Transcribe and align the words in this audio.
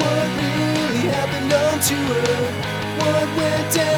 What 0.00 0.28
really 0.42 1.04
happened 1.16 1.52
on 1.52 1.80
tour? 1.80 2.24
What 2.98 3.36
went 3.36 3.74
down 3.74 3.93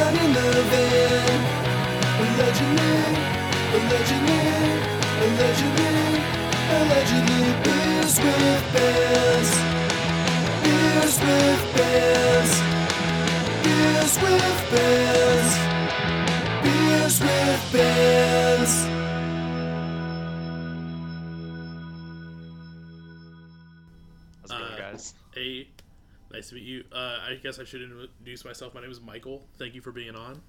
nice 26.36 26.50
to 26.50 26.54
meet 26.54 26.64
you. 26.64 26.84
Uh, 26.92 27.18
I 27.28 27.38
guess 27.42 27.58
I 27.58 27.64
should 27.64 27.80
introduce 27.82 28.44
myself. 28.44 28.74
My 28.74 28.82
name 28.82 28.90
is 28.90 29.00
Michael. 29.00 29.46
Thank 29.58 29.74
you 29.74 29.80
for 29.80 29.90
being 29.90 30.14
on. 30.14 30.42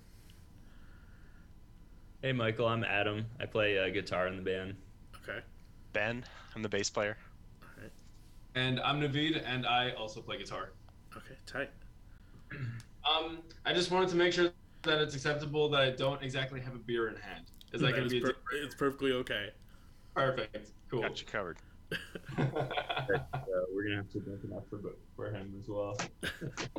Hey, 2.22 2.34
Michael. 2.34 2.68
I'm 2.68 2.84
Adam. 2.84 3.26
I 3.40 3.46
play 3.46 3.80
uh, 3.80 3.90
guitar 3.90 4.28
in 4.28 4.36
the 4.36 4.42
band. 4.42 4.76
Okay. 5.24 5.40
Ben, 5.94 6.26
I'm 6.56 6.62
the 6.62 6.68
bass 6.68 6.90
player. 6.90 7.18
All 7.62 7.70
right. 7.82 7.92
And 8.56 8.82
I'm 8.82 9.00
Naveed, 9.00 9.42
and 9.46 9.66
I 9.66 9.92
also 9.92 10.20
play 10.20 10.38
guitar. 10.38 10.72
Okay. 11.16 11.36
Tight. 11.46 11.70
Um, 13.08 13.38
I 13.66 13.72
just 13.72 13.90
wanted 13.90 14.10
to 14.10 14.18
make 14.18 14.34
sure 14.34 14.50
that 14.84 15.00
it's 15.00 15.16
acceptable 15.16 15.70
that 15.70 15.80
I 15.80 15.92
don't 15.92 16.22
exactly 16.22 16.60
have 16.60 16.76
a 16.76 16.78
beer 16.80 17.08
in 17.08 17.16
hand. 17.16 17.46
Is 17.72 17.80
that 17.80 17.92
going 17.92 18.04
It's 18.04 18.14
to 18.16 18.20
be 18.20 18.30
a 18.30 18.34
per- 18.34 18.58
it's 18.62 18.76
perfectly 18.76 19.14
okay. 19.14 19.52
perfect? 20.14 20.72
Cool. 20.92 21.04
Got 21.04 21.22
you 21.22 21.26
covered. 21.26 21.56
Uh, 22.38 23.62
we're 23.74 23.84
gonna 23.84 23.98
have 23.98 24.10
to 24.12 24.20
drink 24.20 24.44
enough 24.44 24.64
for 24.70 24.80
for 25.16 25.32
him 25.32 25.54
as 25.62 25.68
well. 25.68 25.98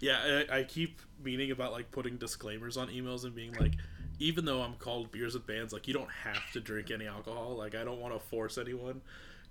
Yeah, 0.00 0.44
I, 0.50 0.58
I 0.58 0.62
keep 0.64 1.00
meaning 1.22 1.50
about 1.50 1.72
like 1.72 1.90
putting 1.90 2.16
disclaimers 2.16 2.76
on 2.76 2.88
emails 2.88 3.24
and 3.24 3.34
being 3.34 3.52
like, 3.54 3.72
even 4.18 4.44
though 4.44 4.62
I'm 4.62 4.74
called 4.74 5.10
beers 5.10 5.34
with 5.34 5.46
bands, 5.46 5.72
like 5.72 5.88
you 5.88 5.94
don't 5.94 6.10
have 6.10 6.50
to 6.52 6.60
drink 6.60 6.90
any 6.90 7.06
alcohol. 7.06 7.56
Like 7.56 7.74
I 7.74 7.84
don't 7.84 8.00
want 8.00 8.14
to 8.14 8.20
force 8.20 8.58
anyone. 8.58 9.00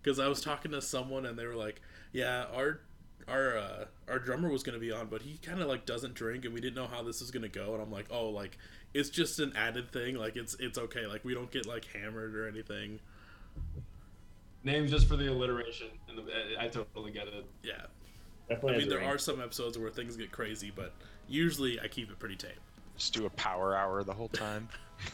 Because 0.01 0.19
I 0.19 0.27
was 0.27 0.41
talking 0.41 0.71
to 0.71 0.81
someone 0.81 1.25
and 1.25 1.37
they 1.37 1.47
were 1.47 1.55
like, 1.55 1.81
yeah, 2.11 2.45
our 2.53 2.81
our 3.27 3.57
uh, 3.57 3.85
our 4.07 4.19
drummer 4.19 4.49
was 4.49 4.61
gonna 4.61 4.77
be 4.79 4.91
on, 4.91 5.07
but 5.07 5.23
he 5.23 5.37
kind 5.37 5.61
of 5.61 5.67
like 5.67 5.85
doesn't 5.85 6.13
drink, 6.13 6.45
and 6.45 6.53
we 6.53 6.61
didn't 6.61 6.75
know 6.75 6.87
how 6.87 7.01
this 7.01 7.21
is 7.21 7.31
gonna 7.31 7.49
go. 7.49 7.73
And 7.73 7.81
I'm 7.81 7.91
like, 7.91 8.05
oh, 8.11 8.29
like 8.29 8.57
it's 8.93 9.09
just 9.09 9.39
an 9.39 9.53
added 9.55 9.91
thing. 9.91 10.15
Like 10.15 10.35
it's 10.35 10.55
it's 10.59 10.77
okay. 10.77 11.07
Like 11.07 11.25
we 11.25 11.33
don't 11.33 11.49
get 11.51 11.65
like 11.65 11.85
hammered 11.85 12.35
or 12.35 12.47
anything. 12.47 12.99
Names 14.63 14.89
just 14.89 15.07
for 15.07 15.15
the 15.15 15.31
alliteration, 15.31 15.87
and 16.09 16.17
the, 16.17 16.23
I 16.59 16.67
totally 16.67 17.11
get 17.11 17.27
it. 17.27 17.45
Yeah. 17.63 17.73
Definitely 18.49 18.73
I 18.75 18.77
mean, 18.79 18.89
there 18.89 18.99
ring. 18.99 19.07
are 19.09 19.17
some 19.17 19.39
episodes 19.41 19.77
where 19.77 19.89
things 19.91 20.17
get 20.17 20.31
crazy, 20.31 20.71
but 20.75 20.93
usually 21.27 21.79
I 21.79 21.87
keep 21.87 22.09
it 22.11 22.17
pretty 22.19 22.35
tame. 22.35 22.51
Just 22.97 23.13
do 23.13 23.25
a 23.25 23.29
power 23.31 23.75
hour 23.75 24.03
the 24.03 24.13
whole 24.13 24.29
time. 24.29 24.67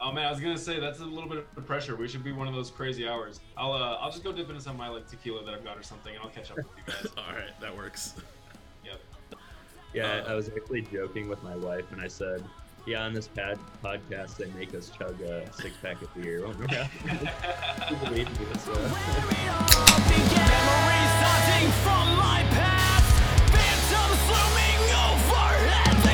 Oh 0.00 0.12
man, 0.12 0.26
I 0.26 0.30
was 0.30 0.38
gonna 0.38 0.56
say 0.56 0.78
that's 0.78 1.00
a 1.00 1.04
little 1.04 1.28
bit 1.28 1.44
of 1.56 1.66
pressure. 1.66 1.96
We 1.96 2.06
should 2.06 2.22
be 2.22 2.30
one 2.30 2.46
of 2.46 2.54
those 2.54 2.70
crazy 2.70 3.08
hours. 3.08 3.40
I'll 3.56 3.72
uh, 3.72 3.96
I'll 4.00 4.12
just 4.12 4.22
go 4.22 4.30
dip 4.30 4.48
into 4.48 4.60
some 4.62 4.74
of 4.74 4.78
my 4.78 4.86
like 4.86 5.08
tequila 5.08 5.44
that 5.44 5.52
I've 5.52 5.64
got 5.64 5.76
or 5.76 5.82
something, 5.82 6.14
and 6.14 6.22
I'll 6.22 6.30
catch 6.30 6.52
up 6.52 6.58
with 6.58 6.66
you 6.76 6.82
guys. 6.86 7.06
All 7.18 7.32
right, 7.34 7.50
that 7.60 7.76
works. 7.76 8.14
Yep. 8.84 9.00
Yeah, 9.92 10.22
Uh, 10.24 10.30
I 10.30 10.34
was 10.34 10.50
actually 10.50 10.82
joking 10.82 11.28
with 11.28 11.42
my 11.42 11.56
wife, 11.56 11.90
and 11.90 12.00
I 12.00 12.06
said, 12.06 12.44
"Yeah, 12.88 13.04
on 13.04 13.12
this 13.12 13.28
pad 13.28 13.58
podcast, 13.84 14.36
they 14.38 14.46
make 14.58 14.74
us 14.74 14.90
chug 14.96 15.20
a 15.20 15.52
six 15.52 15.76
pack 15.82 16.00
of 16.00 16.08
beer." 16.14 16.46
when 16.46 16.56
we're 16.58 16.78
out." 16.78 16.88
People 17.88 18.06
hate 18.14 18.30
me, 18.40 18.46
so- 18.64 18.72
Memories 20.08 21.12
starting 21.20 21.68
from 21.84 22.06
my 22.16 22.40
past. 22.56 23.12
Phantoms 23.52 24.20
looming 24.32 24.82
overhead. 25.04 26.07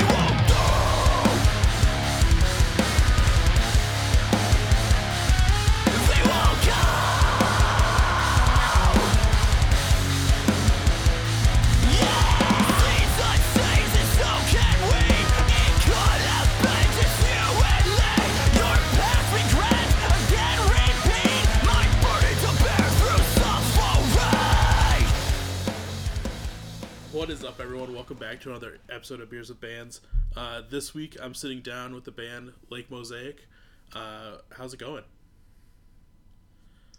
Back 28.35 28.41
to 28.43 28.51
another 28.51 28.79
episode 28.91 29.21
of 29.21 29.31
Beers 29.31 29.49
with 29.49 29.61
Bands. 29.61 30.01
Uh, 30.37 30.61
this 30.69 30.93
week, 30.93 31.17
I'm 31.23 31.35
sitting 31.35 31.61
down 31.61 31.95
with 31.95 32.03
the 32.03 32.11
band 32.11 32.53
Lake 32.69 32.91
Mosaic. 32.91 33.47
Uh, 33.95 34.39
how's 34.59 34.75
it 34.75 34.81
going? 34.81 35.05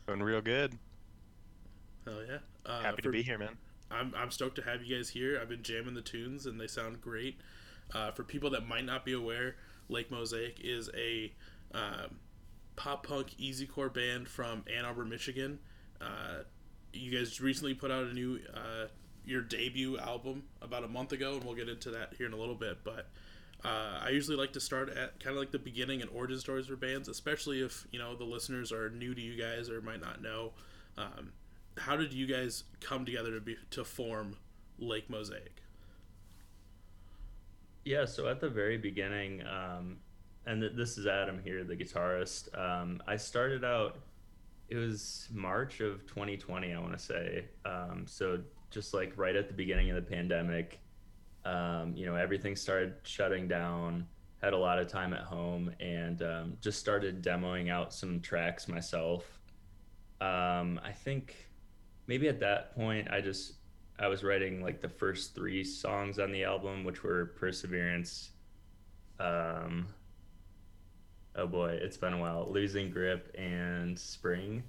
Going 0.07 0.23
real 0.23 0.40
good. 0.40 0.78
Hell 2.06 2.22
yeah! 2.25 2.38
Uh, 2.66 2.81
Happy 2.84 2.96
for- 2.96 3.01
to 3.01 3.09
be 3.09 3.22
here, 3.22 3.38
man. 3.38 3.57
I'm, 3.91 4.13
I'm 4.16 4.31
stoked 4.31 4.56
to 4.56 4.62
have 4.62 4.81
you 4.81 4.96
guys 4.96 5.09
here. 5.09 5.38
I've 5.41 5.50
been 5.50 5.62
jamming 5.62 5.94
the 5.94 6.01
tunes 6.01 6.46
and 6.46 6.57
they 6.57 6.68
sound 6.68 7.01
great. 7.01 7.41
Uh, 7.94 8.12
for 8.12 8.23
people 8.23 8.50
that 8.52 8.66
might 8.66 8.85
not 8.85 9.03
be 9.03 9.12
aware, 9.12 9.57
Lake 9.90 10.09
Mosaic 10.09 10.62
is 10.63 10.90
a 10.96 11.34
um, 11.73 12.16
pop 12.78 13.06
punk 13.06 13.31
easycore 13.38 13.94
band 13.94 14.29
from 14.29 14.63
Ann 14.73 14.85
Arbor, 14.85 15.03
Michigan. 15.03 15.59
Uh, 16.00 16.44
you 16.94 17.12
guys 17.12 17.41
recently 17.41 17.73
put 17.73 17.91
out 17.91 18.06
a 18.06 18.13
new 18.13 18.40
uh, 18.53 18.88
your 19.25 19.41
debut 19.41 19.97
album 19.97 20.44
about 20.62 20.84
a 20.84 20.88
month 20.88 21.12
ago, 21.12 21.34
and 21.34 21.44
we'll 21.44 21.56
get 21.56 21.69
into 21.69 21.91
that 21.91 22.13
here 22.18 22.28
in 22.28 22.34
a 22.34 22.38
little 22.38 22.56
bit. 22.56 22.80
But 22.84 23.09
uh, 23.63 24.00
I 24.03 24.09
usually 24.09 24.38
like 24.38 24.53
to 24.53 24.59
start 24.59 24.90
at 24.90 25.19
kind 25.19 25.36
of 25.36 25.40
like 25.40 25.52
the 25.52 25.59
beginning 25.59 26.02
and 26.02 26.09
origin 26.12 26.40
stories 26.40 26.68
for 26.68 26.75
bands, 26.75 27.08
especially 27.08 27.62
if 27.62 27.88
you 27.91 28.00
know 28.00 28.16
the 28.16 28.24
listeners 28.24 28.72
are 28.72 28.90
new 28.90 29.16
to 29.16 29.22
you 29.22 29.41
guys 29.41 29.69
or 29.69 29.81
might 29.81 30.02
not 30.02 30.22
know. 30.22 30.52
Um, 30.97 31.34
how 31.78 31.97
did 31.97 32.14
you 32.14 32.25
guys 32.25 32.64
come 32.80 33.06
together 33.06 33.31
to 33.31 33.41
be 33.41 33.58
to 33.72 33.84
form 33.84 34.38
Lake 34.78 35.09
Mosaic? 35.09 35.62
Yeah, 37.84 38.06
so 38.06 38.28
at 38.28 38.40
the 38.40 38.50
very 38.50 38.78
beginning, 38.78 39.44
um, 39.46 39.97
and 40.47 40.62
th- 40.62 40.74
this 40.75 40.97
is 40.97 41.06
Adam 41.06 41.40
here, 41.44 41.64
the 41.64 41.75
guitarist. 41.75 42.58
Um, 42.58 43.02
I 43.08 43.16
started 43.16 43.64
out, 43.64 44.00
it 44.69 44.75
was 44.78 45.28
March 45.31 45.81
of 45.81 46.06
2020, 46.08 46.74
I 46.74 46.80
want 46.80 46.94
to 46.94 47.00
say. 47.00 47.46
Um, 47.64 48.06
so 48.08 48.40
just 48.75 48.94
like 48.94 49.13
right 49.16 49.38
at 49.38 49.47
the 49.47 49.53
beginning 49.53 49.90
of 49.90 49.96
the 49.96 50.02
pandemic, 50.02 50.81
um, 51.46 51.94
you 51.96 52.06
know, 52.06 52.16
everything 52.16 52.58
started 52.58 52.96
shutting 53.03 53.47
down. 53.47 54.06
Had 54.44 54.52
a 54.52 54.58
lot 54.58 54.80
of 54.80 54.88
time 54.88 55.13
at 55.13 55.22
home 55.22 55.72
and 55.80 56.22
um, 56.22 56.58
just 56.59 56.78
started 56.78 57.24
demoing 57.24 57.72
out 57.72 57.94
some 57.94 58.19
tracks 58.19 58.68
myself. 58.68 59.40
Um, 60.19 60.80
I 60.84 60.91
think 60.91 61.35
maybe 62.06 62.28
at 62.28 62.41
that 62.41 62.75
point, 62.75 63.09
I 63.09 63.22
just 63.22 63.53
I 63.97 64.08
was 64.09 64.25
writing 64.25 64.62
like 64.62 64.81
the 64.81 64.90
first 64.90 65.34
three 65.34 65.64
songs 65.64 66.19
on 66.19 66.34
the 66.34 66.44
album, 66.44 66.84
which 66.84 67.02
were 67.02 67.28
Perseverance. 67.38 68.31
Um, 69.22 69.88
oh 71.38 71.47
boy, 71.47 71.80
it's 71.81 71.97
been 71.97 72.14
a 72.14 72.19
while. 72.19 72.46
Losing 72.52 72.91
Grip 72.91 73.34
and 73.40 73.97
Spring. 73.97 74.64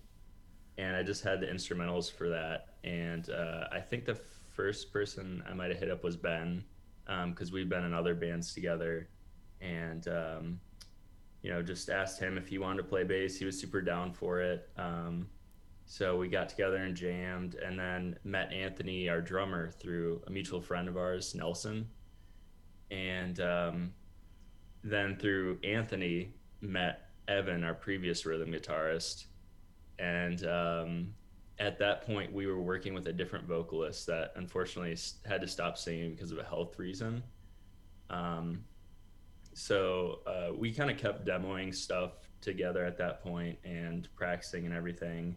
And 0.79 0.95
I 0.95 1.03
just 1.03 1.25
had 1.25 1.41
the 1.41 1.47
instrumentals 1.47 2.11
for 2.11 2.29
that. 2.29 2.66
And 2.87 3.29
uh, 3.29 3.65
I 3.73 3.81
think 3.81 4.07
the 4.07 4.19
first 4.55 4.93
person 4.93 5.43
I 5.51 5.53
might 5.53 5.71
have 5.71 5.79
hit 5.79 5.91
up 5.91 6.03
was 6.03 6.17
Ben, 6.17 6.65
because 7.29 7.53
we've 7.53 7.69
been 7.69 7.85
in 7.85 7.93
other 7.93 8.15
bands 8.15 8.55
together. 8.55 9.09
And, 9.61 10.07
um, 10.09 10.61
you 11.43 11.51
know, 11.51 11.63
just 11.63 11.91
asked 11.91 12.21
him 12.21 12.39
if 12.39 12.49
he 12.49 12.59
wanted 12.59 12.79
to 12.79 12.89
play 12.89 13.05
bass. 13.05 13.39
He 13.39 13.45
was 13.45 13.61
super 13.61 13.81
down 13.81 14.13
for 14.13 14.41
it. 14.41 14.69
Um, 14.79 15.27
so 15.85 16.17
we 16.17 16.29
got 16.29 16.49
together 16.49 16.77
and 16.77 16.97
jammed, 16.97 17.55
and 17.57 17.79
then 17.79 18.17
met 18.25 18.53
Anthony, 18.53 19.09
our 19.09 19.21
drummer, 19.21 19.71
through 19.71 20.23
a 20.27 20.31
mutual 20.31 20.61
friend 20.61 20.89
of 20.89 20.97
ours, 20.97 21.35
Nelson. 21.35 21.89
And 22.91 23.39
um, 23.41 23.93
then 24.83 25.17
through 25.17 25.59
Anthony, 25.63 26.35
met 26.61 27.11
Evan, 27.29 27.65
our 27.65 27.75
previous 27.75 28.27
rhythm 28.27 28.53
guitarist. 28.53 29.27
And 29.99 30.45
um, 30.47 31.15
at 31.59 31.79
that 31.79 32.07
point, 32.07 32.33
we 32.33 32.47
were 32.47 32.61
working 32.61 32.95
with 32.95 33.07
a 33.09 33.13
different 33.13 33.47
vocalist 33.47 34.07
that 34.07 34.33
unfortunately 34.37 34.97
had 35.25 35.41
to 35.41 35.49
stop 35.49 35.79
singing 35.79 36.15
because 36.15 36.33
of 36.33 36.39
a 36.39 36.45
health 36.45 36.79
reason. 36.79 37.23
Um, 38.11 38.65
so 39.55 40.21
uh, 40.27 40.53
we 40.55 40.73
kind 40.73 40.91
of 40.91 40.99
kept 40.99 41.27
demoing 41.27 41.75
stuff 41.75 42.13
together 42.41 42.85
at 42.85 42.99
that 42.99 43.23
point 43.23 43.59
and 43.65 44.09
practicing 44.15 44.67
and 44.67 44.75
everything 44.75 45.37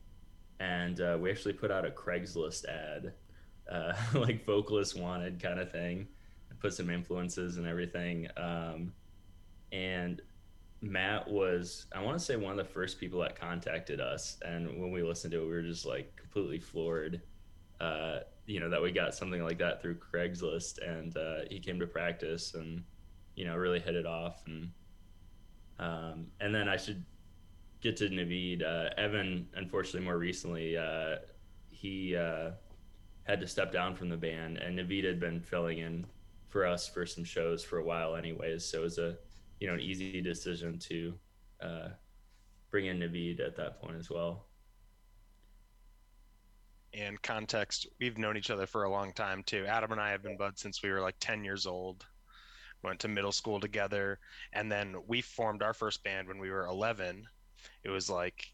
and 0.59 0.99
uh, 0.99 1.17
we 1.19 1.31
actually 1.31 1.53
put 1.53 1.71
out 1.71 1.85
a 1.85 1.89
Craigslist 1.89 2.65
ad, 2.65 3.13
uh, 3.71 3.93
like 4.13 4.45
vocalist 4.45 4.99
wanted 4.99 5.41
kind 5.41 5.59
of 5.59 5.71
thing, 5.71 6.07
put 6.59 6.73
some 6.73 6.89
influences 6.89 7.57
and 7.57 7.65
everything. 7.65 8.27
Um, 8.35 8.93
and 9.71 10.21
Matt 10.81 11.27
was, 11.29 11.87
I 11.93 12.01
want 12.01 12.17
to 12.19 12.23
say, 12.23 12.35
one 12.37 12.51
of 12.51 12.57
the 12.57 12.73
first 12.73 12.99
people 12.99 13.19
that 13.21 13.39
contacted 13.39 13.99
us. 13.99 14.37
And 14.43 14.79
when 14.79 14.91
we 14.91 15.03
listened 15.03 15.31
to 15.33 15.41
it, 15.41 15.45
we 15.45 15.51
were 15.51 15.61
just 15.61 15.85
like 15.85 16.15
completely 16.15 16.59
floored. 16.59 17.21
uh, 17.81 18.19
you 18.45 18.59
know, 18.59 18.69
that 18.69 18.81
we 18.81 18.91
got 18.91 19.15
something 19.15 19.43
like 19.43 19.59
that 19.59 19.81
through 19.81 19.97
Craigslist, 19.97 20.79
and 20.87 21.15
uh, 21.17 21.41
he 21.49 21.59
came 21.59 21.79
to 21.79 21.87
practice 21.87 22.53
and 22.55 22.83
you 23.35 23.45
know 23.45 23.55
really 23.55 23.79
hit 23.79 23.95
it 23.95 24.05
off, 24.05 24.43
and 24.47 24.71
um, 25.79 26.27
and 26.39 26.53
then 26.53 26.67
I 26.67 26.77
should 26.77 27.05
get 27.81 27.97
to 27.97 28.09
Naveed. 28.09 28.63
Uh, 28.63 28.89
Evan, 28.97 29.47
unfortunately, 29.55 30.01
more 30.05 30.17
recently, 30.17 30.77
uh, 30.77 31.17
he 31.69 32.15
uh, 32.15 32.51
had 33.23 33.39
to 33.41 33.47
step 33.47 33.71
down 33.71 33.95
from 33.95 34.09
the 34.09 34.17
band, 34.17 34.57
and 34.57 34.77
Naveed 34.77 35.05
had 35.05 35.19
been 35.19 35.41
filling 35.41 35.79
in 35.79 36.05
for 36.47 36.65
us 36.65 36.87
for 36.87 37.05
some 37.05 37.23
shows 37.23 37.63
for 37.63 37.79
a 37.79 37.83
while, 37.83 38.15
anyways. 38.15 38.65
So 38.65 38.79
it 38.79 38.83
was 38.83 38.97
a 38.97 39.17
you 39.59 39.67
know 39.67 39.73
an 39.73 39.79
easy 39.79 40.21
decision 40.21 40.79
to 40.79 41.13
uh, 41.61 41.89
bring 42.71 42.85
in 42.85 42.99
Naveed 42.99 43.45
at 43.45 43.55
that 43.57 43.81
point 43.81 43.97
as 43.97 44.09
well. 44.09 44.45
And 46.93 47.21
context, 47.21 47.87
we've 47.99 48.17
known 48.17 48.35
each 48.35 48.49
other 48.49 48.65
for 48.65 48.83
a 48.83 48.91
long 48.91 49.13
time 49.13 49.43
too. 49.43 49.65
Adam 49.67 49.91
and 49.91 50.01
I 50.01 50.09
have 50.11 50.23
been 50.23 50.37
buds 50.37 50.61
since 50.61 50.81
we 50.81 50.89
were 50.89 51.01
like 51.01 51.15
10 51.19 51.43
years 51.43 51.67
old. 51.67 52.05
Went 52.81 52.99
to 53.01 53.09
middle 53.09 53.33
school 53.33 53.59
together, 53.59 54.19
and 54.53 54.71
then 54.71 54.95
we 55.05 55.21
formed 55.21 55.61
our 55.61 55.73
first 55.73 56.01
band 56.01 56.29
when 56.29 56.39
we 56.39 56.49
were 56.49 56.65
11. 56.65 57.27
It 57.83 57.89
was 57.89 58.09
like 58.09 58.45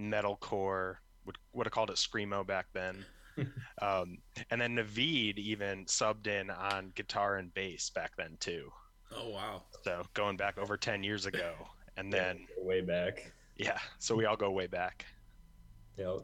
metalcore, 0.00 0.96
would 1.26 1.36
would 1.52 1.66
have 1.66 1.72
called 1.72 1.90
it 1.90 1.96
screamo 1.96 2.46
back 2.46 2.66
then. 2.72 3.04
um, 3.82 4.16
and 4.50 4.58
then 4.58 4.76
Naveed 4.76 5.36
even 5.36 5.84
subbed 5.84 6.28
in 6.28 6.48
on 6.48 6.92
guitar 6.94 7.36
and 7.36 7.52
bass 7.52 7.90
back 7.90 8.16
then 8.16 8.38
too. 8.40 8.72
Oh 9.16 9.28
wow. 9.28 9.62
So 9.84 10.02
going 10.14 10.36
back 10.36 10.58
over 10.58 10.76
10 10.76 11.02
years 11.02 11.26
ago, 11.26 11.52
and 11.96 12.12
then 12.12 12.46
way 12.58 12.80
back. 12.80 13.32
yeah, 13.56 13.78
so 13.98 14.14
we 14.14 14.24
all 14.24 14.36
go 14.36 14.50
way 14.50 14.66
back. 14.66 15.06
Yep. 15.96 16.20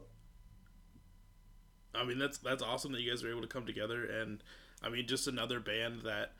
I 1.95 2.05
mean 2.05 2.19
that's 2.19 2.37
that's 2.37 2.63
awesome 2.63 2.91
that 2.93 3.01
you 3.01 3.09
guys 3.09 3.23
are 3.23 3.31
able 3.31 3.41
to 3.41 3.47
come 3.47 3.65
together 3.65 4.05
and 4.05 4.43
I 4.83 4.89
mean 4.89 5.07
just 5.07 5.27
another 5.27 5.59
band 5.59 6.01
that 6.03 6.33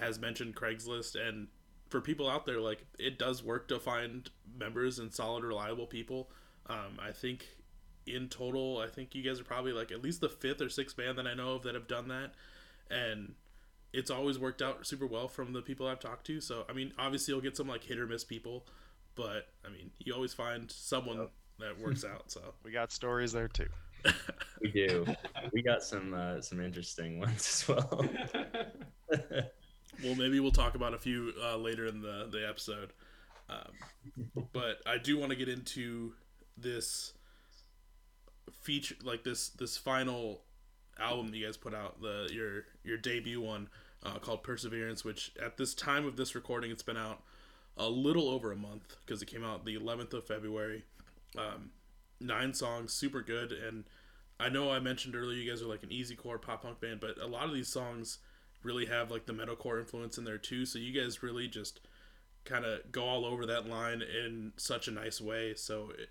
has 0.00 0.18
mentioned 0.18 0.54
Craigslist 0.54 1.16
and 1.16 1.48
for 1.90 2.00
people 2.00 2.28
out 2.28 2.46
there 2.46 2.60
like 2.60 2.86
it 2.98 3.18
does 3.18 3.42
work 3.42 3.68
to 3.68 3.78
find 3.78 4.30
members 4.56 4.98
and 4.98 5.12
solid 5.12 5.44
reliable 5.44 5.86
people. 5.86 6.30
Um, 6.68 6.98
I 7.00 7.12
think 7.12 7.46
in 8.06 8.28
total 8.28 8.78
I 8.78 8.88
think 8.88 9.14
you 9.14 9.22
guys 9.22 9.40
are 9.40 9.44
probably 9.44 9.72
like 9.72 9.90
at 9.92 10.02
least 10.02 10.20
the 10.20 10.28
fifth 10.28 10.60
or 10.60 10.68
sixth 10.68 10.96
band 10.96 11.18
that 11.18 11.26
I 11.26 11.34
know 11.34 11.54
of 11.54 11.62
that 11.64 11.74
have 11.74 11.88
done 11.88 12.08
that 12.08 12.32
and 12.90 13.34
it's 13.92 14.10
always 14.10 14.38
worked 14.38 14.62
out 14.62 14.86
super 14.86 15.06
well 15.06 15.28
from 15.28 15.52
the 15.52 15.62
people 15.62 15.86
I've 15.86 16.00
talked 16.00 16.26
to. 16.26 16.40
So 16.40 16.64
I 16.68 16.72
mean 16.72 16.92
obviously 16.98 17.32
you'll 17.32 17.42
get 17.42 17.56
some 17.56 17.68
like 17.68 17.84
hit 17.84 17.98
or 17.98 18.06
miss 18.06 18.24
people, 18.24 18.66
but 19.14 19.48
I 19.64 19.68
mean 19.70 19.90
you 19.98 20.14
always 20.14 20.34
find 20.34 20.70
someone 20.70 21.28
that 21.58 21.78
works 21.78 22.04
out. 22.04 22.30
So 22.30 22.40
We 22.64 22.72
got 22.72 22.92
stories 22.92 23.32
there 23.32 23.48
too. 23.48 23.68
We 24.60 24.70
do. 24.70 25.04
we 25.52 25.60
got 25.60 25.82
some 25.82 26.14
uh, 26.14 26.40
some 26.40 26.60
interesting 26.60 27.18
ones 27.18 27.64
as 27.68 27.68
well. 27.68 28.04
Well, 30.02 30.14
maybe 30.14 30.40
we'll 30.40 30.50
talk 30.52 30.74
about 30.74 30.94
a 30.94 30.98
few 30.98 31.32
uh, 31.42 31.56
later 31.56 31.86
in 31.86 32.00
the 32.00 32.26
the 32.30 32.48
episode. 32.48 32.92
Um, 33.48 34.44
but 34.52 34.80
I 34.86 34.98
do 34.98 35.18
want 35.18 35.30
to 35.30 35.36
get 35.36 35.48
into 35.48 36.14
this 36.56 37.12
feature, 38.50 38.94
like 39.02 39.22
this 39.22 39.50
this 39.50 39.76
final 39.76 40.42
album 40.98 41.28
that 41.30 41.36
you 41.36 41.44
guys 41.44 41.56
put 41.56 41.74
out, 41.74 42.00
the 42.00 42.28
your 42.32 42.64
your 42.84 42.96
debut 42.96 43.40
one 43.40 43.68
uh, 44.04 44.18
called 44.18 44.42
Perseverance, 44.42 45.04
which 45.04 45.32
at 45.42 45.56
this 45.56 45.74
time 45.74 46.06
of 46.06 46.16
this 46.16 46.34
recording, 46.34 46.70
it's 46.70 46.82
been 46.82 46.96
out 46.96 47.22
a 47.76 47.88
little 47.88 48.28
over 48.28 48.52
a 48.52 48.56
month 48.56 48.96
because 49.04 49.22
it 49.22 49.26
came 49.26 49.44
out 49.44 49.64
the 49.64 49.76
11th 49.76 50.12
of 50.12 50.26
February. 50.26 50.84
Um, 51.38 51.70
nine 52.20 52.54
songs, 52.54 52.92
super 52.92 53.22
good, 53.22 53.52
and 53.52 53.84
I 54.38 54.48
know 54.48 54.70
I 54.70 54.80
mentioned 54.80 55.14
earlier 55.14 55.38
you 55.38 55.50
guys 55.50 55.62
are 55.62 55.66
like 55.66 55.82
an 55.82 55.92
easy 55.92 56.14
core 56.14 56.38
pop 56.38 56.62
punk 56.62 56.80
band, 56.80 57.00
but 57.00 57.18
a 57.18 57.26
lot 57.26 57.44
of 57.44 57.54
these 57.54 57.68
songs 57.68 58.18
really 58.62 58.86
have 58.86 59.10
like 59.10 59.26
the 59.26 59.32
metalcore 59.32 59.80
influence 59.80 60.18
in 60.18 60.24
there 60.24 60.38
too. 60.38 60.66
So 60.66 60.78
you 60.78 60.98
guys 60.98 61.22
really 61.22 61.48
just 61.48 61.80
kind 62.44 62.64
of 62.64 62.90
go 62.90 63.04
all 63.04 63.24
over 63.24 63.46
that 63.46 63.68
line 63.68 64.02
in 64.02 64.52
such 64.56 64.88
a 64.88 64.90
nice 64.90 65.20
way. 65.20 65.54
So 65.54 65.92
it, 65.96 66.08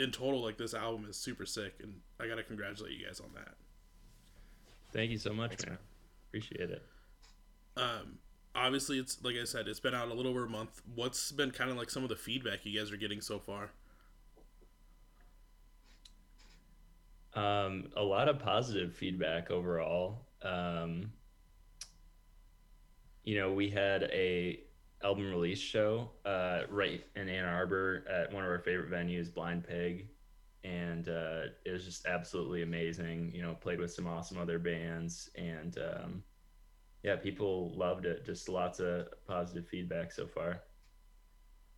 in 0.00 0.10
total, 0.10 0.42
like 0.42 0.56
this 0.56 0.74
album 0.74 1.06
is 1.08 1.16
super 1.16 1.46
sick, 1.46 1.74
and 1.82 2.00
I 2.20 2.26
gotta 2.26 2.42
congratulate 2.42 2.92
you 2.92 3.06
guys 3.06 3.20
on 3.20 3.30
that. 3.34 3.54
Thank 4.92 5.10
you 5.10 5.18
so 5.18 5.32
much, 5.32 5.50
Thanks, 5.50 5.66
man. 5.66 5.78
Appreciate 6.28 6.70
it. 6.70 6.82
Um, 7.76 8.18
obviously, 8.54 8.98
it's 8.98 9.22
like 9.22 9.36
I 9.40 9.44
said, 9.44 9.68
it's 9.68 9.80
been 9.80 9.94
out 9.94 10.08
a 10.08 10.14
little 10.14 10.30
over 10.30 10.44
a 10.44 10.48
month. 10.48 10.82
What's 10.94 11.32
been 11.32 11.50
kind 11.50 11.70
of 11.70 11.76
like 11.76 11.90
some 11.90 12.02
of 12.02 12.08
the 12.08 12.16
feedback 12.16 12.64
you 12.64 12.78
guys 12.78 12.92
are 12.92 12.96
getting 12.96 13.20
so 13.20 13.38
far? 13.38 13.70
Um, 17.34 17.90
a 17.96 18.02
lot 18.02 18.28
of 18.28 18.38
positive 18.38 18.94
feedback 18.94 19.50
overall. 19.50 20.26
Um, 20.42 21.12
you 23.24 23.38
know, 23.38 23.52
we 23.52 23.70
had 23.70 24.04
a 24.04 24.60
album 25.02 25.30
release 25.30 25.58
show 25.58 26.10
uh, 26.24 26.62
right 26.70 27.04
in 27.16 27.28
Ann 27.28 27.44
Arbor 27.44 28.04
at 28.08 28.32
one 28.32 28.44
of 28.44 28.50
our 28.50 28.60
favorite 28.60 28.90
venues, 28.90 29.32
Blind 29.32 29.66
Pig, 29.66 30.08
and 30.62 31.08
uh, 31.08 31.42
it 31.64 31.72
was 31.72 31.84
just 31.84 32.06
absolutely 32.06 32.62
amazing. 32.62 33.32
You 33.34 33.42
know, 33.42 33.54
played 33.54 33.80
with 33.80 33.92
some 33.92 34.06
awesome 34.06 34.38
other 34.38 34.58
bands, 34.58 35.30
and 35.34 35.76
um, 35.78 36.22
yeah, 37.04 37.16
people 37.16 37.70
loved 37.76 38.06
it. 38.06 38.24
Just 38.24 38.48
lots 38.48 38.80
of 38.80 39.08
positive 39.28 39.68
feedback 39.68 40.10
so 40.10 40.26
far. 40.26 40.62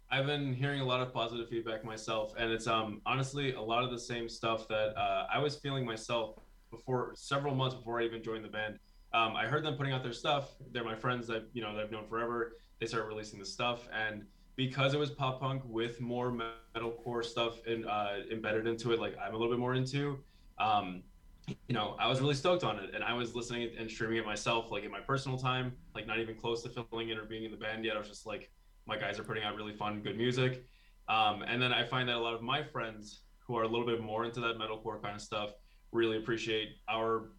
I've 0.08 0.26
been 0.26 0.55
hearing 0.55 0.81
a 0.81 0.84
lot 0.84 1.00
of 1.00 1.12
positive 1.12 1.49
feedback 1.49 1.84
myself, 1.84 2.32
and 2.38 2.52
it's 2.52 2.69
um 2.69 3.02
honestly 3.05 3.55
a 3.55 3.61
lot 3.61 3.82
of 3.82 3.90
the 3.90 3.99
same 3.99 4.28
stuff 4.28 4.69
that 4.69 4.96
uh, 4.96 5.26
I 5.31 5.40
was 5.40 5.56
feeling 5.56 5.84
myself 5.84 6.38
before 6.70 7.12
several 7.17 7.56
months 7.56 7.75
before 7.75 8.00
I 8.00 8.05
even 8.05 8.23
joined 8.23 8.44
the 8.44 8.49
band. 8.49 8.78
Um, 9.12 9.34
I 9.34 9.46
heard 9.46 9.64
them 9.64 9.75
putting 9.75 9.93
out 9.93 10.05
their 10.05 10.12
stuff. 10.12 10.55
They're 10.73 10.84
my 10.84 10.94
friends 10.94 11.26
that 11.26 11.49
you 11.52 11.61
know 11.61 11.75
that 11.75 11.82
I've 11.82 11.90
known 11.90 12.06
forever. 12.06 12.52
They 12.79 12.87
started 12.87 13.08
releasing 13.08 13.40
the 13.40 13.46
stuff, 13.46 13.88
and 13.93 14.25
because 14.55 14.94
it 14.94 14.99
was 15.00 15.11
pop 15.11 15.40
punk 15.40 15.62
with 15.67 16.00
more 16.00 16.38
metalcore 16.76 17.25
stuff 17.25 17.67
in, 17.67 17.87
uh, 17.87 18.20
embedded 18.31 18.67
into 18.67 18.93
it, 18.93 19.00
like 19.00 19.17
I'm 19.19 19.34
a 19.34 19.37
little 19.37 19.52
bit 19.52 19.58
more 19.58 19.75
into, 19.75 20.19
um, 20.58 21.02
you 21.46 21.75
know, 21.75 21.96
I 21.98 22.08
was 22.08 22.20
really 22.20 22.34
stoked 22.34 22.64
on 22.64 22.78
it, 22.78 22.90
and 22.94 23.04
I 23.04 23.12
was 23.12 23.34
listening 23.34 23.70
and 23.78 23.90
streaming 23.90 24.19
it 24.19 24.26
myself, 24.26 24.70
like 24.70 24.84
in 24.84 24.90
my 24.90 25.00
personal 25.00 25.38
time, 25.38 25.72
like 25.94 26.06
not 26.06 26.19
even 26.19 26.34
close 26.34 26.62
to 26.62 26.69
filling 26.69 27.10
in 27.10 27.19
or 27.19 27.25
being 27.25 27.44
in 27.44 27.50
the 27.50 27.56
band 27.56 27.84
yet. 27.84 27.96
I 27.96 27.98
was 27.98 28.08
just 28.08 28.26
like, 28.26 28.50
my 28.87 28.96
guys 28.96 29.19
are 29.19 29.25
putting 29.25 29.44
out 29.44 29.56
really 29.56 29.75
fun, 29.75 30.02
good 30.02 30.16
music. 30.16 30.64
Um, 31.08 31.43
and 31.43 31.60
then 31.62 31.72
I 31.72 31.84
find 31.84 32.08
that 32.08 32.16
a 32.16 32.20
lot 32.20 32.34
of 32.34 32.43
my 32.43 32.62
friends 32.62 33.22
who 33.46 33.56
are 33.56 33.62
a 33.62 33.69
little 33.69 33.87
bit 33.87 34.00
more 34.00 34.25
into 34.25 34.40
that 34.40 34.58
metalcore 34.58 35.00
kind 35.00 35.14
of 35.14 35.22
stuff 35.22 35.50
really 35.93 36.16
appreciate 36.16 36.69
our 36.88 37.31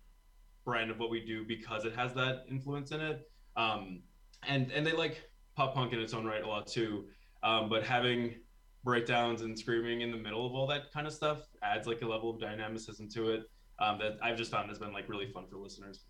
brand 0.65 0.89
of 0.89 0.99
what 0.99 1.09
we 1.09 1.25
do 1.25 1.45
because 1.45 1.85
it 1.85 1.93
has 1.95 2.13
that 2.13 2.45
influence 2.49 2.91
in 2.91 3.01
it. 3.01 3.29
Um, 3.55 4.03
and 4.47 4.71
and 4.71 4.85
they 4.85 4.93
like 4.93 5.23
pop 5.55 5.73
punk 5.73 5.93
in 5.93 5.99
its 5.99 6.13
own 6.13 6.25
right 6.25 6.43
a 6.43 6.47
lot 6.47 6.67
too. 6.67 7.05
Um, 7.43 7.69
but 7.69 7.83
having 7.83 8.35
breakdowns 8.83 9.41
and 9.41 9.57
screaming 9.57 10.01
in 10.01 10.11
the 10.11 10.17
middle 10.17 10.45
of 10.45 10.53
all 10.53 10.67
that 10.67 10.91
kind 10.93 11.07
of 11.07 11.13
stuff 11.13 11.39
adds 11.61 11.87
like 11.87 12.01
a 12.01 12.07
level 12.07 12.29
of 12.29 12.39
dynamicism 12.39 13.09
to 13.09 13.31
it 13.31 13.43
um, 13.79 13.99
that 13.99 14.17
I've 14.21 14.37
just 14.37 14.51
found 14.51 14.69
has 14.69 14.79
been 14.79 14.93
like 14.93 15.09
really 15.09 15.31
fun 15.31 15.45
for 15.49 15.57
listeners. 15.57 16.01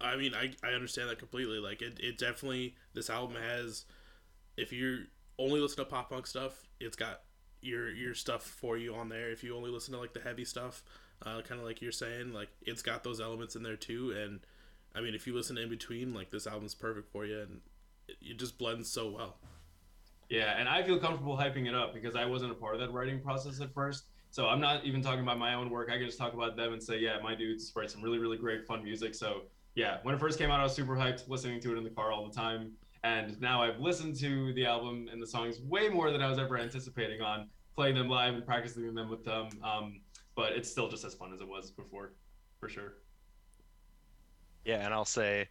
I 0.00 0.16
mean, 0.16 0.34
I, 0.34 0.52
I 0.64 0.72
understand 0.72 1.10
that 1.10 1.18
completely. 1.18 1.58
Like, 1.58 1.80
it, 1.80 2.00
it 2.00 2.18
definitely, 2.18 2.74
this 2.92 3.08
album 3.08 3.36
has, 3.40 3.84
if 4.56 4.72
you 4.72 5.04
only 5.38 5.60
listen 5.60 5.78
to 5.78 5.84
pop 5.84 6.10
punk 6.10 6.26
stuff, 6.26 6.66
it's 6.80 6.96
got 6.96 7.22
your 7.60 7.90
your 7.92 8.12
stuff 8.12 8.42
for 8.42 8.76
you 8.76 8.94
on 8.94 9.08
there. 9.08 9.30
If 9.30 9.44
you 9.44 9.56
only 9.56 9.70
listen 9.70 9.94
to 9.94 10.00
like 10.00 10.12
the 10.12 10.20
heavy 10.20 10.44
stuff, 10.44 10.82
uh, 11.24 11.40
kind 11.42 11.60
of 11.60 11.66
like 11.66 11.80
you're 11.80 11.92
saying, 11.92 12.32
like 12.32 12.48
it's 12.62 12.82
got 12.82 13.04
those 13.04 13.20
elements 13.20 13.54
in 13.54 13.62
there 13.62 13.76
too. 13.76 14.12
And 14.16 14.40
I 14.94 15.00
mean, 15.00 15.14
if 15.14 15.26
you 15.26 15.34
listen 15.34 15.56
in 15.56 15.68
between, 15.68 16.12
like 16.12 16.30
this 16.30 16.46
album's 16.46 16.74
perfect 16.74 17.12
for 17.12 17.24
you, 17.24 17.40
and 17.40 17.60
it, 18.08 18.16
it 18.20 18.38
just 18.38 18.58
blends 18.58 18.90
so 18.90 19.10
well. 19.10 19.36
Yeah, 20.28 20.54
and 20.58 20.68
I 20.68 20.82
feel 20.82 20.98
comfortable 20.98 21.36
hyping 21.36 21.68
it 21.68 21.74
up 21.74 21.94
because 21.94 22.16
I 22.16 22.24
wasn't 22.24 22.52
a 22.52 22.54
part 22.54 22.74
of 22.74 22.80
that 22.80 22.92
writing 22.92 23.20
process 23.20 23.60
at 23.60 23.72
first. 23.72 24.04
So 24.32 24.48
I'm 24.48 24.60
not 24.60 24.86
even 24.86 25.02
talking 25.02 25.20
about 25.20 25.38
my 25.38 25.52
own 25.52 25.68
work. 25.68 25.90
I 25.90 25.98
can 25.98 26.06
just 26.06 26.16
talk 26.16 26.32
about 26.32 26.56
them 26.56 26.72
and 26.72 26.82
say, 26.82 26.98
yeah, 26.98 27.18
my 27.22 27.34
dudes 27.34 27.70
write 27.76 27.90
some 27.90 28.02
really, 28.02 28.18
really 28.18 28.38
great, 28.38 28.66
fun 28.66 28.82
music. 28.82 29.14
So 29.14 29.42
yeah, 29.74 29.98
when 30.04 30.14
it 30.14 30.18
first 30.18 30.38
came 30.38 30.50
out, 30.50 30.58
I 30.58 30.62
was 30.62 30.74
super 30.74 30.96
hyped, 30.96 31.28
listening 31.28 31.60
to 31.60 31.74
it 31.74 31.76
in 31.76 31.84
the 31.84 31.90
car 31.90 32.10
all 32.10 32.26
the 32.26 32.34
time. 32.34 32.72
And 33.04 33.38
now 33.42 33.62
I've 33.62 33.78
listened 33.78 34.16
to 34.20 34.54
the 34.54 34.64
album 34.64 35.08
and 35.12 35.22
the 35.22 35.26
songs 35.26 35.60
way 35.60 35.90
more 35.90 36.10
than 36.10 36.22
I 36.22 36.30
was 36.30 36.38
ever 36.38 36.56
anticipating 36.56 37.20
on 37.20 37.50
playing 37.76 37.94
them 37.94 38.08
live 38.08 38.32
and 38.32 38.46
practicing 38.46 38.94
them 38.94 39.10
with 39.10 39.22
them. 39.22 39.50
Um, 39.62 40.00
but 40.34 40.52
it's 40.52 40.70
still 40.70 40.88
just 40.88 41.04
as 41.04 41.12
fun 41.12 41.34
as 41.34 41.42
it 41.42 41.48
was 41.48 41.70
before, 41.70 42.14
for 42.58 42.70
sure. 42.70 42.94
Yeah, 44.64 44.78
and 44.78 44.94
I'll 44.94 45.04
say 45.04 45.46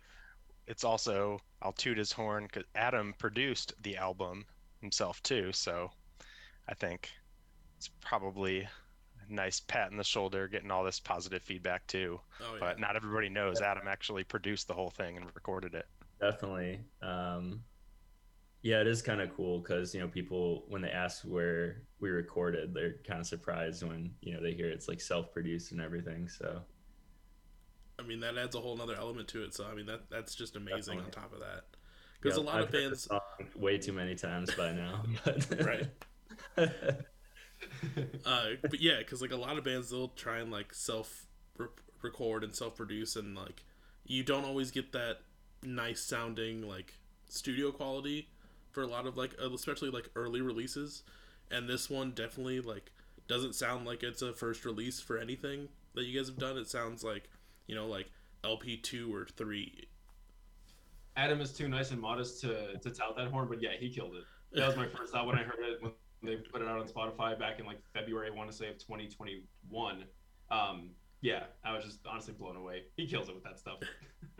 it's 0.65 0.83
also 0.83 1.39
I'll 1.61 1.73
toot 1.73 1.99
his 1.99 2.11
horn 2.11 2.45
because 2.45 2.63
Adam 2.73 3.13
produced 3.19 3.73
the 3.83 3.95
album 3.97 4.43
himself 4.79 5.21
too, 5.21 5.51
so 5.51 5.91
I 6.67 6.73
think 6.73 7.11
it's 7.81 7.89
probably 7.99 8.59
a 8.59 9.33
nice 9.33 9.59
pat 9.59 9.89
in 9.89 9.97
the 9.97 10.03
shoulder 10.03 10.47
getting 10.47 10.69
all 10.69 10.83
this 10.83 10.99
positive 10.99 11.41
feedback 11.41 11.87
too. 11.87 12.19
Oh 12.39 12.53
yeah. 12.53 12.59
But 12.59 12.79
not 12.79 12.95
everybody 12.95 13.27
knows 13.27 13.59
Adam 13.59 13.87
actually 13.87 14.23
produced 14.23 14.67
the 14.67 14.75
whole 14.75 14.91
thing 14.91 15.17
and 15.17 15.25
recorded 15.33 15.73
it. 15.73 15.87
Definitely. 16.19 16.79
Um, 17.01 17.63
Yeah, 18.61 18.81
it 18.81 18.85
is 18.87 19.01
kind 19.01 19.19
of 19.19 19.35
cool 19.35 19.61
because 19.61 19.95
you 19.95 19.99
know 19.99 20.07
people 20.07 20.65
when 20.67 20.83
they 20.83 20.91
ask 20.91 21.23
where 21.23 21.81
we 21.99 22.11
recorded, 22.11 22.71
they're 22.75 22.97
kind 23.03 23.19
of 23.19 23.25
surprised 23.25 23.81
when 23.81 24.13
you 24.21 24.35
know 24.35 24.43
they 24.43 24.53
hear 24.53 24.69
it's 24.69 24.87
like 24.87 25.01
self-produced 25.01 25.71
and 25.71 25.81
everything. 25.81 26.27
So 26.29 26.61
I 27.97 28.03
mean, 28.03 28.19
that 28.19 28.37
adds 28.37 28.55
a 28.55 28.61
whole 28.61 28.77
nother 28.77 28.95
element 28.95 29.27
to 29.29 29.43
it. 29.43 29.55
So 29.55 29.65
I 29.65 29.73
mean, 29.73 29.87
that 29.87 30.07
that's 30.11 30.35
just 30.35 30.55
amazing 30.55 30.99
on 30.99 31.09
top 31.09 31.33
of 31.33 31.39
that. 31.39 31.63
Because 32.21 32.37
yeah, 32.37 32.43
a 32.43 32.45
lot 32.45 32.55
I've 32.57 32.65
of 32.65 32.69
heard 32.69 32.83
the 32.83 32.89
bands, 32.89 33.03
song 33.05 33.19
way 33.55 33.79
too 33.79 33.93
many 33.93 34.13
times 34.13 34.53
by 34.53 34.71
now. 34.71 35.03
But 35.25 35.65
right? 35.65 35.89
Uh, 38.25 38.51
but 38.61 38.79
yeah, 38.79 38.99
because 38.99 39.21
like 39.21 39.31
a 39.31 39.35
lot 39.35 39.57
of 39.57 39.63
bands, 39.63 39.89
they'll 39.89 40.09
try 40.09 40.37
and 40.39 40.51
like 40.51 40.73
self 40.73 41.25
re- 41.57 41.67
record 42.01 42.43
and 42.43 42.55
self 42.55 42.75
produce, 42.75 43.15
and 43.15 43.35
like 43.35 43.63
you 44.05 44.23
don't 44.23 44.45
always 44.45 44.71
get 44.71 44.91
that 44.91 45.17
nice 45.63 46.01
sounding 46.01 46.61
like 46.67 46.93
studio 47.29 47.71
quality 47.71 48.27
for 48.71 48.81
a 48.83 48.87
lot 48.87 49.05
of 49.07 49.17
like 49.17 49.35
uh, 49.41 49.51
especially 49.53 49.89
like 49.89 50.09
early 50.15 50.41
releases. 50.41 51.03
And 51.49 51.67
this 51.67 51.89
one 51.89 52.11
definitely 52.11 52.61
like 52.61 52.91
doesn't 53.27 53.55
sound 53.55 53.85
like 53.85 54.03
it's 54.03 54.21
a 54.21 54.33
first 54.33 54.65
release 54.65 54.99
for 54.99 55.17
anything 55.17 55.69
that 55.95 56.03
you 56.05 56.17
guys 56.17 56.27
have 56.27 56.37
done. 56.37 56.57
It 56.57 56.69
sounds 56.69 57.03
like 57.03 57.29
you 57.67 57.75
know 57.75 57.87
like 57.87 58.09
LP 58.43 58.77
two 58.77 59.13
or 59.13 59.25
three. 59.25 59.87
Adam 61.17 61.41
is 61.41 61.51
too 61.51 61.67
nice 61.67 61.91
and 61.91 61.99
modest 61.99 62.41
to 62.41 62.77
to 62.77 62.89
tout 62.89 63.15
that 63.17 63.27
horn, 63.29 63.47
but 63.49 63.61
yeah, 63.61 63.71
he 63.79 63.89
killed 63.89 64.15
it. 64.15 64.23
That 64.53 64.67
was 64.67 64.77
my 64.77 64.87
first 64.87 65.13
thought 65.13 65.25
when 65.25 65.37
I 65.37 65.43
heard 65.43 65.59
it 65.59 65.81
when 65.81 65.91
they 66.23 66.35
put 66.35 66.61
it 66.61 66.67
out 66.67 66.79
on 66.79 66.87
Spotify 66.87 67.37
back 67.37 67.59
in 67.59 67.65
like 67.65 67.79
February, 67.93 68.29
I 68.31 68.35
want 68.35 68.49
to 68.51 68.55
say 68.55 68.67
of 68.69 68.77
2021. 68.77 70.03
Um, 70.49 70.89
yeah, 71.21 71.43
I 71.63 71.73
was 71.73 71.83
just 71.83 71.99
honestly 72.05 72.33
blown 72.33 72.55
away. 72.55 72.83
He 72.95 73.07
kills 73.07 73.29
it 73.29 73.35
with 73.35 73.43
that 73.43 73.59
stuff. 73.59 73.79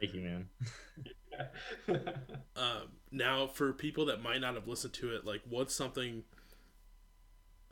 Thank 0.00 0.14
you, 0.14 0.20
man. 0.20 0.48
Um, 2.56 2.88
now, 3.10 3.46
for 3.46 3.72
people 3.72 4.04
that 4.06 4.22
might 4.22 4.42
not 4.42 4.54
have 4.54 4.68
listened 4.68 4.92
to 4.94 5.14
it, 5.14 5.24
like, 5.24 5.40
what's 5.48 5.74
something 5.74 6.24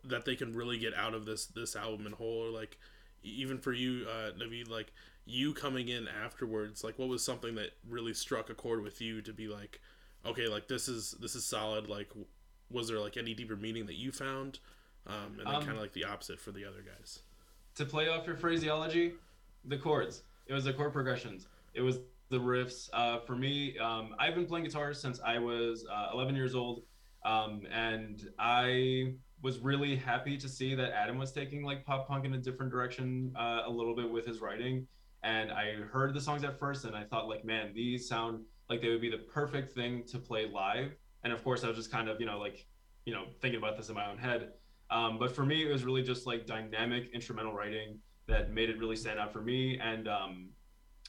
that 0.05 0.25
they 0.25 0.35
can 0.37 0.55
really 0.55 0.79
get 0.79 0.95
out 0.95 1.13
of 1.13 1.27
this 1.27 1.45
this 1.47 1.77
album 1.77 2.07
in 2.07 2.13
whole, 2.13 2.47
or 2.47 2.51
like, 2.51 2.79
even 3.23 3.59
for 3.59 3.75
you, 3.75 4.07
uh, 4.09 4.31
Naveed, 4.39 4.71
like 4.71 4.93
you 5.27 5.53
coming 5.53 5.89
in 5.89 6.09
afterwards, 6.09 6.83
like, 6.83 6.99
what 6.99 7.09
was 7.09 7.23
something 7.23 7.57
that 7.57 7.73
really 7.87 8.15
struck 8.15 8.49
a 8.49 8.55
chord 8.55 8.83
with 8.83 9.03
you 9.03 9.21
to 9.21 9.35
be 9.35 9.49
like, 9.49 9.81
okay, 10.25 10.49
like 10.49 10.69
this 10.69 10.89
is 10.89 11.15
this 11.21 11.35
is 11.35 11.45
solid. 11.45 11.89
Like, 11.89 12.09
w- 12.09 12.27
was 12.71 12.89
there 12.89 12.99
like 12.99 13.17
any 13.17 13.35
deeper 13.35 13.57
meaning 13.57 13.87
that 13.87 13.97
you 13.97 14.13
found? 14.13 14.61
Um, 15.07 15.37
and 15.39 15.47
then 15.47 15.55
Um, 15.55 15.63
kind 15.63 15.77
of 15.77 15.81
like 15.81 15.93
the 15.95 16.05
opposite 16.05 16.39
for 16.41 16.53
the 16.53 16.65
other 16.65 16.83
guys. 16.83 17.21
to 17.77 17.85
play 17.85 18.09
off 18.09 18.27
your 18.27 18.37
phraseology, 18.37 19.15
the 19.65 19.79
chords. 19.79 20.25
It 20.47 20.53
was 20.53 20.65
the 20.65 20.73
chord 20.73 20.93
progressions. 20.93 21.47
It 21.75 21.81
was 21.83 22.01
the 22.29 22.39
riffs. 22.39 22.91
Uh, 22.93 23.21
for 23.21 23.37
me, 23.37 23.79
um, 23.79 24.15
I've 24.19 24.35
been 24.35 24.47
playing 24.47 24.65
guitar 24.65 24.93
since 24.93 25.21
I 25.21 25.39
was 25.39 25.87
uh, 25.91 26.09
11 26.13 26.35
years 26.35 26.55
old, 26.57 26.83
um, 27.25 27.67
and 27.71 28.29
I 28.39 29.15
was 29.43 29.61
really 29.61 29.95
happy 29.95 30.37
to 30.39 30.49
see 30.49 30.75
that 30.75 30.91
Adam 30.93 31.19
was 31.19 31.31
taking 31.31 31.63
like 31.63 31.85
pop 31.85 32.09
punk 32.09 32.25
in 32.25 32.35
a 32.35 32.39
different 32.39 32.73
direction 32.73 33.33
uh, 33.39 33.63
a 33.67 33.71
little 33.71 33.95
bit 33.95 34.11
with 34.11 34.27
his 34.27 34.41
writing. 34.41 34.87
And 35.23 35.53
I 35.53 35.75
heard 35.75 36.13
the 36.15 36.21
songs 36.21 36.43
at 36.45 36.59
first, 36.59 36.85
and 36.85 36.97
I 36.97 37.05
thought 37.05 37.29
like, 37.29 37.45
man, 37.45 37.73
these 37.75 38.09
sound 38.09 38.45
like 38.69 38.81
they 38.83 38.89
would 38.89 39.01
be 39.01 39.11
the 39.11 39.19
perfect 39.19 39.73
thing 39.73 40.03
to 40.09 40.19
play 40.19 40.47
live. 40.51 40.97
And 41.25 41.33
of 41.33 41.43
course, 41.45 41.65
I 41.65 41.69
was 41.69 41.77
just 41.77 41.91
kind 41.91 42.09
of 42.09 42.21
you 42.21 42.27
know 42.27 42.39
like 42.39 42.67
you 43.05 43.15
know 43.15 43.25
thinking 43.41 43.59
about 43.59 43.77
this 43.77 43.89
in 43.89 43.95
my 43.95 44.11
own 44.11 44.19
head. 44.19 44.51
Um, 44.91 45.19
but 45.19 45.35
for 45.35 45.45
me, 45.45 45.63
it 45.63 45.71
was 45.71 45.85
really 45.85 46.03
just 46.03 46.27
like 46.27 46.47
dynamic 46.47 47.11
instrumental 47.13 47.53
writing 47.53 47.99
that 48.27 48.53
made 48.53 48.71
it 48.71 48.79
really 48.79 48.97
stand 48.97 49.19
out 49.19 49.33
for 49.33 49.41
me. 49.41 49.79
And 49.79 50.09
um, 50.09 50.51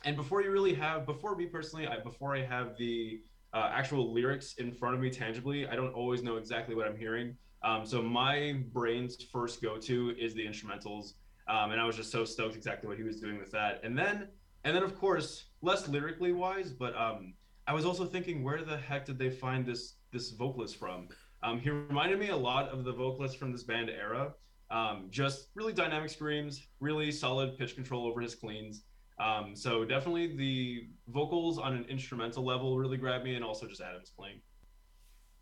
and 0.05 0.15
before 0.15 0.41
you 0.41 0.51
really 0.51 0.73
have, 0.73 1.05
before 1.05 1.35
me 1.35 1.45
personally, 1.45 1.87
I, 1.87 1.99
before 1.99 2.35
I 2.35 2.43
have 2.43 2.77
the 2.77 3.21
uh, 3.53 3.69
actual 3.73 4.13
lyrics 4.13 4.55
in 4.55 4.71
front 4.71 4.95
of 4.95 5.01
me 5.01 5.09
tangibly, 5.09 5.67
I 5.67 5.75
don't 5.75 5.93
always 5.93 6.23
know 6.23 6.37
exactly 6.37 6.75
what 6.75 6.87
I'm 6.87 6.97
hearing. 6.97 7.35
Um, 7.63 7.85
so 7.85 8.01
my 8.01 8.61
brain's 8.71 9.21
first 9.21 9.61
go-to 9.61 10.15
is 10.17 10.33
the 10.33 10.45
instrumentals, 10.45 11.15
um, 11.49 11.71
and 11.71 11.81
I 11.81 11.85
was 11.85 11.97
just 11.97 12.11
so 12.11 12.23
stoked 12.23 12.55
exactly 12.55 12.87
what 12.87 12.97
he 12.97 13.03
was 13.03 13.19
doing 13.19 13.37
with 13.37 13.51
that. 13.51 13.81
And 13.83 13.97
then, 13.97 14.29
and 14.63 14.73
then 14.73 14.83
of 14.83 14.97
course, 14.97 15.45
less 15.61 15.87
lyrically 15.89 16.31
wise, 16.31 16.71
but 16.71 16.95
um, 16.95 17.33
I 17.67 17.73
was 17.73 17.85
also 17.85 18.05
thinking, 18.05 18.43
where 18.43 18.63
the 18.63 18.77
heck 18.77 19.05
did 19.05 19.19
they 19.19 19.29
find 19.29 19.65
this 19.65 19.95
this 20.11 20.31
vocalist 20.31 20.77
from? 20.77 21.07
Um, 21.43 21.59
he 21.59 21.69
reminded 21.69 22.19
me 22.19 22.29
a 22.29 22.35
lot 22.35 22.69
of 22.69 22.83
the 22.83 22.91
vocalist 22.91 23.37
from 23.37 23.51
this 23.51 23.63
band 23.63 23.89
Erra. 23.89 24.33
Um, 24.71 25.07
just 25.09 25.47
really 25.55 25.73
dynamic 25.73 26.09
screams, 26.09 26.67
really 26.79 27.11
solid 27.11 27.57
pitch 27.57 27.75
control 27.75 28.05
over 28.05 28.21
his 28.21 28.35
cleans. 28.35 28.83
Um, 29.19 29.55
so 29.55 29.83
definitely 29.83 30.35
the 30.35 30.87
vocals 31.07 31.57
on 31.57 31.75
an 31.75 31.85
instrumental 31.89 32.43
level 32.43 32.77
really 32.77 32.97
grabbed 32.97 33.25
me, 33.25 33.35
and 33.35 33.43
also 33.43 33.67
just 33.67 33.81
Adam's 33.81 34.11
playing. 34.11 34.39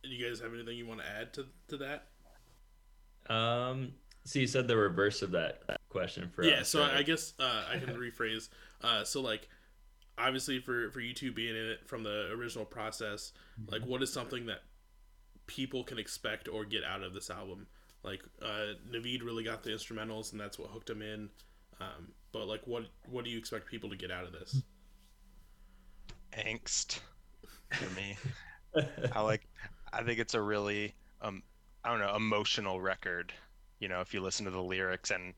And 0.03 0.13
you 0.13 0.25
guys 0.25 0.39
have 0.39 0.53
anything 0.53 0.77
you 0.77 0.87
want 0.87 1.01
to 1.01 1.07
add 1.07 1.33
to 1.33 1.45
to 1.67 1.77
that? 1.77 2.07
Um, 3.29 3.93
so 4.27 4.39
you 4.39 4.47
said 4.47 4.67
the 4.67 4.75
reverse 4.75 5.21
of 5.21 5.31
that 5.31 5.61
question 5.89 6.29
for 6.35 6.43
yeah 6.43 6.59
us, 6.59 6.69
so 6.69 6.81
right? 6.81 6.97
i 6.97 7.01
guess 7.01 7.33
uh, 7.39 7.63
i 7.71 7.77
can 7.79 7.95
rephrase 7.95 8.49
uh, 8.83 9.03
so 9.03 9.21
like 9.21 9.47
obviously 10.17 10.59
for 10.59 10.89
for 10.91 10.99
you 10.99 11.13
two 11.13 11.31
being 11.31 11.55
in 11.55 11.65
it 11.67 11.79
from 11.87 12.03
the 12.03 12.31
original 12.31 12.65
process 12.65 13.33
like 13.69 13.83
what 13.85 14.01
is 14.01 14.11
something 14.11 14.45
that 14.45 14.63
people 15.45 15.83
can 15.83 15.97
expect 15.97 16.47
or 16.47 16.65
get 16.65 16.83
out 16.83 17.03
of 17.03 17.13
this 17.13 17.29
album 17.29 17.67
like 18.03 18.21
uh 18.41 18.73
naveed 18.91 19.23
really 19.23 19.43
got 19.43 19.63
the 19.63 19.69
instrumentals 19.69 20.31
and 20.31 20.41
that's 20.41 20.57
what 20.57 20.69
hooked 20.69 20.89
him 20.89 21.01
in 21.01 21.29
um 21.79 22.07
but 22.31 22.47
like 22.47 22.65
what 22.65 22.83
what 23.09 23.23
do 23.23 23.29
you 23.29 23.37
expect 23.37 23.69
people 23.69 23.89
to 23.89 23.95
get 23.95 24.11
out 24.11 24.25
of 24.25 24.31
this 24.31 24.61
angst 26.33 26.99
for 27.71 27.89
me. 27.95 28.17
I 29.13 29.21
like. 29.21 29.47
I 29.93 30.03
think 30.03 30.19
it's 30.19 30.33
a 30.33 30.41
really, 30.41 30.93
um, 31.21 31.41
I 31.83 31.89
don't 31.89 31.99
know, 31.99 32.15
emotional 32.15 32.81
record. 32.81 33.33
You 33.79 33.87
know, 33.87 34.01
if 34.01 34.13
you 34.13 34.21
listen 34.21 34.45
to 34.45 34.51
the 34.51 34.61
lyrics 34.61 35.11
and 35.11 35.33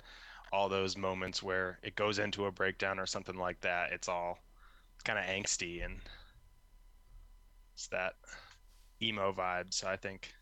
all 0.51 0.69
those 0.69 0.97
moments 0.97 1.43
where 1.43 1.77
it 1.83 1.95
goes 1.95 2.19
into 2.19 2.45
a 2.45 2.51
breakdown 2.51 2.99
or 2.99 3.05
something 3.05 3.37
like 3.37 3.61
that, 3.61 3.91
it's 3.91 4.09
all 4.09 4.39
kind 5.03 5.19
of 5.19 5.25
angsty 5.25 5.83
and 5.83 5.95
it's 7.73 7.87
that 7.87 8.13
emo 9.01 9.31
vibe. 9.31 9.73
So 9.73 9.87
I 9.87 9.95
think 9.95 10.33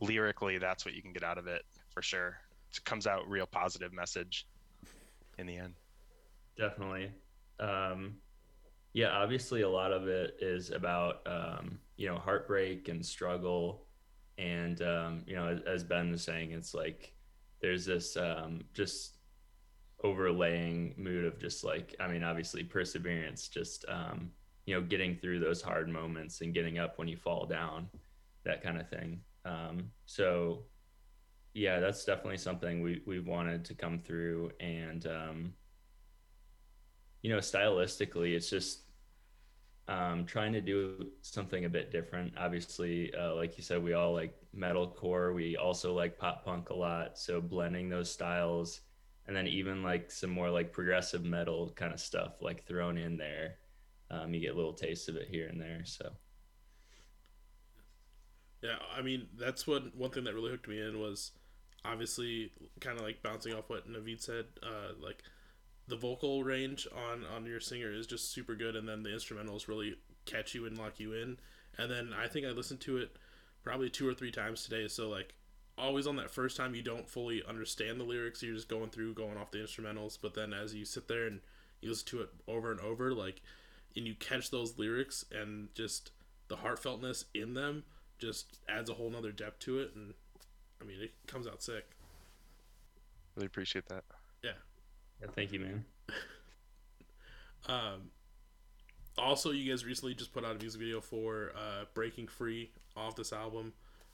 lyrically, 0.00 0.58
that's 0.58 0.84
what 0.84 0.94
you 0.94 1.02
can 1.02 1.12
get 1.12 1.24
out 1.24 1.38
of 1.38 1.46
it 1.46 1.62
for 1.88 2.02
sure. 2.02 2.36
It 2.70 2.84
comes 2.84 3.06
out 3.06 3.28
real 3.28 3.46
positive 3.46 3.92
message 3.92 4.46
in 5.38 5.46
the 5.46 5.56
end. 5.56 5.74
Definitely. 6.58 7.10
Um, 7.60 8.16
yeah, 8.92 9.10
obviously, 9.10 9.62
a 9.62 9.68
lot 9.68 9.92
of 9.92 10.08
it 10.08 10.36
is 10.40 10.70
about 10.70 11.26
um, 11.26 11.78
you 11.96 12.06
know 12.06 12.16
heartbreak 12.16 12.88
and 12.88 13.04
struggle, 13.04 13.86
and 14.38 14.80
um, 14.82 15.22
you 15.26 15.34
know, 15.36 15.58
as, 15.66 15.82
Ben 15.82 16.10
was 16.10 16.22
saying, 16.22 16.52
it's 16.52 16.74
like 16.74 17.12
there's 17.60 17.84
this 17.84 18.16
um, 18.16 18.60
just 18.72 19.16
overlaying 20.04 20.94
mood 20.96 21.24
of 21.24 21.40
just 21.40 21.64
like 21.64 21.96
I 21.98 22.06
mean, 22.06 22.22
obviously, 22.22 22.62
perseverance, 22.62 23.48
just 23.48 23.84
um, 23.88 24.30
you 24.66 24.74
know, 24.74 24.80
getting 24.80 25.16
through 25.16 25.40
those 25.40 25.60
hard 25.60 25.88
moments 25.88 26.40
and 26.40 26.54
getting 26.54 26.78
up 26.78 26.98
when 26.98 27.08
you 27.08 27.16
fall 27.16 27.46
down, 27.46 27.88
that 28.44 28.62
kind 28.62 28.80
of 28.80 28.88
thing. 28.88 29.20
Um, 29.44 29.90
so, 30.06 30.64
yeah, 31.54 31.80
that's 31.80 32.04
definitely 32.04 32.38
something 32.38 32.82
we 32.82 33.02
we 33.06 33.18
wanted 33.18 33.64
to 33.64 33.74
come 33.74 33.98
through 33.98 34.52
and. 34.60 35.06
Um, 35.06 35.54
you 37.24 37.30
know, 37.30 37.38
stylistically, 37.38 38.36
it's 38.36 38.50
just 38.50 38.80
um, 39.88 40.26
trying 40.26 40.52
to 40.52 40.60
do 40.60 41.06
something 41.22 41.64
a 41.64 41.68
bit 41.70 41.90
different. 41.90 42.34
Obviously, 42.36 43.14
uh, 43.14 43.34
like 43.34 43.56
you 43.56 43.62
said, 43.62 43.82
we 43.82 43.94
all 43.94 44.12
like 44.12 44.34
metalcore. 44.54 45.34
We 45.34 45.56
also 45.56 45.94
like 45.94 46.18
pop 46.18 46.44
punk 46.44 46.68
a 46.68 46.74
lot. 46.74 47.18
So 47.18 47.40
blending 47.40 47.88
those 47.88 48.10
styles, 48.10 48.82
and 49.26 49.36
then 49.36 49.46
even 49.46 49.82
like 49.82 50.10
some 50.10 50.30
more 50.30 50.50
like 50.50 50.72
progressive 50.72 51.24
metal 51.24 51.72
kind 51.74 51.92
of 51.92 52.00
stuff 52.00 52.42
like 52.42 52.66
thrown 52.66 52.98
in 52.98 53.16
there. 53.16 53.56
Um, 54.10 54.34
you 54.34 54.40
get 54.40 54.52
a 54.52 54.56
little 54.56 54.74
taste 54.74 55.08
of 55.08 55.16
it 55.16 55.28
here 55.28 55.48
and 55.48 55.60
there. 55.60 55.82
So 55.84 56.10
Yeah, 58.62 58.76
I 58.96 59.02
mean 59.02 59.28
that's 59.38 59.66
what 59.66 59.94
one 59.96 60.10
thing 60.10 60.24
that 60.24 60.34
really 60.34 60.50
hooked 60.50 60.68
me 60.68 60.80
in 60.80 61.00
was 61.00 61.32
obviously 61.84 62.52
kind 62.80 62.98
of 62.98 63.04
like 63.04 63.22
bouncing 63.22 63.54
off 63.54 63.68
what 63.68 63.88
Naveed 63.90 64.22
said. 64.22 64.46
Uh, 64.62 64.92
like 65.00 65.22
the 65.86 65.96
vocal 65.96 66.44
range 66.44 66.86
on 67.10 67.24
on 67.34 67.46
your 67.46 67.60
singer 67.60 67.92
is 67.92 68.06
just 68.06 68.32
super 68.32 68.54
good, 68.54 68.76
and 68.76 68.88
then 68.88 69.02
the 69.02 69.10
instrumentals 69.10 69.68
really 69.68 69.96
catch 70.26 70.54
you 70.54 70.66
and 70.66 70.78
lock 70.78 70.98
you 70.98 71.12
in. 71.12 71.38
And 71.78 71.90
then 71.90 72.12
I 72.16 72.28
think 72.28 72.46
I 72.46 72.50
listened 72.50 72.80
to 72.82 72.98
it 72.98 73.16
probably 73.62 73.90
two 73.90 74.08
or 74.08 74.14
three 74.14 74.30
times 74.30 74.64
today. 74.64 74.88
So 74.88 75.08
like 75.08 75.34
always 75.76 76.06
on 76.06 76.16
that 76.16 76.30
first 76.30 76.56
time 76.56 76.74
you 76.74 76.82
don't 76.82 77.08
fully 77.08 77.42
understand 77.46 78.00
the 78.00 78.04
lyrics. 78.04 78.42
You're 78.42 78.54
just 78.54 78.68
going 78.68 78.90
through 78.90 79.14
going 79.14 79.36
off 79.36 79.50
the 79.50 79.58
instrumentals. 79.58 80.18
But 80.20 80.34
then 80.34 80.52
as 80.52 80.74
you 80.74 80.84
sit 80.84 81.08
there 81.08 81.26
and 81.26 81.40
you 81.80 81.90
listen 81.90 82.06
to 82.08 82.22
it 82.22 82.28
over 82.46 82.70
and 82.70 82.80
over, 82.80 83.12
like 83.12 83.42
and 83.96 84.06
you 84.06 84.14
catch 84.14 84.50
those 84.50 84.78
lyrics 84.78 85.24
and 85.32 85.68
just 85.74 86.10
the 86.48 86.56
heartfeltness 86.56 87.24
in 87.34 87.54
them 87.54 87.84
just 88.18 88.58
adds 88.68 88.90
a 88.90 88.94
whole 88.94 89.10
nother 89.10 89.32
depth 89.32 89.58
to 89.60 89.78
it 89.78 89.92
and 89.94 90.14
i 90.80 90.84
mean 90.84 90.96
it 91.00 91.12
comes 91.26 91.46
out 91.46 91.62
sick 91.62 91.84
Really 93.36 93.46
appreciate 93.46 93.86
that. 93.86 94.04
yeah, 94.42 94.52
yeah 95.20 95.28
thank 95.34 95.52
you, 95.52 95.60
man. 95.60 95.84
um 97.68 98.10
also, 99.16 99.52
you 99.52 99.70
guys 99.70 99.84
recently 99.84 100.14
just 100.14 100.32
put 100.32 100.44
out 100.44 100.56
a 100.56 100.58
music 100.58 100.80
video 100.80 101.00
for 101.00 101.52
uh, 101.56 101.84
"Breaking 101.94 102.26
Free" 102.26 102.70
off 102.96 103.14
this 103.14 103.32
album, 103.32 103.72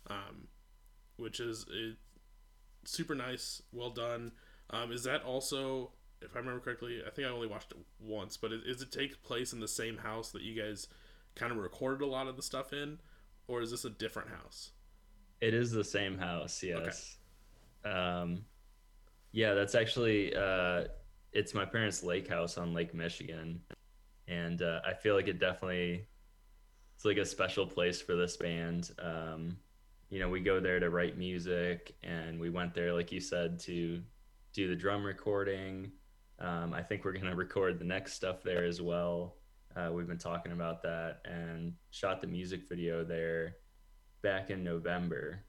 um, 0.09 0.49
which 1.21 1.41
is 1.41 1.67
it, 1.71 1.97
super 2.85 3.15
nice, 3.15 3.63
well 3.73 3.91
done. 3.91 4.33
Um, 4.71 4.93
is 4.93 5.05
that 5.05 5.23
also, 5.23 5.93
if 6.23 6.35
I 6.35 6.39
remember 6.39 6.61
correctly, 6.61 7.03
I 7.07 7.11
think 7.11 7.27
I 7.27 7.31
only 7.31 7.47
watched 7.47 7.73
it 7.73 7.79
once, 7.99 8.37
but 8.37 8.53
is 8.53 8.83
it 8.83 8.93
take 8.93 9.23
place 9.23 9.53
in 9.53 9.61
the 9.61 9.69
same 9.69 9.99
house 9.99 10.31
that 10.33 10.43
you 10.43 10.61
guys 10.61 10.89
kind 11.35 11.53
of 11.53 11.59
recorded 11.59 12.03
a 12.03 12.07
lot 12.07 12.27
of 12.27 12.37
the 12.37 12.43
stuff 12.43 12.73
in, 12.73 12.99
or 13.49 13.63
is 13.63 13.71
this 13.71 13.85
a 13.85 13.91
different 13.91 14.31
house? 14.31 14.71
It 15.41 15.55
is 15.55 15.71
the 15.71 15.85
same 15.85 16.19
house, 16.19 16.63
yes. 16.63 17.17
Um, 17.85 18.45
yeah, 19.33 19.55
that's 19.55 19.75
actually 19.75 20.35
uh, 20.35 20.85
it's 21.33 21.55
my 21.55 21.65
parents' 21.65 22.03
lake 22.03 22.29
house 22.29 22.59
on 22.59 22.75
Lake 22.75 22.95
Michigan, 22.95 23.61
and 24.29 24.61
uh, 24.63 24.81
I 24.87 24.93
feel 24.95 25.15
like 25.15 25.29
it 25.29 25.39
definitely 25.39 26.07
it's 26.95 27.05
like 27.05 27.17
a 27.17 27.25
special 27.25 27.67
place 27.67 28.03
for 28.03 28.17
this 28.17 28.37
band. 28.37 28.91
Um, 28.99 29.57
you 30.11 30.19
know, 30.19 30.29
we 30.29 30.41
go 30.41 30.61
there 30.61 30.81
to 30.81 30.91
write 30.91 31.17
music, 31.17 31.95
and 32.03 32.39
we 32.39 32.51
went 32.51 32.75
there, 32.75 32.93
like 32.93 33.13
you 33.13 33.21
said, 33.21 33.59
to 33.61 34.03
do 34.53 34.69
the 34.69 34.77
drum 34.77 35.05
recording. 35.05 35.93
Um, 36.39 36.75
I 36.75 36.83
think 36.83 37.05
we're 37.05 37.13
gonna 37.13 37.35
record 37.37 37.79
the 37.79 37.85
next 37.85 38.15
stuff 38.15 38.43
there 38.43 38.65
as 38.65 38.83
well. 38.83 39.37
Uh, 39.77 39.91
we've 39.93 40.09
been 40.09 40.19
talking 40.19 40.53
about 40.53 40.83
that 40.83 41.21
and 41.25 41.75
shot 41.91 42.21
the 42.21 42.27
music 42.27 42.69
video 42.69 43.05
there 43.05 43.57
back 44.23 44.51
in 44.51 44.65
November. 44.65 45.45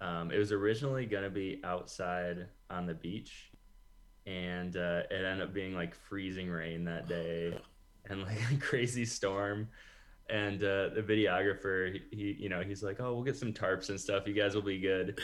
Um, 0.00 0.30
it 0.30 0.38
was 0.38 0.52
originally 0.52 1.06
going 1.06 1.22
to 1.22 1.30
be 1.30 1.60
outside 1.64 2.48
on 2.70 2.86
the 2.86 2.94
beach, 2.94 3.50
and 4.26 4.76
uh, 4.76 5.02
it 5.10 5.24
ended 5.24 5.42
up 5.42 5.54
being 5.54 5.74
like 5.74 5.94
freezing 5.94 6.50
rain 6.50 6.84
that 6.84 7.08
day 7.08 7.58
and 8.10 8.22
like 8.22 8.38
a 8.52 8.56
crazy 8.56 9.04
storm. 9.04 9.68
And 10.28 10.62
uh, 10.62 10.88
the 10.94 11.02
videographer, 11.06 11.92
he, 11.92 12.16
he, 12.16 12.36
you 12.44 12.48
know, 12.48 12.62
he's 12.62 12.82
like, 12.82 13.00
"Oh, 13.00 13.12
we'll 13.12 13.24
get 13.24 13.36
some 13.36 13.52
tarps 13.52 13.90
and 13.90 14.00
stuff. 14.00 14.26
You 14.26 14.34
guys 14.34 14.54
will 14.54 14.62
be 14.62 14.78
good." 14.78 15.20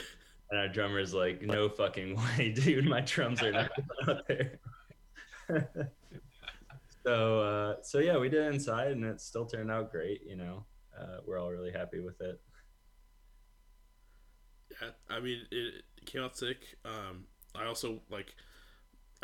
And 0.51 0.59
our 0.59 0.67
drummer's 0.67 1.13
like, 1.13 1.41
"No 1.41 1.69
fucking 1.69 2.15
way, 2.37 2.51
dude! 2.51 2.85
My 2.85 3.01
drums 3.01 3.41
are 3.41 3.51
not 3.51 3.71
out 4.07 4.27
there." 4.27 4.59
so, 7.05 7.39
uh, 7.41 7.75
so 7.81 7.99
yeah, 7.99 8.17
we 8.17 8.29
did 8.29 8.45
it 8.45 8.53
inside, 8.53 8.91
and 8.91 9.03
it 9.05 9.21
still 9.21 9.45
turned 9.45 9.71
out 9.71 9.91
great. 9.91 10.21
You 10.27 10.35
know, 10.35 10.65
uh, 10.99 11.17
we're 11.25 11.39
all 11.39 11.49
really 11.51 11.71
happy 11.71 11.99
with 11.99 12.19
it. 12.21 12.39
Yeah, 14.81 14.89
I 15.09 15.19
mean 15.19 15.41
it, 15.51 15.83
it 15.97 16.05
came 16.05 16.21
out 16.21 16.37
sick. 16.37 16.57
Um, 16.85 17.25
I 17.55 17.65
also 17.65 18.01
like 18.09 18.35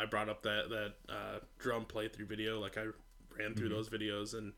I 0.00 0.06
brought 0.06 0.28
up 0.28 0.42
that 0.42 0.68
that 0.70 0.94
uh, 1.08 1.38
drum 1.58 1.84
playthrough 1.86 2.28
video. 2.28 2.60
Like 2.60 2.76
I 2.78 2.86
ran 3.38 3.54
through 3.54 3.68
Mhm. 3.68 3.72
those 3.72 3.88
videos, 3.88 4.34
and 4.36 4.52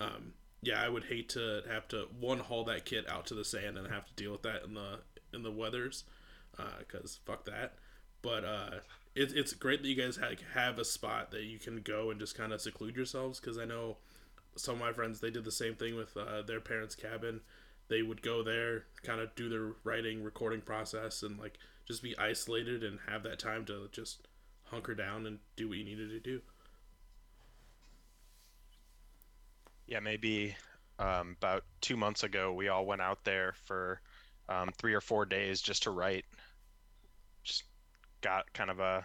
um, 0.00 0.32
yeah, 0.66 0.82
I 0.82 0.88
would 0.88 1.04
hate 1.04 1.28
to 1.30 1.62
have 1.70 1.88
to 1.88 2.08
one 2.18 2.40
haul 2.40 2.64
that 2.64 2.84
kit 2.84 3.08
out 3.08 3.26
to 3.26 3.34
the 3.34 3.44
sand 3.44 3.78
and 3.78 3.86
have 3.88 4.06
to 4.06 4.12
deal 4.14 4.32
with 4.32 4.42
that 4.42 4.64
in 4.64 4.74
the 4.74 5.00
in 5.32 5.42
the 5.42 5.50
weathers, 5.50 6.04
because 6.78 7.18
fuck 7.24 7.44
that. 7.44 7.74
But 8.22 8.44
uh, 8.44 8.70
it, 9.14 9.32
it's 9.34 9.52
great 9.52 9.82
that 9.82 9.88
you 9.88 9.96
guys 9.96 10.16
have, 10.16 10.40
have 10.54 10.78
a 10.78 10.84
spot 10.84 11.30
that 11.32 11.42
you 11.42 11.58
can 11.58 11.82
go 11.82 12.10
and 12.10 12.18
just 12.18 12.36
kind 12.36 12.52
of 12.52 12.60
seclude 12.60 12.96
yourselves. 12.96 13.40
Because 13.40 13.58
I 13.58 13.64
know 13.64 13.98
some 14.56 14.76
of 14.76 14.80
my 14.80 14.92
friends 14.92 15.20
they 15.20 15.30
did 15.30 15.44
the 15.44 15.52
same 15.52 15.74
thing 15.74 15.96
with 15.96 16.16
uh, 16.16 16.42
their 16.42 16.60
parents' 16.60 16.94
cabin 16.94 17.40
they 17.88 18.02
would 18.02 18.22
go 18.22 18.42
there, 18.42 18.84
kind 19.02 19.20
of 19.20 19.34
do 19.34 19.48
their 19.48 19.72
writing, 19.84 20.24
recording 20.24 20.60
process, 20.60 21.22
and 21.22 21.38
like 21.38 21.58
just 21.86 22.02
be 22.02 22.16
isolated 22.18 22.82
and 22.82 22.98
have 23.08 23.22
that 23.24 23.38
time 23.38 23.64
to 23.66 23.88
just 23.92 24.26
hunker 24.64 24.94
down 24.94 25.26
and 25.26 25.38
do 25.56 25.68
what 25.68 25.78
you 25.78 25.84
needed 25.84 26.10
to 26.10 26.20
do. 26.20 26.40
Yeah, 29.86 30.00
maybe 30.00 30.56
um, 30.98 31.36
about 31.38 31.64
two 31.80 31.96
months 31.96 32.22
ago, 32.22 32.52
we 32.52 32.68
all 32.68 32.86
went 32.86 33.02
out 33.02 33.24
there 33.24 33.54
for 33.64 34.00
um, 34.48 34.70
three 34.78 34.94
or 34.94 35.00
four 35.00 35.26
days 35.26 35.60
just 35.60 35.82
to 35.84 35.90
write. 35.90 36.24
Just 37.42 37.64
got 38.20 38.50
kind 38.52 38.70
of 38.70 38.80
a 38.80 39.04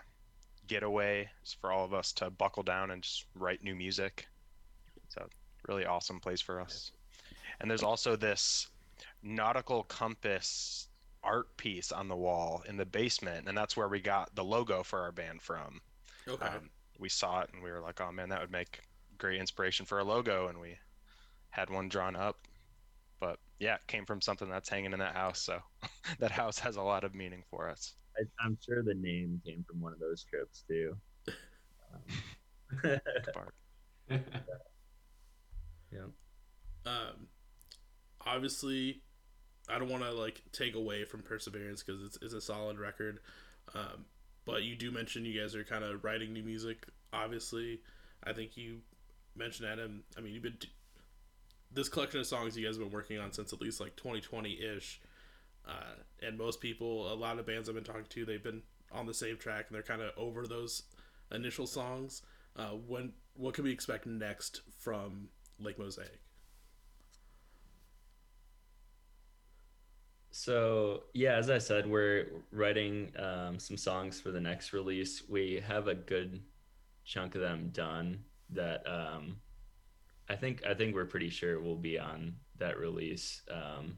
getaway 0.68 1.30
for 1.60 1.72
all 1.72 1.84
of 1.84 1.94
us 1.94 2.14
to 2.14 2.30
buckle 2.30 2.64
down 2.64 2.92
and 2.92 3.04
just 3.04 3.26
write 3.36 3.64
new 3.64 3.76
music. 3.76 4.28
So, 5.10 5.28
really 5.68 5.86
awesome 5.86 6.20
place 6.20 6.42
for 6.42 6.62
us. 6.62 6.92
And 7.60 7.70
there's 7.70 7.84
also 7.84 8.16
this 8.16 8.68
nautical 9.24 9.84
compass 9.84 10.88
art 11.24 11.56
piece 11.58 11.92
on 11.92 12.08
the 12.08 12.16
wall 12.16 12.64
in 12.68 12.78
the 12.78 12.86
basement, 12.86 13.48
and 13.48 13.58
that's 13.58 13.76
where 13.76 13.90
we 13.90 14.00
got 14.00 14.34
the 14.36 14.44
logo 14.44 14.84
for 14.84 15.02
our 15.02 15.12
band 15.12 15.42
from. 15.42 15.82
Okay. 16.28 16.46
Um, 16.46 16.70
we 16.98 17.10
saw 17.10 17.42
it 17.42 17.50
and 17.54 17.64
we 17.64 17.72
were 17.72 17.82
like, 17.82 18.00
oh 18.02 18.12
man, 18.12 18.30
that 18.30 18.42
would 18.42 18.52
make 18.52 18.82
great 19.20 19.40
inspiration 19.40 19.86
for 19.86 20.00
a 20.00 20.04
logo, 20.04 20.48
and 20.48 20.60
we 20.60 20.78
had 21.50 21.70
one 21.70 21.90
drawn 21.90 22.16
up. 22.16 22.38
But 23.20 23.38
yeah, 23.60 23.76
it 23.76 23.88
came 23.88 24.06
from 24.06 24.22
something 24.22 24.50
that's 24.50 24.70
hanging 24.70 24.94
in 24.94 25.00
that 25.00 25.16
house, 25.16 25.42
so 25.42 25.60
that 26.20 26.32
house 26.32 26.58
has 26.60 26.78
a 26.78 26.82
lot 26.82 27.04
of 27.04 27.14
meaning 27.14 27.44
for 27.50 27.70
us. 27.70 27.94
I, 28.18 28.24
I'm 28.44 28.58
sure 28.66 28.82
the 28.82 28.96
name 28.96 29.42
came 29.46 29.64
from 29.70 29.82
one 29.82 29.94
of 29.94 30.00
those 30.00 30.24
trips 30.24 30.64
too. 30.68 30.96
Um, 31.92 33.50
yeah. 35.92 36.00
um, 36.86 37.28
obviously, 38.24 39.02
I 39.68 39.80
don't 39.80 39.90
want 39.90 40.04
to 40.04 40.12
like 40.12 40.44
take 40.52 40.76
away 40.76 41.04
from 41.04 41.24
Perseverance 41.24 41.82
because 41.82 42.04
it's, 42.04 42.20
it's 42.22 42.34
a 42.34 42.42
solid 42.42 42.78
record. 42.78 43.22
Um, 43.74 44.06
but 44.46 44.64
you 44.64 44.76
do 44.76 44.92
mention 44.92 45.26
you 45.26 45.40
guys 45.40 45.56
are 45.56 45.64
kind 45.64 45.84
of 45.84 46.04
writing 46.04 46.34
new 46.34 46.44
music. 46.44 46.86
Obviously, 47.12 47.82
I 48.24 48.34
think 48.34 48.58
you 48.58 48.82
mentioned 49.36 49.70
Adam. 49.70 50.04
I 50.18 50.22
mean, 50.22 50.34
you've 50.34 50.44
been 50.44 50.58
t- 50.60 50.70
this 51.72 51.90
collection 51.90 52.20
of 52.20 52.26
songs 52.26 52.58
you 52.58 52.66
guys 52.66 52.76
have 52.78 52.86
been 52.86 52.94
working 52.94 53.20
on 53.20 53.32
since 53.32 53.54
at 53.54 53.62
least 53.62 53.80
like 53.80 53.96
2020 53.96 54.54
ish. 54.54 55.02
Uh, 55.68 55.96
and 56.26 56.38
most 56.38 56.62
people, 56.62 57.12
a 57.12 57.16
lot 57.16 57.38
of 57.38 57.46
bands 57.46 57.70
I've 57.70 57.76
been 57.76 57.84
talking 57.84 58.06
to, 58.10 58.26
they've 58.26 58.44
been 58.44 58.64
on 58.92 59.06
the 59.06 59.14
same 59.14 59.38
track 59.38 59.66
and 59.68 59.76
they're 59.76 59.84
kind 59.84 60.02
of 60.02 60.12
over 60.18 60.48
those 60.48 60.84
initial 61.32 61.68
songs. 61.68 62.24
Uh, 62.56 62.70
when 62.88 63.14
what 63.36 63.54
can 63.54 63.64
we 63.64 63.72
expect 63.72 64.06
next 64.06 64.62
from 64.78 65.30
Lake 65.60 65.78
Mosaic? 65.78 66.20
So 70.32 71.04
yeah, 71.14 71.36
as 71.36 71.50
I 71.50 71.58
said, 71.58 71.88
we're 71.88 72.28
writing 72.52 73.12
um, 73.18 73.60
some 73.60 73.78
songs 73.78 74.20
for 74.20 74.32
the 74.32 74.42
next 74.42 74.74
release. 74.74 75.24
We 75.28 75.64
have 75.68 75.88
a 75.88 75.96
good 75.96 76.42
chunk 77.06 77.36
of 77.36 77.42
them 77.42 77.70
done. 77.74 78.24
That 78.52 78.84
um, 78.88 79.38
I 80.30 80.36
think 80.36 80.64
I 80.66 80.74
think 80.74 80.96
we're 80.96 81.06
pretty 81.06 81.30
sure 81.30 81.54
it 81.54 81.62
will 81.62 81.76
be 81.76 82.00
on 82.00 82.36
that 82.58 82.78
release. 82.80 83.42
Um, 83.52 83.98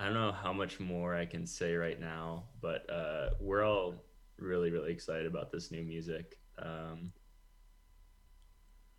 I 0.00 0.04
don't 0.06 0.14
know 0.14 0.32
how 0.32 0.52
much 0.52 0.78
more 0.80 1.14
I 1.14 1.26
can 1.26 1.46
say 1.46 1.74
right 1.74 1.98
now, 2.00 2.44
but 2.60 2.88
uh, 2.90 3.30
we're 3.40 3.64
all 3.64 3.94
really 4.38 4.70
really 4.70 4.92
excited 4.92 5.26
about 5.26 5.50
this 5.52 5.70
new 5.70 5.82
music. 5.82 6.38
Um, 6.60 7.12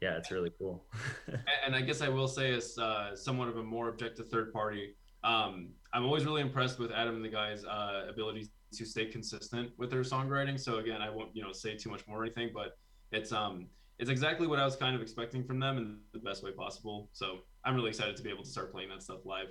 yeah, 0.02 0.16
it's 0.18 0.32
really 0.32 0.52
cool. 0.58 0.86
And- 1.28 1.40
and 1.66 1.76
I 1.76 1.82
guess 1.82 2.02
I 2.02 2.10
will 2.10 2.28
say, 2.28 2.54
as 2.54 2.78
uh, 2.78 3.16
somewhat 3.16 3.48
of 3.50 3.58
a 3.58 3.64
more 3.64 3.90
objective 3.90 4.30
third 4.30 4.52
party, 4.54 4.96
um, 5.24 5.70
I'm 5.94 6.06
always 6.06 6.24
really 6.26 6.42
impressed 6.42 6.80
with 6.80 6.92
Adam 6.92 7.16
and 7.16 7.24
the 7.26 7.30
guys' 7.30 7.66
uh, 7.66 8.06
ability 8.10 8.50
to 8.74 8.86
stay 8.86 9.06
consistent 9.06 9.72
with 9.78 9.90
their 9.92 10.02
songwriting. 10.02 10.58
So 10.60 10.78
again, 10.78 11.02
I 11.02 11.10
won't 11.10 11.36
you 11.36 11.44
know 11.44 11.52
say 11.52 11.76
too 11.76 11.90
much 11.90 12.08
more 12.08 12.22
or 12.22 12.24
anything, 12.24 12.52
but 12.54 12.78
it's 13.12 13.32
um 13.34 13.68
it's 14.00 14.10
exactly 14.10 14.48
what 14.48 14.60
I 14.60 14.66
was 14.66 14.78
kind 14.78 14.96
of 14.96 15.02
expecting 15.02 15.44
from 15.44 15.60
them 15.60 15.78
in 15.78 15.98
the 16.14 16.20
best 16.20 16.42
way 16.44 16.52
possible. 16.52 17.10
So 17.12 17.40
I'm 17.66 17.76
really 17.76 17.90
excited 17.90 18.16
to 18.16 18.24
be 18.24 18.30
able 18.30 18.44
to 18.44 18.50
start 18.50 18.72
playing 18.72 18.90
that 18.90 19.04
stuff 19.04 19.26
live. 19.26 19.48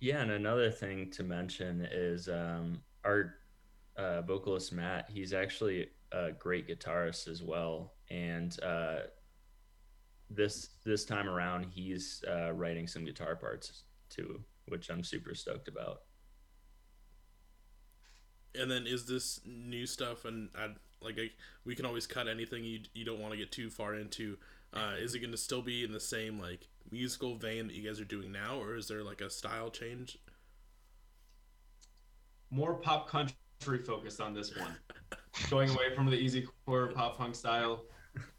Yeah, 0.00 0.20
and 0.20 0.32
another 0.32 0.70
thing 0.70 1.10
to 1.12 1.22
mention 1.22 1.88
is 1.90 2.28
um, 2.28 2.82
our 3.04 3.36
uh, 3.96 4.22
vocalist 4.22 4.72
Matt. 4.72 5.08
He's 5.08 5.32
actually 5.32 5.86
a 6.12 6.32
great 6.32 6.68
guitarist 6.68 7.28
as 7.28 7.42
well, 7.42 7.94
and 8.10 8.56
uh, 8.62 9.02
this 10.28 10.70
this 10.84 11.04
time 11.04 11.28
around, 11.28 11.66
he's 11.70 12.24
uh, 12.28 12.52
writing 12.52 12.88
some 12.88 13.04
guitar 13.04 13.36
parts 13.36 13.84
too, 14.10 14.40
which 14.66 14.90
I'm 14.90 15.04
super 15.04 15.34
stoked 15.34 15.68
about. 15.68 16.00
And 18.56 18.70
then 18.70 18.86
is 18.86 19.06
this 19.06 19.40
new 19.44 19.86
stuff 19.86 20.24
and 20.24 20.48
I, 20.56 20.68
like 21.04 21.18
I, 21.18 21.30
we 21.64 21.74
can 21.74 21.86
always 21.86 22.06
cut 22.06 22.28
anything 22.28 22.64
you 22.64 22.80
you 22.94 23.04
don't 23.04 23.20
want 23.20 23.32
to 23.32 23.38
get 23.38 23.52
too 23.52 23.70
far 23.70 23.94
into. 23.94 24.38
Uh, 24.72 24.94
is 24.98 25.14
it 25.14 25.20
going 25.20 25.30
to 25.30 25.36
still 25.36 25.62
be 25.62 25.84
in 25.84 25.92
the 25.92 26.00
same 26.00 26.40
like 26.40 26.68
musical 26.90 27.36
vein 27.36 27.68
that 27.68 27.74
you 27.74 27.86
guys 27.86 28.00
are 28.00 28.04
doing 28.04 28.32
now, 28.32 28.58
or 28.60 28.74
is 28.74 28.88
there 28.88 29.02
like 29.02 29.20
a 29.20 29.30
style 29.30 29.70
change? 29.70 30.18
More 32.50 32.74
pop 32.74 33.08
country 33.08 33.34
focused 33.86 34.20
on 34.20 34.34
this 34.34 34.56
one, 34.56 34.76
going 35.50 35.70
away 35.70 35.94
from 35.94 36.06
the 36.06 36.16
easy 36.16 36.46
core 36.66 36.88
pop 36.88 37.18
punk 37.18 37.34
style. 37.34 37.84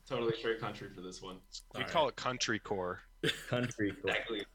Totally 0.07 0.33
straight 0.37 0.59
country 0.59 0.89
for 0.93 1.01
this 1.01 1.21
one. 1.21 1.37
We 1.75 1.83
All 1.83 1.89
call 1.89 2.03
right. 2.03 2.09
it 2.09 2.15
country 2.15 2.59
core. 2.59 3.01
Country, 3.49 3.91
cool. 4.01 4.11
Exactly. 4.11 4.45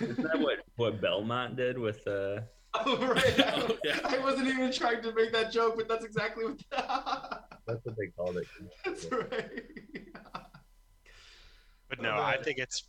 Isn't 0.00 0.22
that 0.22 0.38
what 0.38 0.58
what 0.76 1.00
Belmont 1.00 1.56
did 1.56 1.78
with 1.78 2.06
uh? 2.06 2.40
Oh, 2.84 3.06
right. 3.06 3.40
Oh, 3.40 3.76
yeah. 3.84 3.98
I 4.04 4.18
wasn't 4.18 4.48
even 4.48 4.70
trying 4.70 5.02
to 5.02 5.12
make 5.14 5.32
that 5.32 5.50
joke, 5.50 5.76
but 5.76 5.88
that's 5.88 6.04
exactly 6.04 6.44
what. 6.44 6.62
That's 7.66 7.84
what 7.84 7.96
they 7.96 8.06
called 8.16 8.36
it. 8.36 8.46
that's 8.84 9.06
right. 9.10 9.50
But 11.88 12.00
no, 12.00 12.10
I 12.10 12.36
think 12.42 12.58
it's. 12.58 12.84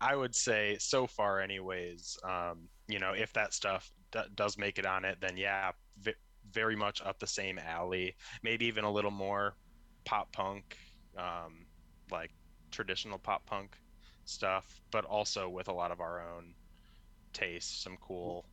I 0.00 0.14
would 0.14 0.34
say 0.34 0.76
so 0.78 1.06
far, 1.06 1.40
anyways. 1.40 2.18
Um, 2.22 2.68
you 2.86 2.98
know, 2.98 3.12
if 3.12 3.32
that 3.32 3.54
stuff 3.54 3.90
d- 4.12 4.20
does 4.34 4.58
make 4.58 4.78
it 4.78 4.86
on 4.86 5.04
it, 5.04 5.18
then 5.20 5.36
yeah, 5.36 5.72
v- 6.00 6.14
very 6.52 6.76
much 6.76 7.02
up 7.02 7.18
the 7.18 7.26
same 7.26 7.58
alley. 7.58 8.14
Maybe 8.42 8.66
even 8.66 8.84
a 8.84 8.92
little 8.92 9.10
more 9.10 9.56
pop 10.04 10.32
punk, 10.32 10.76
um, 11.16 11.66
like 12.10 12.30
traditional 12.70 13.18
pop 13.18 13.46
punk 13.46 13.76
stuff, 14.26 14.80
but 14.90 15.04
also 15.04 15.48
with 15.48 15.68
a 15.68 15.72
lot 15.72 15.90
of 15.90 16.00
our 16.00 16.20
own 16.20 16.54
tastes. 17.32 17.82
Some 17.82 17.96
cool. 18.00 18.44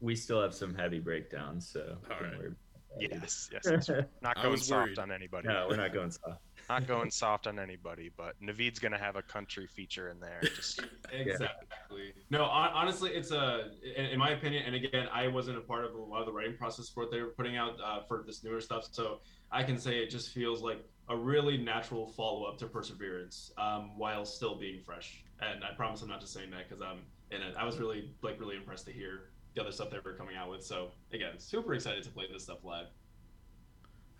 We 0.00 0.14
still 0.16 0.40
have 0.40 0.54
some 0.54 0.74
heavy 0.74 1.00
breakdowns, 1.00 1.68
so 1.68 1.98
All 2.10 2.16
worry. 2.20 2.54
Yes, 2.98 3.48
yes. 3.52 3.62
yes. 3.66 3.90
Not 4.22 4.42
going 4.42 4.56
soft 4.56 4.86
worried. 4.86 4.98
on 4.98 5.12
anybody. 5.12 5.48
no, 5.48 5.66
we're 5.68 5.76
not 5.76 5.92
going 5.94 6.10
soft. 6.10 6.40
Not 6.68 6.86
going 6.86 7.10
soft 7.10 7.46
on 7.46 7.58
anybody. 7.58 8.10
But 8.16 8.34
Naveed's 8.42 8.78
gonna 8.78 8.98
have 8.98 9.16
a 9.16 9.22
country 9.22 9.66
feature 9.66 10.10
in 10.10 10.20
there. 10.20 10.40
Just 10.42 10.80
Exactly. 11.12 12.12
No, 12.30 12.44
hon- 12.44 12.72
honestly, 12.74 13.10
it's 13.10 13.30
a, 13.30 13.70
in, 13.96 14.06
in 14.06 14.18
my 14.18 14.30
opinion, 14.30 14.64
and 14.66 14.74
again, 14.74 15.08
I 15.12 15.28
wasn't 15.28 15.58
a 15.58 15.62
part 15.62 15.84
of 15.84 15.94
a 15.94 15.98
lot 15.98 16.20
of 16.20 16.26
the 16.26 16.32
writing 16.32 16.56
process 16.56 16.88
for 16.88 17.04
what 17.04 17.12
they 17.12 17.20
were 17.20 17.30
putting 17.30 17.56
out 17.56 17.76
uh, 17.84 18.00
for 18.06 18.22
this 18.26 18.44
newer 18.44 18.60
stuff. 18.60 18.88
So 18.90 19.20
I 19.50 19.62
can 19.62 19.78
say 19.78 19.98
it 19.98 20.10
just 20.10 20.30
feels 20.30 20.62
like 20.62 20.84
a 21.08 21.16
really 21.16 21.58
natural 21.58 22.06
follow 22.06 22.44
up 22.44 22.58
to 22.58 22.66
Perseverance, 22.66 23.52
um, 23.58 23.98
while 23.98 24.24
still 24.24 24.56
being 24.56 24.80
fresh. 24.84 25.24
And 25.40 25.64
I 25.64 25.74
promise 25.74 26.02
I'm 26.02 26.08
not 26.08 26.20
just 26.20 26.32
saying 26.32 26.50
that 26.50 26.68
because 26.68 26.80
I'm 26.80 27.00
in 27.32 27.42
it. 27.42 27.54
I 27.58 27.64
was 27.64 27.78
really 27.78 28.10
like 28.22 28.38
really 28.38 28.56
impressed 28.56 28.86
to 28.86 28.92
hear 28.92 29.31
the 29.54 29.60
other 29.60 29.72
stuff 29.72 29.90
they 29.90 29.98
were 30.04 30.12
coming 30.12 30.36
out 30.36 30.50
with. 30.50 30.64
So 30.64 30.88
again, 31.12 31.38
super 31.38 31.74
excited 31.74 32.02
to 32.04 32.10
play 32.10 32.24
this 32.32 32.44
stuff 32.44 32.64
live. 32.64 32.86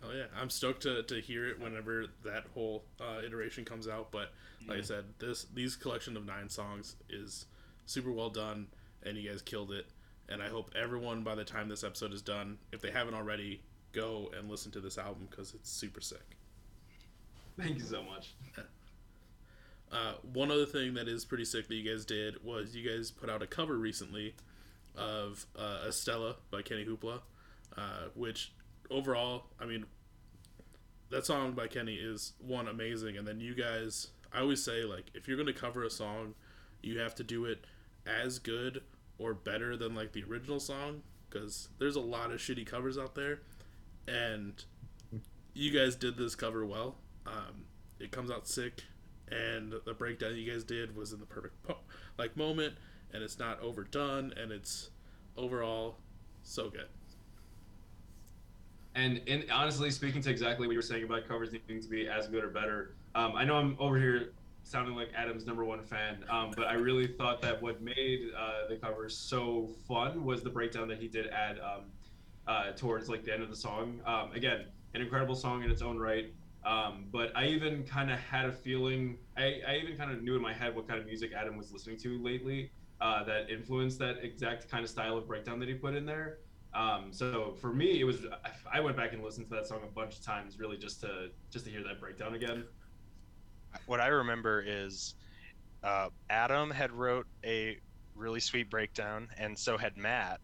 Oh 0.05 0.12
yeah, 0.12 0.25
I'm 0.38 0.51
stoked 0.51 0.83
to, 0.83 1.03
to 1.05 1.21
hear 1.21 1.47
it 1.47 1.61
whenever 1.61 2.07
that 2.25 2.45
whole 2.55 2.85
uh, 3.01 3.21
iteration 3.25 3.64
comes 3.64 3.87
out. 3.87 4.11
But 4.11 4.33
like 4.66 4.79
I 4.79 4.83
said, 4.83 5.05
this 5.18 5.47
these 5.55 5.77
collection 5.77 6.16
of 6.16 6.27
nine 6.27 6.49
songs 6.49 6.97
is 7.09 7.47
super 7.87 8.11
well 8.11 8.31
done, 8.31 8.66
and 9.05 9.16
you 9.16 9.31
guys 9.31 9.42
killed 9.42 9.71
it. 9.71 9.87
And 10.29 10.42
I 10.42 10.49
hope 10.49 10.71
everyone 10.75 11.23
by 11.23 11.35
the 11.35 11.45
time 11.45 11.68
this 11.68 11.85
episode 11.85 12.12
is 12.12 12.23
done, 12.23 12.59
if 12.73 12.81
they 12.81 12.90
haven't 12.90 13.14
already, 13.14 13.62
go 13.92 14.31
and 14.37 14.51
listen 14.51 14.73
to 14.73 14.81
this 14.81 14.99
album 14.99 15.29
because 15.31 15.55
it's 15.55 15.71
super 15.71 16.01
sick. 16.01 16.37
Thank 17.59 17.79
you 17.79 17.85
so 17.85 18.03
much. 18.03 18.35
Uh, 19.92 20.14
one 20.33 20.51
other 20.51 20.64
thing 20.64 20.95
that 20.95 21.07
is 21.07 21.23
pretty 21.23 21.45
sick 21.45 21.68
that 21.68 21.75
you 21.75 21.87
guys 21.87 22.07
did 22.07 22.42
was 22.42 22.75
you 22.75 22.88
guys 22.88 23.11
put 23.11 23.29
out 23.29 23.42
a 23.42 23.47
cover 23.47 23.77
recently 23.77 24.35
of 24.96 25.46
uh, 25.59 25.87
Estella 25.88 26.37
by 26.50 26.62
Kenny 26.62 26.85
Hoopla, 26.85 27.20
uh, 27.76 28.09
which 28.14 28.52
overall, 28.90 29.46
I 29.61 29.66
mean, 29.66 29.87
that 31.11 31.26
song 31.26 31.52
by 31.52 31.66
Kenny 31.66 31.94
is 31.94 32.33
one 32.38 32.68
amazing, 32.68 33.16
and 33.16 33.26
then 33.26 33.40
you 33.40 33.55
guys, 33.55 34.09
I 34.33 34.40
always 34.40 34.62
say 34.62 34.85
like 34.85 35.11
if 35.14 35.28
you're 35.28 35.37
gonna 35.37 35.52
cover 35.52 35.85
a 35.85 35.90
song, 35.90 36.35
you 36.83 36.98
have 36.98 37.14
to 37.16 37.24
do 37.24 37.44
it 37.44 37.66
as 38.07 38.38
good 38.38 38.83
or 39.18 39.35
better 39.35 39.76
than 39.76 39.94
like 39.94 40.12
the 40.12 40.24
original 40.24 40.59
song 40.59 41.02
because 41.28 41.68
there's 41.78 41.96
a 41.96 42.00
lot 42.00 42.31
of 42.31 42.40
shitty 42.40 42.66
covers 42.66 42.98
out 42.98 43.14
there, 43.14 43.40
and 44.07 44.64
you 45.55 45.70
guys 45.70 45.94
did 45.94 46.16
this 46.16 46.35
cover 46.35 46.64
well. 46.64 46.96
Um, 47.26 47.64
it 47.98 48.11
comes 48.11 48.31
out 48.31 48.46
sick. 48.48 48.85
And 49.31 49.72
the 49.87 49.94
breakdown 49.94 50.37
you 50.37 50.50
guys 50.50 50.62
did 50.62 50.94
was 50.94 51.12
in 51.12 51.20
the 51.20 51.26
perfect 51.26 51.62
po- 51.66 51.78
like 52.18 52.37
moment 52.37 52.74
and 53.12 53.22
it's 53.22 53.38
not 53.38 53.61
overdone 53.61 54.33
and 54.37 54.53
it's 54.53 54.90
overall 55.37 55.98
so 56.42 56.70
good 56.70 56.88
And 58.94 59.18
in 59.27 59.44
honestly 59.51 59.90
speaking 59.90 60.22
to 60.22 60.31
exactly 60.31 60.66
what 60.66 60.72
you 60.72 60.79
were 60.79 60.83
saying 60.83 61.05
about 61.05 61.27
covers 61.29 61.53
needing 61.53 61.81
to 61.83 61.88
be 61.88 62.09
as 62.09 62.29
good 62.29 62.44
or 62.44 62.48
better, 62.51 62.94
um, 63.14 63.35
I 63.37 63.44
know 63.44 63.57
I'm 63.57 63.77
over 63.79 63.98
here 63.98 64.33
sounding 64.64 64.94
like 64.94 65.11
Adam's 65.16 65.46
number 65.46 65.64
one 65.64 65.83
fan, 65.83 66.25
um, 66.31 66.53
but 66.57 66.66
I 66.66 66.75
really 66.75 67.07
thought 67.07 67.40
that 67.42 67.61
what 67.62 67.81
made 67.83 68.31
uh, 68.37 68.68
the 68.68 68.77
covers 68.77 69.16
so 69.16 69.70
fun 69.88 70.25
was 70.25 70.42
the 70.42 70.51
breakdown 70.51 70.88
that 70.88 70.98
he 70.98 71.09
did 71.09 71.29
add 71.29 71.59
um, 71.61 71.85
uh, 72.46 72.72
towards 72.72 73.09
like 73.09 73.25
the 73.25 73.33
end 73.33 73.42
of 73.42 73.51
the 73.51 73.57
song. 73.57 74.01
Um, 74.07 74.33
again, 74.33 74.66
an 74.94 75.01
incredible 75.01 75.35
song 75.35 75.62
in 75.64 75.70
its 75.70 75.83
own 75.83 75.98
right. 75.98 76.33
Um, 76.64 77.07
but 77.11 77.37
I 77.37 77.46
even 77.46 77.85
kind 77.85 78.11
of 78.11 78.18
had 78.20 78.46
a 78.46 78.53
feeling. 78.53 79.18
I, 79.37 79.61
I 79.66 79.77
even 79.83 79.96
kind 79.96 80.12
of 80.12 80.22
knew 80.22 80.37
in 80.37 80.42
my 80.42 80.53
head 80.53 80.77
what 80.77 80.87
kind 80.87 81.01
of 81.01 81.07
music 81.07 81.33
Adam 81.37 81.57
was 81.57 81.72
listening 81.72 81.96
to 81.98 82.22
lately 82.22 82.70
uh, 83.03 83.25
that 83.25 83.51
influenced 83.51 83.99
that 83.99 84.19
exact 84.23 84.71
kind 84.71 84.85
of 84.85 84.88
style 84.88 85.17
of 85.17 85.27
breakdown 85.27 85.59
that 85.59 85.69
he 85.69 85.75
put 85.75 85.95
in 85.95 86.07
there. 86.07 86.38
Um, 86.73 87.09
so 87.11 87.55
for 87.61 87.73
me, 87.73 88.01
it 88.01 88.05
was 88.05 88.25
I 88.73 88.81
went 88.81 88.97
back 88.97 89.12
and 89.12 89.23
listened 89.23 89.49
to 89.49 89.55
that 89.57 89.67
song 89.67 89.81
a 89.83 89.91
bunch 89.91 90.17
of 90.17 90.25
times, 90.25 90.59
really 90.59 90.77
just 90.77 91.01
to 91.01 91.31
just 91.51 91.65
to 91.65 91.71
hear 91.71 91.83
that 91.83 92.01
breakdown 92.01 92.35
again. 92.35 92.65
what 93.87 94.01
I 94.01 94.07
remember 94.07 94.62
is 94.65 95.17
uh, 95.83 96.09
Adam 96.31 96.71
had 96.71 96.93
wrote 96.93 97.27
a 97.45 97.77
really 98.15 98.41
sweet 98.41 98.71
breakdown, 98.71 99.29
and 99.37 99.59
so 99.59 99.77
had 99.77 99.97
Matt. 99.97 100.41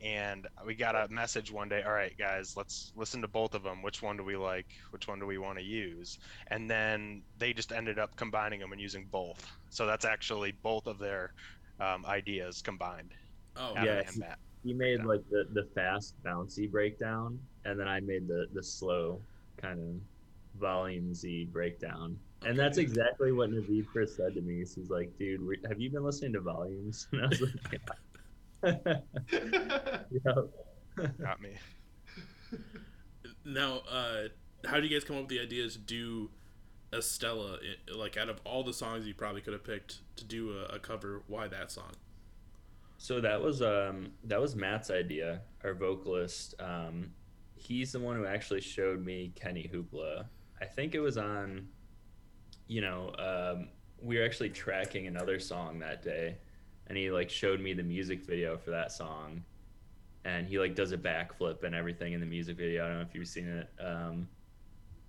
And 0.00 0.48
we 0.66 0.74
got 0.74 0.96
a 0.96 1.06
message 1.12 1.52
one 1.52 1.68
day. 1.68 1.82
All 1.82 1.92
right, 1.92 2.16
guys, 2.18 2.54
let's 2.56 2.92
listen 2.96 3.20
to 3.20 3.28
both 3.28 3.54
of 3.54 3.62
them. 3.62 3.82
Which 3.82 4.02
one 4.02 4.16
do 4.16 4.24
we 4.24 4.36
like? 4.36 4.66
Which 4.90 5.06
one 5.06 5.20
do 5.20 5.26
we 5.26 5.38
want 5.38 5.58
to 5.58 5.64
use? 5.64 6.18
And 6.48 6.68
then 6.68 7.22
they 7.38 7.52
just 7.52 7.70
ended 7.70 8.00
up 8.00 8.16
combining 8.16 8.58
them 8.58 8.72
and 8.72 8.80
using 8.80 9.06
both. 9.12 9.46
So 9.68 9.86
that's 9.86 10.04
actually 10.04 10.54
both 10.62 10.88
of 10.88 10.98
their 10.98 11.34
um, 11.80 12.04
ideas 12.06 12.62
combined. 12.62 13.12
oh 13.56 13.74
Yeah. 13.74 14.02
and 14.06 14.24
He 14.64 14.72
made 14.72 15.00
Yeah. 15.00 15.06
like 15.06 15.28
the, 15.30 15.44
the 15.52 15.64
fast 15.74 16.14
bouncy 16.24 16.70
breakdown, 16.70 17.38
and 17.64 17.78
then 17.78 17.88
I 17.88 18.00
made 18.00 18.28
the 18.28 18.46
the 18.52 18.62
slow 18.62 19.20
kind 19.56 19.78
of 19.80 20.60
volumesy 20.60 21.50
breakdown. 21.50 22.18
And 22.44 22.58
that's 22.58 22.78
exactly 22.78 23.32
what 23.32 23.50
Naveed 23.50 23.86
first 23.94 24.16
said 24.16 24.34
to 24.34 24.40
me. 24.42 24.58
He's 24.58 24.90
like, 24.90 25.16
"Dude, 25.18 25.40
we- 25.46 25.58
have 25.68 25.80
you 25.80 25.90
been 25.90 26.02
listening 26.04 26.32
to 26.34 26.40
volumes?" 26.40 27.08
And 27.12 27.22
I 27.22 27.26
was 27.28 27.40
like, 27.40 27.80
"Yeah." 28.64 28.98
yeah. 30.10 31.06
Got 31.20 31.40
me. 31.40 31.56
now 33.44 33.78
uh 33.90 34.28
how 34.66 34.78
do 34.78 34.86
you 34.86 34.94
guys 34.94 35.04
come 35.04 35.16
up 35.16 35.22
with 35.22 35.30
the 35.30 35.40
ideas? 35.40 35.74
to 35.74 35.80
do 35.80 36.30
estella 36.92 37.58
like 37.94 38.16
out 38.16 38.28
of 38.28 38.40
all 38.44 38.62
the 38.62 38.72
songs 38.72 39.06
you 39.06 39.14
probably 39.14 39.40
could 39.40 39.52
have 39.52 39.64
picked 39.64 40.00
to 40.16 40.24
do 40.24 40.52
a, 40.58 40.74
a 40.76 40.78
cover 40.78 41.22
why 41.26 41.48
that 41.48 41.70
song 41.70 41.92
So 42.98 43.20
that 43.20 43.40
was 43.42 43.62
um 43.62 44.12
that 44.24 44.40
was 44.40 44.54
Matt's 44.54 44.90
idea, 44.90 45.42
our 45.64 45.74
vocalist. 45.74 46.54
Um, 46.60 47.12
he's 47.56 47.92
the 47.92 48.00
one 48.00 48.16
who 48.16 48.26
actually 48.26 48.60
showed 48.60 49.04
me 49.04 49.32
Kenny 49.34 49.68
Hoopla. 49.72 50.26
I 50.60 50.64
think 50.66 50.94
it 50.94 51.00
was 51.00 51.18
on, 51.18 51.68
you 52.68 52.80
know, 52.80 53.12
um, 53.18 53.68
we 54.00 54.18
were 54.18 54.24
actually 54.24 54.50
tracking 54.50 55.06
another 55.06 55.38
song 55.40 55.78
that 55.80 56.02
day, 56.02 56.38
and 56.86 56.96
he 56.96 57.10
like 57.10 57.30
showed 57.30 57.60
me 57.60 57.72
the 57.74 57.82
music 57.82 58.24
video 58.24 58.56
for 58.56 58.70
that 58.70 58.92
song, 58.92 59.44
and 60.24 60.46
he 60.46 60.58
like 60.58 60.74
does 60.74 60.92
a 60.92 60.98
backflip 60.98 61.64
and 61.64 61.74
everything 61.74 62.12
in 62.12 62.20
the 62.20 62.26
music 62.26 62.56
video. 62.56 62.84
I 62.84 62.88
don't 62.88 62.96
know 62.98 63.02
if 63.02 63.14
you've 63.14 63.28
seen 63.28 63.48
it. 63.48 63.68
Um, 63.84 64.28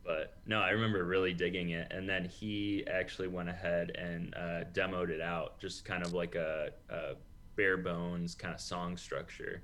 but 0.05 0.37
no, 0.45 0.59
I 0.59 0.71
remember 0.71 1.05
really 1.05 1.33
digging 1.33 1.69
it. 1.69 1.91
And 1.91 2.07
then 2.09 2.25
he 2.25 2.85
actually 2.91 3.27
went 3.27 3.49
ahead 3.49 3.91
and 3.97 4.33
uh, 4.35 4.63
demoed 4.73 5.09
it 5.09 5.21
out, 5.21 5.59
just 5.59 5.85
kind 5.85 6.05
of 6.05 6.13
like 6.13 6.35
a, 6.35 6.69
a 6.89 7.13
bare 7.55 7.77
bones 7.77 8.35
kind 8.35 8.53
of 8.53 8.59
song 8.59 8.97
structure. 8.97 9.63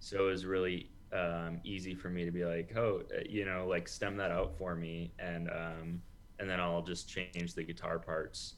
So 0.00 0.28
it 0.28 0.30
was 0.30 0.46
really 0.46 0.90
um, 1.12 1.60
easy 1.64 1.94
for 1.94 2.08
me 2.08 2.24
to 2.24 2.30
be 2.30 2.44
like, 2.44 2.74
oh, 2.76 3.02
uh, 3.14 3.20
you 3.28 3.44
know, 3.44 3.66
like 3.68 3.88
stem 3.88 4.16
that 4.16 4.30
out 4.30 4.56
for 4.56 4.74
me, 4.74 5.12
and 5.18 5.48
um, 5.50 6.02
and 6.38 6.48
then 6.48 6.60
I'll 6.60 6.82
just 6.82 7.08
change 7.08 7.54
the 7.54 7.62
guitar 7.62 7.98
parts 7.98 8.54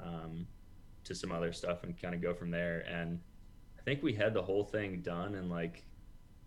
um, 0.00 0.46
to 1.04 1.14
some 1.14 1.32
other 1.32 1.52
stuff 1.52 1.84
and 1.84 2.00
kind 2.00 2.14
of 2.14 2.22
go 2.22 2.34
from 2.34 2.50
there. 2.50 2.84
And 2.88 3.20
I 3.78 3.82
think 3.82 4.02
we 4.02 4.12
had 4.12 4.34
the 4.34 4.42
whole 4.42 4.64
thing 4.64 5.00
done 5.00 5.34
in 5.34 5.48
like 5.48 5.84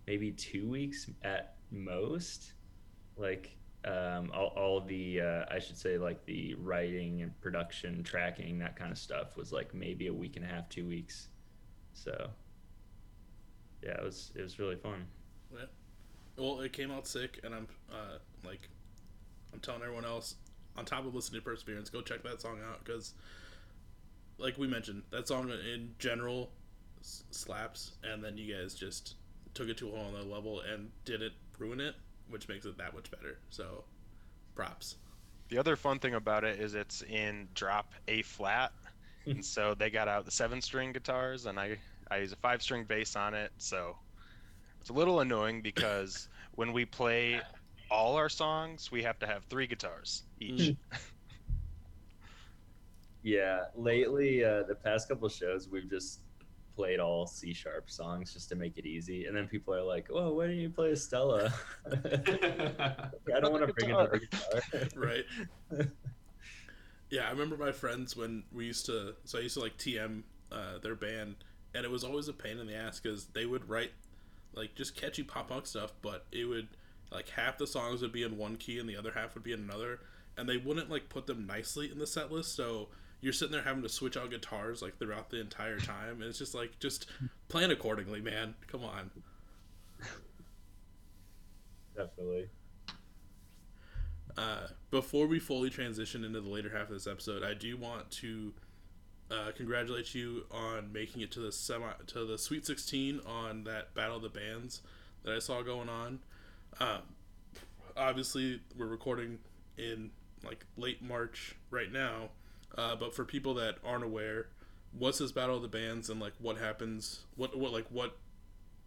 maybe 0.08 0.32
two 0.32 0.70
weeks 0.70 1.10
at 1.24 1.56
most. 1.72 2.54
Like 3.16 3.56
um, 3.86 4.32
all, 4.34 4.54
all 4.56 4.82
the 4.82 5.22
uh, 5.22 5.46
I 5.52 5.60
should 5.60 5.78
say 5.78 5.98
like 5.98 6.26
the 6.26 6.56
writing 6.56 7.22
and 7.22 7.39
production, 7.41 8.04
tracking, 8.04 8.60
that 8.60 8.76
kind 8.76 8.91
of 8.91 8.98
stuff 8.98 9.36
was 9.38 9.52
like 9.52 9.74
maybe 9.74 10.08
a 10.08 10.13
week 10.13 10.36
and 10.38 10.46
a 10.46 10.48
half, 10.48 10.69
two 10.69 10.88
weeks. 10.88 11.28
So 11.93 12.30
yeah, 13.84 13.91
it 13.91 14.04
was 14.04 14.32
it 14.36 14.41
was 14.41 14.60
really 14.60 14.76
fun. 14.78 15.06
yeah. 15.54 15.65
well 16.38 16.62
it 16.62 16.72
came 16.74 16.89
out 16.91 17.06
sick 17.06 17.39
and 17.43 17.54
i'm 17.54 17.67
uh 17.91 18.17
like 18.46 18.69
i'm 19.54 19.60
telling 19.60 19.82
everyone 19.82 20.06
else 20.06 20.36
on 20.78 20.86
top 20.86 21.06
of 21.06 21.13
listening 21.13 21.41
to 21.41 21.46
perseverance 21.46 21.89
go 21.89 22.02
check 22.02 22.24
that 22.24 22.41
song 22.41 22.60
out 22.67 22.84
because 22.84 23.13
like 24.38 24.58
we 24.58 24.67
mentioned 24.67 25.04
that 25.12 25.28
song 25.28 25.50
in 25.74 25.93
general 26.00 26.50
slaps 27.02 27.91
and 28.04 28.24
then 28.24 28.38
you 28.38 28.56
guys 28.56 28.74
just 28.74 29.15
took 29.54 29.67
it 29.67 29.78
to 29.78 29.89
a 29.89 29.91
whole 29.91 30.15
other 30.15 30.24
level 30.24 30.62
and 30.62 30.89
didn't 31.06 31.34
ruin 31.60 31.80
it 31.80 31.96
which 32.28 32.48
makes 32.48 32.66
it 32.66 32.78
that 32.78 32.94
much 32.94 33.10
better 33.12 33.40
so 33.50 33.86
props 34.56 34.98
The 35.50 35.58
other 35.58 35.76
fun 35.76 36.00
thing 36.00 36.16
about 36.16 36.44
it 36.44 36.60
is 36.60 36.74
it's 36.76 37.02
in 37.04 37.50
drop 37.54 37.94
A 38.08 38.22
flat, 38.24 38.72
and 39.30 39.44
so 39.46 39.76
they 39.76 39.90
got 39.90 40.08
out 40.08 40.26
the 40.26 40.32
seven 40.32 40.62
string 40.62 40.92
guitars, 40.94 41.46
and 41.46 41.60
I 41.60 41.80
I 42.10 42.18
use 42.18 42.32
a 42.32 42.38
five 42.38 42.62
string 42.62 42.86
bass 42.86 43.16
on 43.16 43.34
it. 43.34 43.52
So 43.58 43.98
it's 44.82 44.90
a 44.90 44.94
little 44.94 45.20
annoying 45.22 45.62
because 45.62 46.30
when 46.54 46.74
we 46.74 46.86
play 46.86 47.42
all 47.90 48.16
our 48.16 48.30
songs, 48.30 48.92
we 48.92 49.04
have 49.04 49.20
to 49.20 49.28
have 49.28 49.46
three 49.46 49.68
guitars 49.68 50.24
each. 50.40 50.74
Yeah, 53.22 53.66
lately, 53.76 54.44
uh, 54.44 54.64
the 54.64 54.76
past 54.76 55.08
couple 55.08 55.30
shows, 55.30 55.70
we've 55.70 55.90
just 55.90 56.22
played 56.76 57.00
all 57.00 57.28
C 57.28 57.54
sharp 57.54 57.90
songs 57.90 58.34
just 58.34 58.50
to 58.50 58.56
make 58.56 58.78
it 58.78 58.86
easy. 58.86 59.26
And 59.26 59.36
then 59.36 59.48
people 59.48 59.74
are 59.74 59.84
like, 59.84 60.08
"Oh, 60.12 60.34
why 60.34 60.48
don't 60.48 60.58
you 60.58 60.70
play 60.70 60.96
Stella?" 60.96 61.54
I 61.86 63.40
don't 63.40 63.52
want 63.52 63.66
to 63.68 63.74
bring 63.74 63.92
another 63.92 64.20
guitar. 64.20 64.88
right? 64.96 65.26
yeah, 67.10 67.28
I 67.28 67.32
remember 67.32 67.58
my 67.58 67.72
friends 67.72 68.16
when 68.16 68.44
we 68.52 68.66
used 68.66 68.86
to. 68.88 69.16
So 69.26 69.40
I 69.40 69.42
used 69.42 69.56
to 69.56 69.62
like 69.62 69.78
TM 69.78 70.24
uh, 70.52 70.80
their 70.82 70.96
band, 70.96 71.36
and 71.74 71.86
it 71.86 71.92
was 71.92 72.04
always 72.04 72.28
a 72.28 72.34
pain 72.34 72.60
in 72.60 72.68
the 72.68 72.76
ass 72.76 73.00
because 73.00 73.26
they 73.28 73.46
would 73.46 73.68
write 73.70 73.92
like 74.56 74.76
just 74.76 74.96
catchy 74.96 75.24
pop 75.24 75.50
punk 75.50 75.66
stuff, 75.66 75.94
but 76.02 76.26
it 76.32 76.46
would 76.46 76.68
like 77.12 77.30
half 77.30 77.58
the 77.58 77.68
songs 77.68 78.02
would 78.02 78.12
be 78.12 78.24
in 78.24 78.38
one 78.38 78.56
key 78.56 78.80
and 78.80 78.90
the 78.90 78.98
other 78.98 79.12
half 79.12 79.36
would 79.36 79.44
be 79.44 79.54
in 79.54 79.60
another, 79.60 80.00
and 80.38 80.48
they 80.48 80.58
wouldn't 80.58 80.90
like 80.90 81.10
put 81.10 81.28
them 81.28 81.46
nicely 81.46 81.92
in 81.92 82.00
the 82.00 82.08
set 82.08 82.32
list. 82.32 82.56
So 82.56 82.90
you're 83.24 83.34
sitting 83.34 83.54
there 83.54 83.64
having 83.64 83.82
to 83.82 83.90
switch 83.90 84.18
out 84.18 84.30
guitars 84.30 84.82
like 84.82 85.00
throughout 85.00 85.30
the 85.30 85.40
entire 85.40 85.80
time, 85.80 86.22
and 86.22 86.24
it's 86.24 86.38
just 86.38 86.54
like 86.54 86.78
just 86.80 87.08
plan 87.48 87.72
accordingly, 87.72 88.20
man. 88.20 88.54
Come 88.68 88.84
on. 88.84 89.10
Definitely. 91.96 92.50
Uh, 94.38 94.68
before 94.92 95.28
we 95.28 95.40
fully 95.40 95.70
transition 95.70 96.26
into 96.26 96.42
the 96.42 96.50
later 96.50 96.70
half 96.70 96.90
of 96.90 96.90
this 96.90 97.08
episode, 97.08 97.44
I 97.44 97.54
do 97.54 97.78
want 97.78 98.12
to 98.12 98.54
uh, 99.32 99.52
congratulate 99.56 100.14
you 100.14 100.46
on 100.52 100.92
making 100.92 101.22
it 101.22 101.32
to 101.32 101.40
the 101.40 101.52
semi 101.52 101.92
to 102.08 102.26
the 102.26 102.38
Sweet 102.38 102.66
16 102.66 103.22
on 103.26 103.64
that 103.64 103.94
Battle 103.96 104.18
of 104.18 104.22
the 104.22 104.30
Bands 104.30 104.82
that 105.24 105.34
I 105.34 105.40
saw 105.40 105.62
going 105.62 105.88
on. 105.88 106.20
Um, 106.82 107.04
obviously, 107.96 108.60
we're 108.78 108.88
recording 108.88 109.40
in 109.78 110.12
like 110.44 110.66
late 110.76 111.02
March 111.02 111.56
right 111.70 111.92
now, 111.92 112.30
uh, 112.78 112.96
but 112.96 113.14
for 113.14 113.24
people 113.24 113.54
that 113.56 113.76
aren't 113.84 114.04
aware, 114.04 114.48
what's 114.98 115.20
this 115.20 115.32
Battle 115.32 115.56
of 115.56 115.62
the 115.62 115.68
Bands 115.68 116.10
and 116.10 116.20
like 116.20 116.34
what 116.40 116.58
happens? 116.58 117.22
What 117.36 117.58
what 117.58 117.72
like 117.72 117.88
what 117.90 118.18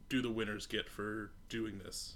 do 0.09 0.23
the 0.23 0.31
winners 0.31 0.67
get 0.67 0.89
for 0.89 1.33
doing 1.49 1.79
this? 1.79 2.15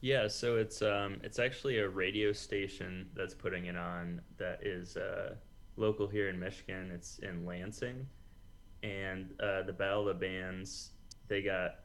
Yeah, 0.00 0.26
so 0.28 0.56
it's 0.56 0.82
um 0.82 1.18
it's 1.22 1.38
actually 1.38 1.78
a 1.78 1.88
radio 1.88 2.32
station 2.32 3.08
that's 3.14 3.34
putting 3.34 3.66
it 3.66 3.76
on 3.76 4.20
that 4.38 4.66
is 4.66 4.96
uh 4.96 5.34
local 5.76 6.08
here 6.08 6.28
in 6.28 6.38
Michigan. 6.38 6.90
It's 6.92 7.18
in 7.18 7.46
Lansing. 7.46 8.06
And 8.82 9.32
uh 9.40 9.62
the 9.62 9.72
Battle 9.72 10.08
of 10.08 10.18
the 10.18 10.26
Bands, 10.26 10.90
they 11.28 11.42
got 11.42 11.76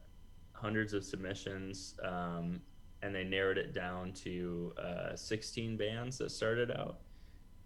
hundreds 0.52 0.92
of 0.92 1.04
submissions 1.04 1.94
um 2.04 2.60
and 3.02 3.14
they 3.14 3.22
narrowed 3.22 3.58
it 3.58 3.72
down 3.72 4.12
to 4.12 4.72
uh 4.76 5.14
16 5.14 5.76
bands 5.76 6.18
that 6.18 6.30
started 6.30 6.72
out. 6.72 6.98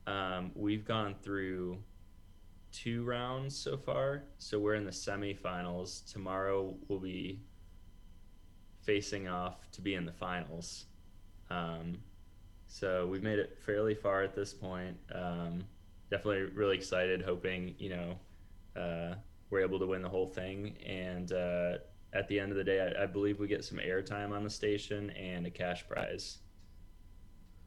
Um 0.07 0.51
we've 0.55 0.85
gone 0.85 1.15
through 1.23 1.79
two 2.73 3.05
rounds 3.05 3.57
so 3.57 3.77
far. 3.77 4.25
So 4.39 4.59
we're 4.59 4.75
in 4.75 4.85
the 4.85 4.91
semifinals. 4.91 6.11
Tomorrow 6.11 6.75
we'll 6.89 6.99
be 6.99 7.41
facing 8.81 9.29
off 9.29 9.71
to 9.73 9.81
be 9.81 9.95
in 9.95 10.05
the 10.05 10.13
finals. 10.13 10.87
Um, 11.51 11.99
so 12.67 13.07
we've 13.07 13.23
made 13.23 13.39
it 13.39 13.59
fairly 13.65 13.95
far 13.95 14.23
at 14.23 14.35
this 14.35 14.53
point. 14.55 14.97
Um, 15.15 15.65
definitely 16.11 16.45
really 16.55 16.77
excited, 16.77 17.23
hoping 17.23 17.75
you 17.79 17.91
know 17.91 18.19
uh, 18.81 19.15
we're 19.51 19.61
able 19.61 19.79
to 19.79 19.87
win 19.87 20.03
the 20.03 20.09
whole 20.09 20.27
thing. 20.27 20.77
And 20.85 21.31
uh, 21.33 21.79
at 22.15 22.27
the 22.29 22.41
end 22.41 22.51
of 22.51 22.57
the 22.57 22.65
day, 22.65 22.95
I, 22.99 23.05
I 23.05 23.07
believe 23.07 23.39
we 23.39 23.47
get 23.47 23.65
some 23.65 23.79
airtime 23.79 24.33
on 24.33 24.43
the 24.43 24.51
station 24.51 25.11
and 25.11 25.47
a 25.47 25.51
cash 25.51 25.87
prize 25.87 26.39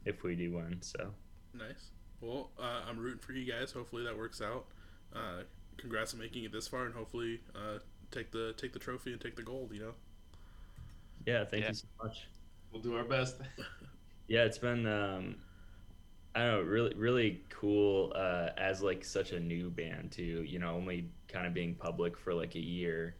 if 0.04 0.22
we 0.24 0.34
do 0.34 0.52
win. 0.52 0.78
So 0.82 1.12
Nice. 1.54 1.90
Well, 2.20 2.50
uh, 2.58 2.82
I'm 2.88 2.98
rooting 2.98 3.20
for 3.20 3.32
you 3.32 3.50
guys. 3.50 3.72
Hopefully 3.72 4.04
that 4.04 4.16
works 4.16 4.40
out. 4.40 4.66
Uh, 5.14 5.42
congrats 5.76 6.14
on 6.14 6.20
making 6.20 6.44
it 6.44 6.52
this 6.52 6.68
far, 6.68 6.84
and 6.86 6.94
hopefully 6.94 7.40
uh, 7.54 7.78
take 8.10 8.30
the 8.32 8.54
take 8.56 8.72
the 8.72 8.78
trophy 8.78 9.12
and 9.12 9.20
take 9.20 9.36
the 9.36 9.42
gold. 9.42 9.72
You 9.72 9.80
know. 9.80 9.94
yeah, 11.26 11.44
thank 11.44 11.62
Yeah. 11.62 11.68
you 11.68 11.74
so 11.74 11.86
much. 12.02 12.28
we'll 12.70 12.82
do 12.82 12.94
our 12.96 13.04
best. 13.04 13.40
Yeah, 14.28 14.44
it's 14.44 14.58
been 14.58 14.86
um 14.86 15.36
I 16.34 16.40
don't 16.46 16.50
know, 16.66 16.70
really 16.70 16.94
really 16.96 17.44
cool 17.50 18.12
uh 18.16 18.50
as 18.58 18.82
like 18.82 19.04
such 19.04 19.32
a 19.32 19.40
new 19.40 19.70
band 19.70 20.12
too, 20.12 20.44
you 20.44 20.58
know, 20.58 20.74
only 20.74 21.10
kind 21.28 21.46
of 21.46 21.54
being 21.54 21.74
public 21.76 22.16
for 22.18 22.34
like 22.34 22.54
a 22.56 22.60
year. 22.60 23.16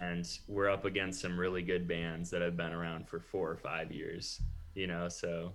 And 0.00 0.26
we're 0.48 0.70
up 0.70 0.84
against 0.84 1.20
some 1.20 1.38
really 1.38 1.62
good 1.62 1.88
bands 1.88 2.30
that 2.30 2.42
have 2.42 2.56
been 2.56 2.72
around 2.72 3.08
for 3.08 3.20
4 3.20 3.50
or 3.52 3.56
5 3.56 3.92
years, 3.92 4.42
you 4.74 4.86
know, 4.86 5.08
so 5.08 5.54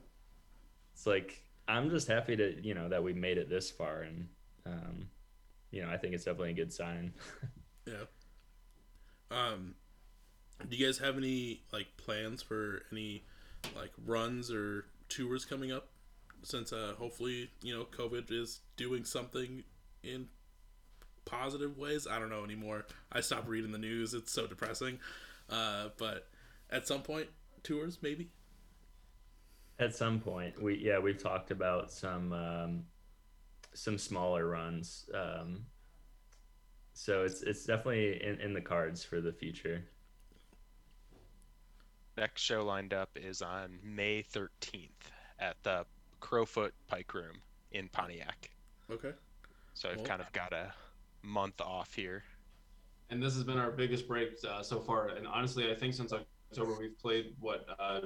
it's 0.94 1.06
like 1.08 1.44
I'm 1.70 1.90
just 1.90 2.08
happy 2.08 2.36
to, 2.36 2.60
you 2.62 2.74
know, 2.74 2.90
that 2.90 3.04
we 3.04 3.14
made 3.14 3.38
it 3.38 3.50
this 3.50 3.70
far 3.70 4.02
and 4.02 4.28
um 4.66 5.08
you 5.72 5.84
know, 5.84 5.90
I 5.90 5.98
think 5.98 6.16
it's 6.16 6.24
definitely 6.26 6.52
a 6.52 6.56
good 6.56 6.74
sign. 6.74 7.14
Yeah. 7.88 8.06
Um, 9.32 9.76
do 10.68 10.76
you 10.76 10.86
guys 10.86 11.00
have 11.00 11.18
any 11.18 11.64
like 11.74 11.88
plans 11.98 12.44
for 12.44 12.84
any 12.92 13.24
like 13.76 13.92
runs 14.06 14.52
or 14.52 14.86
tours 15.08 15.46
coming 15.46 15.72
up? 15.72 15.88
Since 16.44 16.72
uh, 16.72 16.94
hopefully 16.98 17.50
you 17.64 17.76
know 17.76 17.86
COVID 17.86 18.32
is 18.32 18.60
doing 18.78 19.06
something 19.06 19.64
in 20.04 20.28
positive 21.26 21.78
ways. 21.78 22.08
I 22.10 22.20
don't 22.20 22.30
know 22.30 22.44
anymore. 22.44 22.86
I 23.12 23.22
stopped 23.22 23.48
reading 23.48 23.72
the 23.72 23.78
news. 23.78 24.14
It's 24.14 24.32
so 24.32 24.48
depressing. 24.48 25.00
Uh, 25.50 25.90
but 25.98 26.28
at 26.70 26.88
some 26.88 27.02
point, 27.02 27.28
tours 27.64 27.98
maybe. 28.02 28.30
At 29.80 29.96
some 29.96 30.20
point, 30.20 30.62
we 30.62 30.78
yeah 30.78 31.00
we've 31.00 31.22
talked 31.22 31.52
about 31.52 31.90
some 31.92 32.34
um, 32.34 32.84
some 33.74 33.98
smaller 33.98 34.48
runs. 34.48 35.10
Um, 35.14 35.66
so 36.94 37.24
it's 37.24 37.42
it's 37.44 37.66
definitely 37.66 38.22
in, 38.22 38.42
in 38.42 38.54
the 38.54 38.62
cards 38.62 39.04
for 39.04 39.22
the 39.22 39.32
future. 39.32 39.84
Next 42.18 42.42
show 42.42 42.66
lined 42.66 42.94
up 42.94 43.12
is 43.16 43.42
on 43.42 43.80
May 43.82 44.22
13th 44.24 44.90
at 45.40 45.56
the 45.64 45.86
Crofoot 46.22 46.72
Pike 46.88 47.14
Room 47.14 47.36
in 47.72 47.88
Pontiac. 47.88 48.50
Okay. 48.92 49.12
So 49.74 49.90
I've 49.90 49.98
Cool. 49.98 50.06
kind 50.06 50.22
of 50.22 50.30
got 50.34 50.52
a 50.52 50.74
month 51.24 51.62
off 51.62 51.94
here. 51.94 52.24
and 53.12 53.24
this 53.24 53.34
has 53.36 53.44
been 53.46 53.58
our 53.58 53.72
biggest 53.72 54.08
break 54.08 54.32
uh, 54.48 54.62
so 54.62 54.80
far. 54.82 55.08
And 55.10 55.26
honestly, 55.26 55.72
I 55.72 55.76
think 55.76 55.94
since 55.94 56.12
October 56.12 56.76
we've 56.78 57.00
played 57.00 57.34
what 57.40 57.66
uh, 57.80 58.02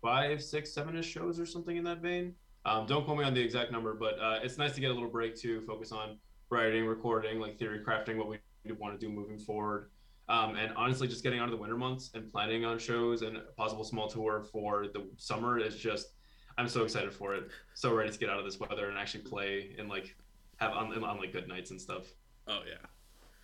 five, 0.00 0.42
six, 0.42 0.72
seven-ish 0.72 1.06
shows 1.06 1.38
or 1.38 1.46
something 1.46 1.76
in 1.76 1.84
that 1.84 1.98
vein. 1.98 2.34
Um, 2.64 2.86
don't 2.86 3.04
quote 3.04 3.18
me 3.18 3.24
on 3.24 3.34
the 3.34 3.40
exact 3.40 3.72
number, 3.72 3.94
but 3.94 4.18
uh, 4.18 4.40
it's 4.42 4.58
nice 4.58 4.74
to 4.74 4.80
get 4.80 4.90
a 4.90 4.94
little 4.94 5.08
break 5.08 5.34
to 5.36 5.60
focus 5.62 5.92
on 5.92 6.18
writing, 6.50 6.86
recording, 6.86 7.40
like 7.40 7.58
theory 7.58 7.80
crafting, 7.86 8.16
what 8.16 8.28
we 8.28 8.38
want 8.72 8.98
to 8.98 9.06
do 9.06 9.12
moving 9.12 9.38
forward. 9.38 9.90
Um, 10.28 10.56
and 10.56 10.72
honestly, 10.76 11.08
just 11.08 11.24
getting 11.24 11.40
out 11.40 11.46
of 11.46 11.50
the 11.50 11.56
winter 11.56 11.76
months 11.76 12.10
and 12.14 12.30
planning 12.30 12.64
on 12.64 12.78
shows 12.78 13.22
and 13.22 13.36
a 13.36 13.40
possible 13.56 13.82
small 13.82 14.08
tour 14.08 14.44
for 14.52 14.86
the 14.92 15.08
summer 15.16 15.58
is 15.58 15.76
just, 15.76 16.08
I'm 16.56 16.68
so 16.68 16.84
excited 16.84 17.12
for 17.12 17.34
it. 17.34 17.48
So 17.74 17.92
ready 17.94 18.12
to 18.12 18.18
get 18.18 18.28
out 18.28 18.38
of 18.38 18.44
this 18.44 18.60
weather 18.60 18.88
and 18.88 18.98
actually 18.98 19.22
play 19.22 19.74
and 19.78 19.88
like 19.88 20.14
have 20.56 20.72
on, 20.72 20.92
on 21.02 21.18
like 21.18 21.32
good 21.32 21.48
nights 21.48 21.70
and 21.70 21.80
stuff. 21.80 22.06
Oh 22.46 22.60
yeah. 22.68 22.86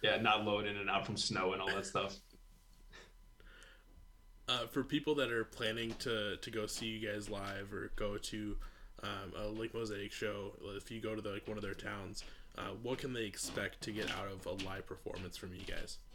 Yeah, 0.02 0.20
not 0.20 0.44
load 0.44 0.66
in 0.66 0.76
and 0.76 0.90
out 0.90 1.06
from 1.06 1.16
snow 1.16 1.54
and 1.54 1.62
all 1.62 1.68
that 1.68 1.86
stuff. 1.86 2.16
Uh, 4.48 4.66
for 4.66 4.84
people 4.84 5.14
that 5.16 5.32
are 5.32 5.44
planning 5.44 5.94
to 6.00 6.36
to 6.36 6.50
go 6.50 6.66
see 6.66 6.86
you 6.86 7.06
guys 7.08 7.28
live 7.28 7.72
or 7.72 7.90
go 7.96 8.16
to 8.18 8.56
um, 9.02 9.32
a 9.36 9.48
Lake 9.48 9.74
Mosaic 9.74 10.12
show, 10.12 10.52
if 10.76 10.90
you 10.90 11.00
go 11.00 11.14
to 11.14 11.20
the, 11.20 11.30
like 11.30 11.46
one 11.48 11.56
of 11.58 11.62
their 11.62 11.74
towns, 11.74 12.24
uh, 12.58 12.70
what 12.82 12.98
can 12.98 13.12
they 13.12 13.24
expect 13.24 13.80
to 13.82 13.90
get 13.92 14.10
out 14.12 14.28
of 14.32 14.46
a 14.46 14.64
live 14.64 14.86
performance 14.86 15.36
from 15.36 15.52
you 15.54 15.60
guys? 15.66 15.98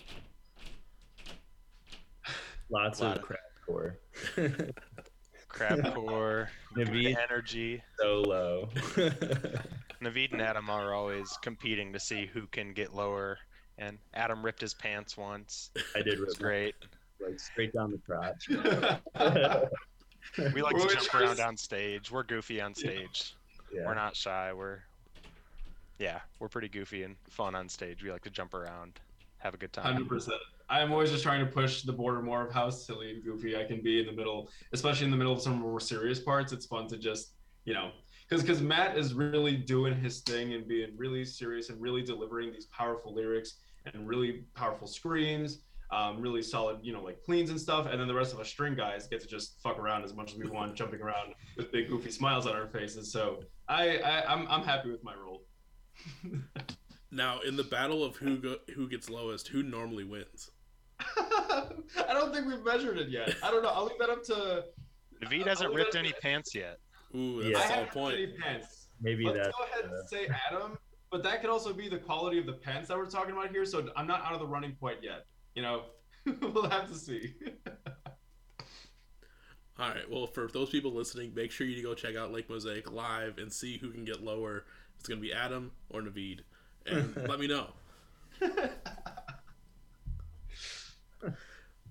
Lots 2.69 3.01
of 3.01 3.17
of- 3.17 3.21
crap 3.21 3.39
core. 3.65 3.97
Crabcore, 5.49 6.47
Naveed 6.77 7.17
energy. 7.29 7.83
so 7.99 8.21
low. 8.21 8.69
Naveed 10.01 10.31
and 10.31 10.41
Adam 10.41 10.69
are 10.69 10.93
always 10.93 11.37
competing 11.41 11.91
to 11.91 11.99
see 11.99 12.25
who 12.25 12.47
can 12.47 12.71
get 12.73 12.95
lower. 12.95 13.37
And 13.77 13.97
Adam 14.13 14.45
ripped 14.45 14.61
his 14.61 14.73
pants 14.73 15.17
once. 15.17 15.71
I 15.93 16.01
did 16.01 16.13
It 16.13 16.19
was 16.21 16.39
my- 16.39 16.47
great. 16.47 16.75
Like 17.25 17.39
straight 17.39 17.73
down 17.73 17.91
the 17.91 17.97
crotch. 17.99 18.49
We 20.38 20.62
like 20.62 20.73
We're 20.73 20.79
to 20.79 20.84
always 20.84 20.93
jump 21.07 21.13
around 21.15 21.36
to- 21.38 21.45
on 21.47 21.57
stage. 21.57 22.12
We're 22.12 22.23
goofy 22.23 22.62
on 22.62 22.73
stage. 22.73 23.36
yeah. 23.73 23.86
We're 23.86 23.95
not 23.95 24.15
shy. 24.15 24.53
We're 24.53 24.79
yeah, 25.99 26.19
we're 26.39 26.47
pretty 26.47 26.69
goofy 26.69 27.03
and 27.03 27.15
fun 27.29 27.53
on 27.53 27.67
stage. 27.67 28.03
We 28.03 28.12
like 28.12 28.21
to 28.23 28.29
jump 28.29 28.53
around, 28.53 28.99
have 29.39 29.53
a 29.53 29.57
good 29.57 29.73
time. 29.73 29.84
Hundred 29.86 30.07
percent. 30.07 30.38
I'm 30.69 30.91
always 30.93 31.12
just 31.12 31.23
trying 31.23 31.45
to 31.45 31.51
push 31.51 31.81
the 31.81 31.91
border 31.91 32.21
more 32.21 32.45
of 32.47 32.53
how 32.53 32.69
silly 32.69 33.12
and 33.12 33.23
goofy 33.23 33.57
I 33.57 33.65
can 33.65 33.81
be 33.81 33.99
in 33.99 34.05
the 34.05 34.12
middle, 34.13 34.49
especially 34.71 35.05
in 35.05 35.12
the 35.12 35.17
middle 35.17 35.34
of 35.34 35.41
some 35.41 35.60
more 35.60 35.79
serious 35.81 36.19
parts. 36.19 36.53
It's 36.53 36.65
fun 36.65 36.88
to 36.88 36.97
just, 36.97 37.31
you 37.65 37.73
know, 37.73 37.91
because 38.29 38.41
because 38.41 38.62
Matt 38.62 38.97
is 38.97 39.13
really 39.13 39.57
doing 39.57 39.99
his 39.99 40.21
thing 40.21 40.53
and 40.53 40.65
being 40.67 40.91
really 40.95 41.25
serious 41.25 41.69
and 41.69 41.81
really 41.81 42.03
delivering 42.03 42.53
these 42.53 42.67
powerful 42.67 43.13
lyrics 43.13 43.55
and 43.91 44.07
really 44.07 44.43
powerful 44.55 44.88
screams. 44.88 45.60
Um, 45.91 46.21
really 46.21 46.41
solid, 46.41 46.80
you 46.82 46.93
know, 46.93 47.01
like 47.04 47.21
cleans 47.23 47.49
and 47.49 47.60
stuff, 47.60 47.86
and 47.89 47.99
then 47.99 48.08
the 48.08 48.13
rest 48.13 48.34
of 48.34 48.39
us 48.39 48.47
string 48.47 48.75
guys 48.75 49.08
get 49.08 49.21
to 49.21 49.27
just 49.27 49.60
fuck 49.62 49.77
around 49.77 50.04
as 50.04 50.13
much 50.13 50.32
as 50.32 50.38
we 50.38 50.49
want, 50.49 50.75
jumping 50.82 51.01
around 51.01 51.34
with 51.58 51.71
big 51.71 51.89
goofy 51.89 52.12
smiles 52.12 52.47
on 52.47 52.56
our 52.56 52.67
faces. 52.67 53.12
So 53.12 53.41
I, 53.67 53.97
I 53.97 54.34
I'm 54.34 54.47
I'm 54.47 54.63
happy 54.63 54.89
with 54.89 55.04
my 55.04 55.13
role. 55.15 55.43
Now, 57.12 57.41
in 57.41 57.58
the 57.58 57.63
battle 57.65 58.04
of 58.06 58.15
who 58.15 58.38
go, 58.38 58.56
who 58.73 58.88
gets 58.88 59.10
lowest, 59.10 59.49
who 59.49 59.63
normally 59.63 60.06
wins? 60.06 60.49
I 61.17 61.73
don't 62.13 62.34
think 62.34 62.47
we've 62.47 62.63
measured 62.63 62.97
it 62.97 63.10
yet. 63.10 63.36
I 63.43 63.51
don't 63.51 63.63
know. 63.63 63.69
I'll 63.69 63.84
leave 63.86 63.99
that 63.99 64.10
up 64.10 64.23
to. 64.25 64.63
Naveed 65.21 65.45
hasn't 65.45 65.71
leave 65.71 65.77
ripped 65.80 65.91
that 65.93 65.99
any 65.99 66.12
to- 66.12 66.21
pants 66.21 66.56
yet. 66.56 66.77
Ooh, 67.13 67.43
that's 67.43 67.58
I 67.60 67.63
a 67.63 67.67
solid 67.67 67.75
haven't 67.80 67.93
point. 67.93 68.15
any 68.15 68.27
pants. 68.38 68.88
Maybe 69.01 69.25
Let's 69.25 69.39
that's 69.39 69.58
go 69.58 69.63
ahead 69.65 69.91
uh, 69.91 69.95
and 69.99 70.10
say 70.10 70.27
Adam, 70.49 70.77
but 71.12 71.21
that 71.23 71.41
could 71.41 71.49
also 71.49 71.73
be 71.73 71.89
the 71.89 71.97
quality 71.97 72.39
of 72.39 72.45
the 72.45 72.54
pants 72.54 72.88
that 72.88 72.97
we're 72.97 73.08
talking 73.08 73.32
about 73.32 73.49
here. 73.49 73.65
So 73.65 73.89
I'm 73.97 74.08
not 74.08 74.23
out 74.23 74.34
of 74.34 74.39
the 74.39 74.47
running 74.47 74.75
quite 74.80 75.04
yet. 75.04 75.25
You 75.55 75.61
know, 75.61 75.83
we'll 76.41 76.69
have 76.69 76.89
to 76.89 76.95
see. 76.95 77.33
All 79.79 79.89
right. 79.89 80.09
Well, 80.09 80.27
for 80.27 80.47
those 80.47 80.69
people 80.69 80.91
listening, 80.91 81.33
make 81.33 81.51
sure 81.51 81.65
you 81.65 81.81
go 81.81 81.93
check 81.95 82.15
out 82.15 82.31
Lake 82.31 82.49
Mosaic 82.49 82.91
live 82.91 83.37
and 83.37 83.51
see 83.51 83.77
who 83.77 83.89
can 83.89 84.05
get 84.05 84.23
lower. 84.23 84.65
It's 84.99 85.07
going 85.07 85.19
to 85.19 85.27
be 85.27 85.33
Adam 85.33 85.71
or 85.89 86.01
Naveed, 86.01 86.41
and 86.85 87.15
let 87.27 87.39
me 87.39 87.47
know. 87.47 87.67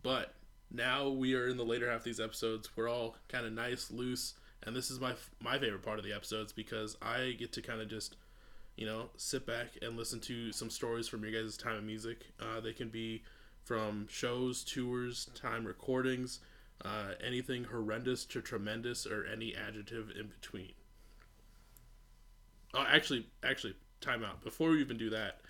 But 0.03 0.35
now 0.71 1.09
we 1.09 1.35
are 1.35 1.49
in 1.49 1.57
the 1.57 1.65
later 1.65 1.91
half 1.91 1.99
of 2.01 2.05
these 2.05 2.21
episodes. 2.21 2.71
We're 2.77 2.89
all 2.89 3.17
kind 3.29 3.47
of 3.47 3.53
nice, 3.53 3.91
loose, 3.91 4.35
and 4.63 4.75
this 4.75 4.91
is 4.91 5.01
my 5.01 5.15
my 5.41 5.59
favorite 5.59 5.83
part 5.83 5.99
of 5.99 6.05
the 6.05 6.13
episodes 6.13 6.53
because 6.53 6.97
I 7.03 7.37
get 7.39 7.53
to 7.55 7.63
kind 7.63 7.81
of 7.81 7.89
just, 7.89 8.17
you 8.77 8.87
know, 8.87 9.11
sit 9.17 9.47
back 9.47 9.69
and 9.83 9.97
listen 9.97 10.21
to 10.21 10.53
some 10.53 10.71
stories 10.71 11.09
from 11.09 11.23
your 11.23 11.33
guys' 11.33 11.57
time 11.57 11.77
of 11.77 11.85
music. 11.85 12.27
Uh, 12.41 12.61
they 12.61 12.73
can 12.73 12.89
be 12.89 13.23
from 13.65 14.07
shows, 14.11 14.65
tours, 14.65 15.31
time 15.35 15.65
recordings, 15.65 16.41
uh, 16.85 17.13
anything 17.25 17.65
horrendous 17.65 18.25
to 18.27 18.41
tremendous, 18.41 19.07
or 19.07 19.27
any 19.27 19.55
adjective 19.55 20.11
in 20.19 20.29
between. 20.29 20.73
Oh, 22.75 22.85
actually, 22.89 23.27
actually, 23.43 23.75
time 24.01 24.25
out. 24.25 24.43
Before 24.43 24.71
we 24.71 24.81
even 24.81 24.97
do 24.97 25.11
that, 25.11 25.41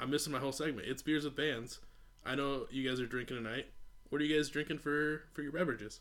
I'm 0.00 0.10
missing 0.10 0.32
my 0.32 0.38
whole 0.38 0.52
segment. 0.52 0.88
It's 0.88 1.02
beers 1.02 1.24
with 1.24 1.36
bands. 1.36 1.80
I 2.24 2.34
know 2.34 2.66
you 2.70 2.88
guys 2.88 3.00
are 3.00 3.06
drinking 3.06 3.36
tonight. 3.36 3.66
What 4.08 4.20
are 4.20 4.24
you 4.24 4.36
guys 4.36 4.48
drinking 4.48 4.78
for 4.78 5.24
for 5.32 5.42
your 5.42 5.52
beverages? 5.52 6.00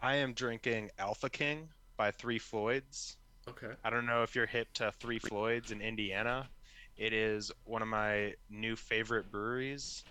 I 0.00 0.16
am 0.16 0.34
drinking 0.34 0.90
Alpha 0.98 1.30
King 1.30 1.68
by 1.96 2.10
Three 2.10 2.38
Floyds. 2.38 3.16
Okay. 3.48 3.72
I 3.82 3.90
don't 3.90 4.06
know 4.06 4.22
if 4.22 4.34
you're 4.34 4.46
hip 4.46 4.68
to 4.74 4.92
Three 5.00 5.18
Floyds 5.18 5.70
in 5.70 5.80
Indiana. 5.80 6.48
It 6.96 7.12
is 7.12 7.50
one 7.64 7.82
of 7.82 7.88
my 7.88 8.34
new 8.48 8.76
favorite 8.76 9.30
breweries. 9.30 10.04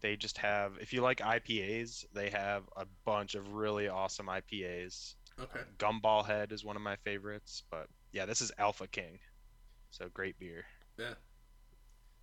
They 0.00 0.16
just 0.16 0.38
have, 0.38 0.72
if 0.80 0.92
you 0.92 1.00
like 1.00 1.18
IPAs, 1.18 2.04
they 2.12 2.30
have 2.30 2.64
a 2.76 2.86
bunch 3.04 3.34
of 3.34 3.52
really 3.52 3.88
awesome 3.88 4.26
IPAs. 4.26 5.14
Okay. 5.40 5.60
Gumball 5.78 6.24
Head 6.24 6.52
is 6.52 6.64
one 6.64 6.76
of 6.76 6.82
my 6.82 6.96
favorites, 6.96 7.62
but 7.70 7.88
yeah, 8.12 8.26
this 8.26 8.40
is 8.40 8.52
Alpha 8.58 8.86
King. 8.86 9.18
So 9.90 10.08
great 10.12 10.38
beer. 10.38 10.64
Yeah. 10.98 11.14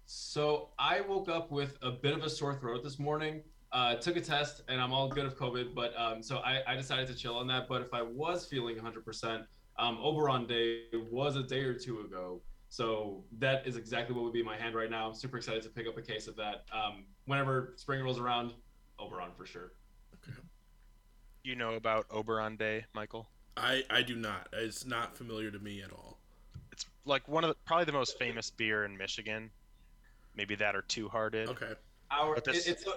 So 0.06 0.70
I 0.78 1.02
woke 1.02 1.30
up 1.30 1.52
with 1.52 1.78
a 1.82 1.92
bit 1.92 2.14
of 2.14 2.24
a 2.24 2.30
sore 2.30 2.56
throat 2.56 2.84
this 2.84 3.00
morning. 3.00 3.44
Uh, 3.72 3.96
took 3.96 4.18
a 4.18 4.22
test 4.22 4.64
and 4.68 4.82
I'm 4.82 4.92
all 4.92 5.08
good 5.08 5.26
of 5.26 5.38
COVID, 5.38 5.74
but 5.74 5.94
um, 5.98 6.22
so 6.22 6.38
I, 6.40 6.62
I 6.68 6.76
decided 6.76 7.08
to 7.08 7.16
chill 7.16 7.38
on 7.38 7.48
that. 7.48 7.68
But 7.70 7.82
if 7.82 7.94
I 7.94 8.02
was 8.02 8.46
feeling 8.46 8.76
100%, 8.76 9.46
um, 9.80 9.98
Oberon 10.02 10.46
Day 10.46 10.84
was 11.10 11.36
a 11.38 11.44
day 11.44 11.62
or 11.62 11.74
two 11.74 12.02
ago. 12.02 12.42
So 12.72 13.26
that 13.40 13.68
is 13.68 13.76
exactly 13.76 14.16
what 14.16 14.24
would 14.24 14.32
be 14.32 14.40
in 14.40 14.46
my 14.46 14.56
hand 14.56 14.76
right 14.76 14.90
now. 14.90 15.10
I'm 15.10 15.14
super 15.14 15.36
excited 15.36 15.62
to 15.64 15.70
pick 15.70 15.88
up 15.88 15.98
a 15.98 16.02
case 16.02 16.28
of 16.28 16.38
that. 16.38 16.64
Um, 16.72 17.04
whenever 17.26 17.74
spring 17.76 18.02
rolls 18.02 18.18
around, 18.18 18.54
Oberon 18.98 19.32
for 19.36 19.46
sure. 19.46 19.74
Okay. 20.16 20.38
You 21.44 21.58
know 21.58 21.74
about 21.74 22.06
Oberon 22.10 22.56
Day, 22.56 22.86
Michael? 22.94 23.28
I 23.58 23.84
I 23.90 24.04
do 24.04 24.16
not. 24.16 24.48
It's 24.54 24.86
not 24.86 25.18
familiar 25.18 25.52
to 25.52 25.60
me 25.60 25.82
at 25.82 25.92
all. 25.92 26.18
It's 26.72 26.86
like 27.04 27.28
one 27.28 27.44
of 27.44 27.50
the, 27.50 27.56
probably 27.66 27.84
the 27.84 27.92
most 27.92 28.18
famous 28.18 28.50
beer 28.50 28.86
in 28.86 28.98
Michigan. 28.98 29.52
Maybe 30.38 30.56
that 30.56 30.74
or 30.74 30.84
Two 30.84 31.10
Hearted. 31.10 31.50
Okay. 31.50 31.74
Our, 32.10 32.40
this- 32.40 32.68
it, 32.68 32.72
it's 32.72 32.88
a, 32.88 32.94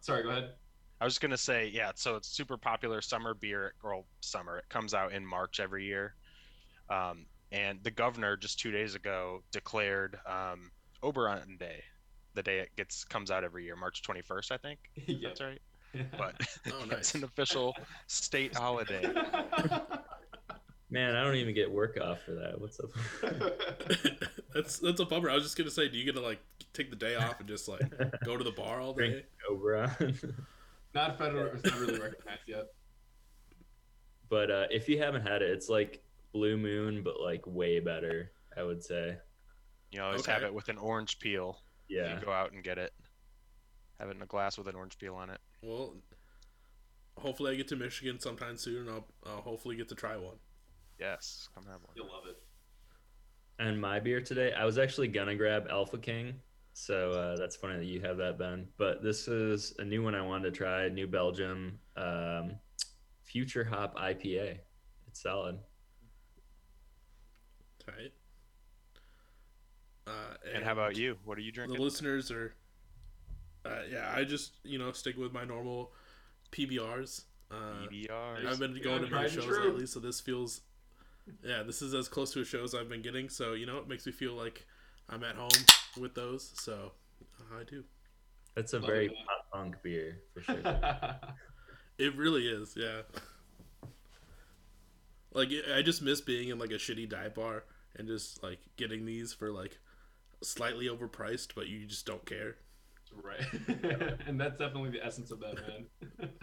sorry, 0.00 0.24
go 0.24 0.30
ahead. 0.30 0.50
I 1.00 1.04
was 1.04 1.20
gonna 1.20 1.38
say, 1.38 1.70
yeah. 1.72 1.92
So 1.94 2.16
it's 2.16 2.26
super 2.26 2.56
popular 2.56 3.00
summer 3.00 3.34
beer. 3.34 3.74
Well, 3.84 4.04
summer. 4.20 4.58
It 4.58 4.68
comes 4.68 4.94
out 4.94 5.12
in 5.12 5.24
March 5.24 5.60
every 5.60 5.84
year. 5.84 6.16
Um, 6.90 7.26
and 7.52 7.78
the 7.84 7.90
governor 7.90 8.36
just 8.36 8.58
two 8.58 8.70
days 8.72 8.94
ago 8.96 9.42
declared 9.52 10.18
um, 10.26 10.70
Oberon 11.02 11.56
Day, 11.58 11.82
the 12.34 12.42
day 12.42 12.58
it 12.60 12.70
gets 12.76 13.04
comes 13.04 13.30
out 13.30 13.44
every 13.44 13.64
year, 13.64 13.76
March 13.76 14.02
21st, 14.02 14.50
I 14.52 14.56
think. 14.56 14.78
yeah. 15.06 15.28
That's 15.28 15.40
right. 15.40 15.60
But 16.16 16.40
Oh, 16.72 16.84
it's 16.92 17.14
an 17.14 17.24
official 17.24 17.76
state 18.06 18.56
holiday. 18.56 19.02
man. 20.90 21.14
I 21.16 21.22
don't 21.22 21.34
even 21.36 21.54
get 21.54 21.70
work 21.70 21.98
off 22.00 22.22
for 22.22 22.32
that. 22.32 22.58
What's 22.58 22.80
up? 22.80 22.88
that's 24.54 24.78
that's 24.78 25.00
a 25.00 25.04
bummer. 25.04 25.28
I 25.30 25.34
was 25.34 25.44
just 25.44 25.56
gonna 25.58 25.70
say, 25.70 25.88
do 25.88 25.98
you 25.98 26.04
get 26.04 26.14
to 26.14 26.22
like 26.22 26.40
take 26.72 26.88
the 26.88 26.96
day 26.96 27.16
off 27.16 27.40
and 27.40 27.48
just 27.48 27.68
like 27.68 27.82
go 28.24 28.38
to 28.38 28.44
the 28.44 28.52
bar 28.52 28.80
all 28.80 28.94
day? 28.94 29.10
Drink 29.10 29.26
Oberon. 29.50 29.90
not 30.94 31.18
federal, 31.18 31.54
it's 31.54 31.64
not 31.64 31.78
really 31.78 31.98
recognized 32.00 32.40
yet. 32.46 32.68
but 34.30 34.50
uh, 34.50 34.66
if 34.70 34.88
you 34.88 34.98
haven't 34.98 35.26
had 35.26 35.42
it, 35.42 35.50
it's 35.50 35.68
like 35.68 36.02
Blue 36.32 36.56
Moon, 36.56 37.02
but 37.02 37.20
like 37.20 37.42
way 37.46 37.80
better. 37.80 38.32
I 38.56 38.62
would 38.62 38.82
say. 38.82 39.16
You 39.90 40.02
always 40.02 40.26
have 40.26 40.42
it 40.42 40.52
with 40.52 40.68
an 40.68 40.78
orange 40.78 41.18
peel. 41.18 41.62
Yeah. 41.88 42.18
You 42.18 42.24
go 42.24 42.32
out 42.32 42.52
and 42.52 42.64
get 42.64 42.78
it. 42.78 42.92
Have 43.98 44.08
it 44.08 44.16
in 44.16 44.22
a 44.22 44.26
glass 44.26 44.56
with 44.58 44.66
an 44.66 44.74
orange 44.74 44.98
peel 44.98 45.14
on 45.14 45.30
it. 45.30 45.40
Well, 45.62 45.94
hopefully 47.16 47.52
I 47.52 47.54
get 47.56 47.68
to 47.68 47.76
Michigan 47.76 48.18
sometime 48.18 48.56
soon, 48.56 48.88
and 48.88 48.90
I'll, 48.90 49.06
I'll 49.26 49.42
hopefully 49.42 49.76
get 49.76 49.88
to 49.90 49.94
try 49.94 50.16
one. 50.16 50.36
Yes, 50.98 51.48
come 51.54 51.64
have 51.64 51.82
one. 51.82 51.92
You'll 51.94 52.06
love 52.06 52.26
it. 52.28 52.42
And 53.58 53.80
my 53.80 54.00
beer 54.00 54.20
today, 54.20 54.52
I 54.52 54.64
was 54.64 54.78
actually 54.78 55.08
gonna 55.08 55.36
grab 55.36 55.66
Alpha 55.70 55.98
King. 55.98 56.34
So 56.74 57.10
uh, 57.10 57.36
that's 57.36 57.54
funny 57.54 57.76
that 57.76 57.84
you 57.84 58.00
have 58.00 58.16
that, 58.16 58.38
Ben. 58.38 58.66
But 58.78 59.02
this 59.02 59.28
is 59.28 59.74
a 59.78 59.84
new 59.84 60.02
one 60.02 60.14
I 60.14 60.22
wanted 60.22 60.44
to 60.44 60.50
try, 60.52 60.88
New 60.88 61.06
Belgium 61.06 61.78
um, 61.96 62.52
Future 63.24 63.64
Hop 63.64 63.94
IPA. 63.96 64.58
It's 65.06 65.22
solid. 65.22 65.58
Tight. 67.84 68.12
Uh, 70.06 70.34
And 70.54 70.64
how 70.64 70.72
about 70.72 70.96
you? 70.96 71.16
What 71.24 71.38
are 71.38 71.42
you 71.42 71.52
drinking? 71.52 71.76
the 71.76 71.82
listeners 71.82 72.30
are? 72.30 72.54
Uh, 73.64 73.82
yeah, 73.90 74.12
I 74.14 74.24
just 74.24 74.52
you 74.64 74.78
know 74.78 74.90
stick 74.92 75.16
with 75.16 75.32
my 75.32 75.44
normal 75.44 75.92
PBRs. 76.50 77.22
Uh, 77.50 77.86
EBR. 77.90 78.46
I've 78.46 78.58
been 78.58 78.74
Yeah, 78.76 78.82
going 78.82 79.02
to 79.02 79.08
tried 79.08 79.22
many 79.22 79.34
and 79.34 79.42
shows 79.42 79.44
true. 79.46 79.64
lately, 79.70 79.86
so 79.86 80.00
this 80.00 80.20
feels, 80.20 80.62
yeah, 81.44 81.62
this 81.62 81.82
is 81.82 81.92
as 81.94 82.08
close 82.08 82.32
to 82.32 82.40
a 82.40 82.44
show 82.44 82.64
as 82.64 82.74
I've 82.74 82.88
been 82.88 83.02
getting. 83.02 83.28
So 83.28 83.52
you 83.52 83.66
know, 83.66 83.78
it 83.78 83.88
makes 83.88 84.06
me 84.06 84.12
feel 84.12 84.32
like 84.32 84.66
I'm 85.08 85.22
at 85.22 85.36
home 85.36 85.50
with 86.00 86.14
those. 86.14 86.50
So 86.54 86.92
uh, 87.38 87.60
I 87.60 87.64
do. 87.64 87.84
That's 88.54 88.72
a 88.72 88.78
Love 88.80 88.86
very 88.86 89.06
it, 89.06 89.12
pop 89.26 89.50
punk 89.52 89.76
beer 89.82 90.18
for 90.34 90.40
sure. 90.42 90.56
It 91.98 92.16
really 92.16 92.48
is, 92.48 92.74
yeah. 92.76 93.02
Like 95.32 95.50
I 95.74 95.82
just 95.82 96.02
miss 96.02 96.20
being 96.20 96.48
in 96.48 96.58
like 96.58 96.70
a 96.70 96.74
shitty 96.74 97.08
dive 97.08 97.34
bar 97.34 97.64
and 97.96 98.08
just 98.08 98.42
like 98.42 98.60
getting 98.76 99.04
these 99.04 99.32
for 99.32 99.50
like 99.50 99.78
slightly 100.42 100.86
overpriced, 100.88 101.48
but 101.54 101.68
you 101.68 101.86
just 101.86 102.06
don't 102.06 102.24
care. 102.26 102.56
right. 103.22 103.44
and 104.26 104.40
that's 104.40 104.58
definitely 104.58 104.90
the 104.90 105.04
essence 105.04 105.30
of 105.30 105.40
that, 105.40 105.56
man. 105.66 106.30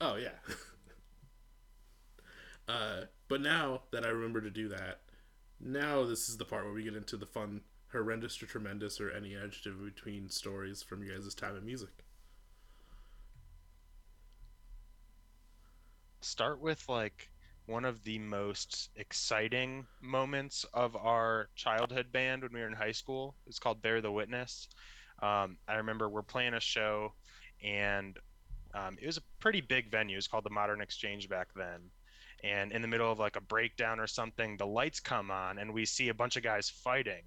Oh 0.00 0.14
yeah. 0.14 0.28
uh, 2.68 3.00
but 3.26 3.40
now 3.40 3.82
that 3.90 4.04
I 4.04 4.10
remember 4.10 4.40
to 4.40 4.48
do 4.48 4.68
that, 4.68 5.00
now 5.58 6.04
this 6.04 6.28
is 6.28 6.36
the 6.36 6.44
part 6.44 6.64
where 6.64 6.72
we 6.72 6.84
get 6.84 6.94
into 6.94 7.16
the 7.16 7.26
fun, 7.26 7.62
horrendous 7.90 8.40
or 8.40 8.46
tremendous 8.46 9.00
or 9.00 9.10
any 9.10 9.34
adjective 9.34 9.84
between 9.84 10.28
stories 10.28 10.84
from 10.84 11.02
you 11.02 11.12
guys' 11.12 11.34
time 11.34 11.56
in 11.56 11.66
music. 11.66 12.04
start 16.20 16.60
with 16.60 16.88
like 16.88 17.30
one 17.68 17.84
of 17.84 18.02
the 18.02 18.18
most 18.18 18.88
exciting 18.96 19.86
moments 20.00 20.64
of 20.72 20.96
our 20.96 21.50
childhood 21.54 22.10
band 22.10 22.42
when 22.42 22.52
we 22.52 22.60
were 22.60 22.66
in 22.66 22.72
high 22.72 22.92
school. 22.92 23.34
It's 23.46 23.58
called 23.58 23.82
Bear 23.82 24.00
the 24.00 24.10
Witness. 24.10 24.68
Um, 25.22 25.58
I 25.68 25.74
remember 25.74 26.08
we're 26.08 26.22
playing 26.22 26.54
a 26.54 26.60
show, 26.60 27.12
and 27.62 28.16
um, 28.74 28.96
it 29.00 29.06
was 29.06 29.18
a 29.18 29.22
pretty 29.38 29.60
big 29.60 29.90
venue. 29.90 30.16
It's 30.16 30.26
called 30.26 30.44
the 30.44 30.50
Modern 30.50 30.80
Exchange 30.80 31.28
back 31.28 31.48
then. 31.54 31.90
And 32.42 32.72
in 32.72 32.80
the 32.80 32.88
middle 32.88 33.12
of 33.12 33.18
like 33.18 33.36
a 33.36 33.40
breakdown 33.40 34.00
or 34.00 34.06
something, 34.06 34.56
the 34.56 34.66
lights 34.66 34.98
come 34.98 35.30
on, 35.30 35.58
and 35.58 35.74
we 35.74 35.84
see 35.84 36.08
a 36.08 36.14
bunch 36.14 36.36
of 36.36 36.42
guys 36.42 36.70
fighting. 36.70 37.22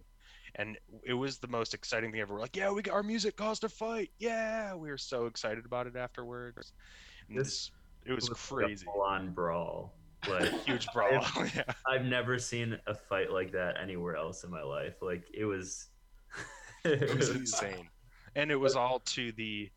And 0.56 0.76
it 1.04 1.14
was 1.14 1.38
the 1.38 1.48
most 1.48 1.76
exciting 1.76 2.12
thing 2.12 2.20
ever. 2.20 2.34
We're 2.34 2.40
like, 2.40 2.56
yeah, 2.56 2.72
we 2.72 2.82
got 2.82 2.96
our 2.96 3.04
music 3.04 3.38
caused 3.38 3.64
a 3.64 3.70
fight. 3.70 4.10
Yeah, 4.18 4.74
we 4.74 4.90
were 4.90 4.98
so 4.98 5.28
excited 5.28 5.66
about 5.66 5.86
it 5.86 5.96
afterwards. 5.96 6.74
And 7.30 7.38
This 7.38 7.70
it 8.06 8.14
was 8.14 8.28
crazy. 8.30 8.86
Full 8.86 9.04
on 9.04 9.30
brawl. 9.30 9.94
Like 10.30 10.52
Huge 10.66 10.88
brawl. 10.94 11.12
yeah. 11.56 11.64
I've 11.88 12.06
never 12.06 12.38
seen 12.40 12.78
a 12.88 12.94
fight 12.96 13.32
like 13.32 13.52
that 13.54 13.76
anywhere 13.82 14.16
else 14.16 14.44
in 14.44 14.52
my 14.52 14.64
life. 14.64 14.96
Like 15.02 15.24
it 15.34 15.46
was. 15.46 15.88
It 16.84 17.16
was 17.16 17.30
insane. 17.30 17.90
and 18.36 18.50
it 18.52 18.56
was 18.56 18.76
all 18.76 19.00
to 19.00 19.32
the 19.34 19.70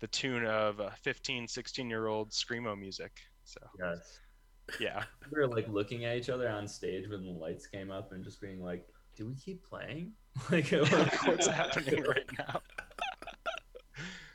the 0.00 0.08
tune 0.08 0.44
of 0.46 0.80
uh, 0.80 0.90
15 1.02 1.46
16 1.46 1.88
year 1.90 2.06
old 2.08 2.30
screamo 2.30 2.76
music 2.76 3.12
so 3.44 3.60
Yes. 3.78 4.18
yeah 4.80 5.04
We 5.30 5.40
were 5.40 5.46
like 5.46 5.68
looking 5.68 6.06
at 6.06 6.16
each 6.16 6.28
other 6.30 6.48
on 6.48 6.66
stage 6.66 7.08
when 7.08 7.22
the 7.24 7.30
lights 7.30 7.66
came 7.68 7.90
up 7.92 8.10
and 8.12 8.24
just 8.24 8.40
being 8.40 8.62
like, 8.64 8.88
"Do 9.16 9.26
we 9.26 9.34
keep 9.36 9.62
playing?" 9.68 10.12
Like, 10.50 10.70
what's 10.70 11.46
happening 11.46 12.02
right 12.02 12.28
now 12.38 12.60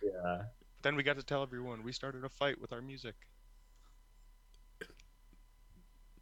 Yeah. 0.03 0.43
then 0.83 0.95
we 0.95 1.03
got 1.03 1.17
to 1.17 1.23
tell 1.23 1.41
everyone 1.41 1.83
we 1.83 1.91
started 1.91 2.23
a 2.23 2.29
fight 2.29 2.61
with 2.61 2.71
our 2.71 2.81
music 2.81 3.15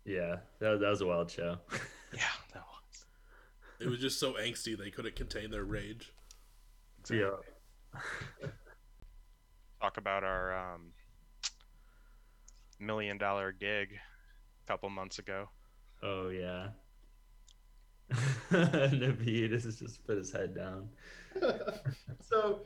Yeah. 0.05 0.37
That, 0.59 0.79
that 0.79 0.89
was 0.89 1.01
a 1.01 1.05
wild 1.07 1.31
show. 1.31 1.57
yeah 2.13 2.21
that 2.53 2.63
was 2.63 3.05
It 3.79 3.87
was 3.87 3.99
just 3.99 4.19
so 4.19 4.33
angsty 4.33 4.77
they 4.77 4.91
couldn't 4.91 5.15
contain 5.15 5.49
their 5.51 5.63
rage. 5.63 6.11
Yeah. 7.09 7.31
talk 9.81 9.97
about 9.97 10.23
our 10.23 10.73
um, 10.73 10.91
million 12.79 13.17
dollar 13.17 13.51
gig 13.51 13.89
a 13.93 14.67
couple 14.67 14.89
months 14.89 15.19
ago 15.19 15.49
Oh 16.03 16.27
yeah. 16.29 16.67
Naveed 18.51 19.51
has 19.53 19.63
just 19.77 20.05
put 20.05 20.17
his 20.17 20.31
head 20.31 20.53
down. 20.53 20.89
so, 22.21 22.65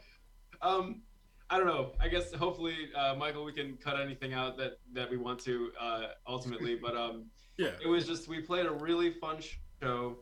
um, 0.62 1.04
I 1.50 1.58
don't 1.58 1.68
know. 1.68 1.94
I 2.02 2.10
guess 2.10 2.34
hopefully, 2.34 2.90
uh, 2.96 3.16
Michael, 3.16 3.46
we 3.46 3.54
can 3.54 3.78
cut 3.78 4.00
anything 4.00 4.34
out 4.34 4.58
that 4.58 4.80
that 4.94 5.10
we 5.10 5.18
want 5.18 5.40
to 5.42 5.72
uh, 5.80 6.02
ultimately. 6.28 6.76
But 6.76 6.96
um, 6.96 7.26
Yeah. 7.58 7.72
it 7.84 7.88
was 7.88 8.06
just 8.06 8.28
we 8.28 8.42
played 8.42 8.66
a 8.68 8.72
really 8.72 9.12
fun 9.14 9.38
show 9.82 10.18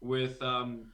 with 0.00 0.40
um, 0.42 0.90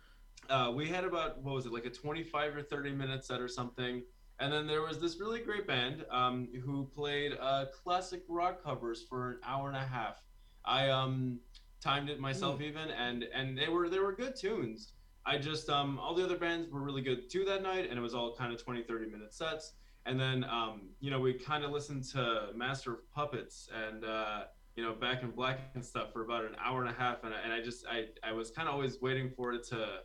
uh, 0.51 0.73
we 0.75 0.89
had 0.89 1.05
about 1.05 1.43
what 1.43 1.55
was 1.55 1.67
it 1.67 1.73
like 1.73 1.87
a 1.87 1.91
25 1.91 2.57
or 2.57 2.63
30 2.63 2.93
minute 2.93 3.25
set 3.25 3.41
or 3.41 3.49
something. 3.49 4.03
And 4.41 4.53
then 4.53 4.67
there 4.67 4.83
was 4.83 4.99
this 5.01 5.21
really 5.21 5.41
great 5.41 5.67
band 5.67 6.05
um, 6.11 6.49
who 6.65 6.87
played 6.95 7.37
uh, 7.41 7.67
classic 7.83 8.23
rock 8.29 8.63
covers 8.63 9.05
for 9.09 9.31
an 9.33 9.39
hour 9.47 9.69
and 9.69 9.77
a 9.77 9.87
half. 9.87 10.23
I 10.65 10.89
um, 10.91 11.41
timed 11.81 12.09
it 12.11 12.21
myself 12.21 12.61
even, 12.61 12.91
and 12.91 13.23
and 13.23 13.57
they 13.57 13.69
were 13.69 13.89
they 13.89 13.99
were 13.99 14.13
good 14.15 14.37
tunes. 14.37 14.93
I 15.27 15.39
just 15.39 15.69
um 15.69 15.99
all 15.99 16.15
the 16.15 16.25
other 16.25 16.37
bands 16.39 16.71
were 16.71 16.81
really 16.81 17.03
good 17.03 17.31
too 17.31 17.45
that 17.45 17.63
night 17.63 17.89
and 17.89 17.99
it 17.99 18.03
was 18.03 18.15
all 18.15 18.35
kind 18.35 18.53
of 18.53 18.63
20 18.63 18.83
30 18.83 19.07
minute 19.07 19.35
sets. 19.35 19.75
And 20.07 20.19
then 20.19 20.45
um 20.45 20.91
you 21.01 21.11
know 21.11 21.21
we 21.21 21.35
kind 21.35 21.65
of 21.65 21.71
listened 21.71 22.05
to 22.13 22.49
Master 22.55 22.95
of 22.95 23.11
Puppets 23.13 23.69
and 23.87 24.05
uh 24.05 24.45
you 24.77 24.83
know 24.85 24.95
Back 24.95 25.23
in 25.23 25.31
Black 25.31 25.59
and 25.75 25.85
stuff 25.85 26.13
for 26.13 26.25
about 26.25 26.45
an 26.45 26.57
hour 26.63 26.81
and 26.81 26.91
a 26.91 26.99
half 26.99 27.25
and 27.25 27.35
I, 27.35 27.41
and 27.45 27.53
I 27.53 27.61
just 27.61 27.87
I 27.87 28.07
I 28.27 28.33
was 28.33 28.51
kind 28.51 28.69
of 28.69 28.75
always 28.75 29.01
waiting 29.01 29.31
for 29.37 29.53
it 29.53 29.65
to 29.69 30.01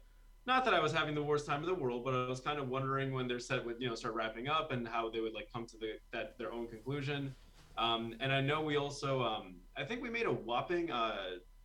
not 0.48 0.64
that 0.66 0.74
I 0.74 0.80
was 0.80 0.92
having 0.92 1.16
the 1.16 1.24
worst 1.24 1.48
time 1.48 1.62
in 1.62 1.66
the 1.68 1.74
world 1.74 2.04
but 2.04 2.14
I 2.14 2.28
was 2.28 2.42
kind 2.42 2.60
of 2.60 2.68
wondering 2.68 3.14
when 3.14 3.28
their 3.28 3.40
set 3.40 3.66
would 3.66 3.78
you 3.80 3.88
know 3.88 3.96
start 3.96 4.16
wrapping 4.16 4.48
up 4.50 4.72
and 4.72 4.88
how 4.88 5.10
they 5.10 5.22
would 5.22 5.34
like 5.34 5.48
come 5.52 5.66
to 5.68 5.78
the 5.78 5.94
that 6.12 6.38
their 6.38 6.52
own 6.52 6.68
conclusion. 6.68 7.34
Um 7.78 8.16
and 8.20 8.34
I 8.34 8.42
know 8.42 8.62
we 8.62 8.76
also 8.76 9.24
um 9.24 9.56
I 9.78 9.86
think 9.86 10.02
we 10.02 10.10
made 10.10 10.26
a 10.26 10.32
whopping 10.32 10.92
uh 10.92 11.16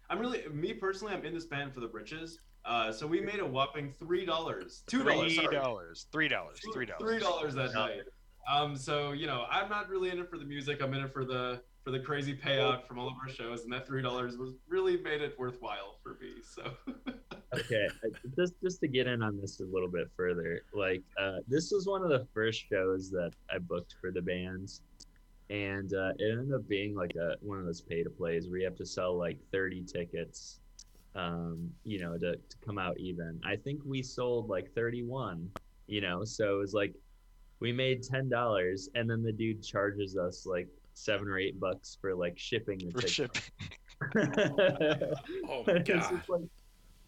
I'm 0.08 0.18
really 0.20 0.44
me 0.52 0.72
personally 0.72 1.14
I'm 1.14 1.24
in 1.24 1.34
this 1.34 1.46
band 1.46 1.74
for 1.74 1.80
the 1.80 1.88
britches 1.88 2.38
uh, 2.64 2.92
so 2.92 3.06
we 3.06 3.20
made 3.20 3.40
a 3.40 3.46
whopping 3.46 3.92
three 3.98 4.24
dollars, 4.24 4.82
two 4.86 5.02
dollars, 5.02 5.34
three 5.34 5.48
dollars 5.48 6.06
three 6.12 6.28
dollars 6.28 6.60
three 6.72 6.86
dollars 6.86 7.00
three 7.00 7.18
dollars 7.18 7.54
that 7.54 7.72
night. 7.74 8.02
Um, 8.50 8.76
so 8.76 9.12
you 9.12 9.26
know, 9.26 9.46
I'm 9.50 9.68
not 9.68 9.88
really 9.88 10.10
in 10.10 10.18
it 10.18 10.30
for 10.30 10.38
the 10.38 10.44
music. 10.44 10.82
I'm 10.82 10.94
in 10.94 11.04
it 11.04 11.12
for 11.12 11.24
the 11.24 11.62
for 11.84 11.90
the 11.90 12.00
crazy 12.00 12.34
payout 12.34 12.86
from 12.86 12.98
all 12.98 13.08
of 13.08 13.14
our 13.22 13.28
shows, 13.28 13.64
and 13.64 13.72
that 13.72 13.86
three 13.86 14.02
dollars 14.02 14.36
was 14.36 14.52
really 14.68 14.98
made 14.98 15.22
it 15.22 15.38
worthwhile 15.38 15.98
for 16.02 16.18
me. 16.20 16.34
So 16.42 16.72
okay 17.54 17.88
just 18.36 18.54
just 18.62 18.80
to 18.80 18.88
get 18.88 19.06
in 19.06 19.22
on 19.22 19.40
this 19.40 19.60
a 19.60 19.64
little 19.64 19.88
bit 19.88 20.08
further 20.16 20.62
like 20.72 21.02
uh, 21.20 21.38
this 21.48 21.72
was 21.72 21.86
one 21.86 22.02
of 22.02 22.08
the 22.08 22.26
first 22.32 22.64
shows 22.70 23.10
that 23.10 23.32
i 23.52 23.58
booked 23.58 23.96
for 24.00 24.12
the 24.12 24.22
bands 24.22 24.82
and 25.50 25.94
uh, 25.94 26.12
it 26.18 26.30
ended 26.30 26.54
up 26.54 26.66
being 26.68 26.94
like 26.94 27.14
a 27.16 27.34
one 27.40 27.58
of 27.58 27.64
those 27.64 27.80
pay 27.80 28.04
to 28.04 28.10
plays 28.10 28.48
where 28.48 28.58
you 28.60 28.64
have 28.64 28.76
to 28.76 28.86
sell 28.86 29.16
like 29.16 29.36
30 29.50 29.82
tickets 29.82 30.59
um, 31.14 31.70
you 31.84 31.98
know 32.00 32.16
to, 32.18 32.36
to 32.36 32.56
come 32.64 32.78
out 32.78 32.98
even. 32.98 33.40
I 33.44 33.56
think 33.56 33.80
we 33.84 34.02
sold 34.02 34.48
like 34.48 34.72
31 34.74 35.50
you 35.86 36.00
know 36.00 36.24
so 36.24 36.54
it 36.54 36.58
was 36.58 36.72
like 36.72 36.94
we 37.58 37.72
made 37.72 38.02
$10 38.02 38.88
and 38.94 39.10
then 39.10 39.22
the 39.22 39.32
dude 39.32 39.62
charges 39.62 40.16
us 40.16 40.46
like 40.46 40.68
seven 40.94 41.28
or 41.28 41.38
eight 41.38 41.58
bucks 41.60 41.98
for 42.00 42.14
like 42.14 42.38
shipping 42.38 42.78
the 42.78 42.90
for 42.92 43.00
ticket. 43.02 43.36
shipping. 43.36 43.52
Oh 45.48 45.64
my 45.66 45.78
god. 45.78 46.22
like- 46.28 46.40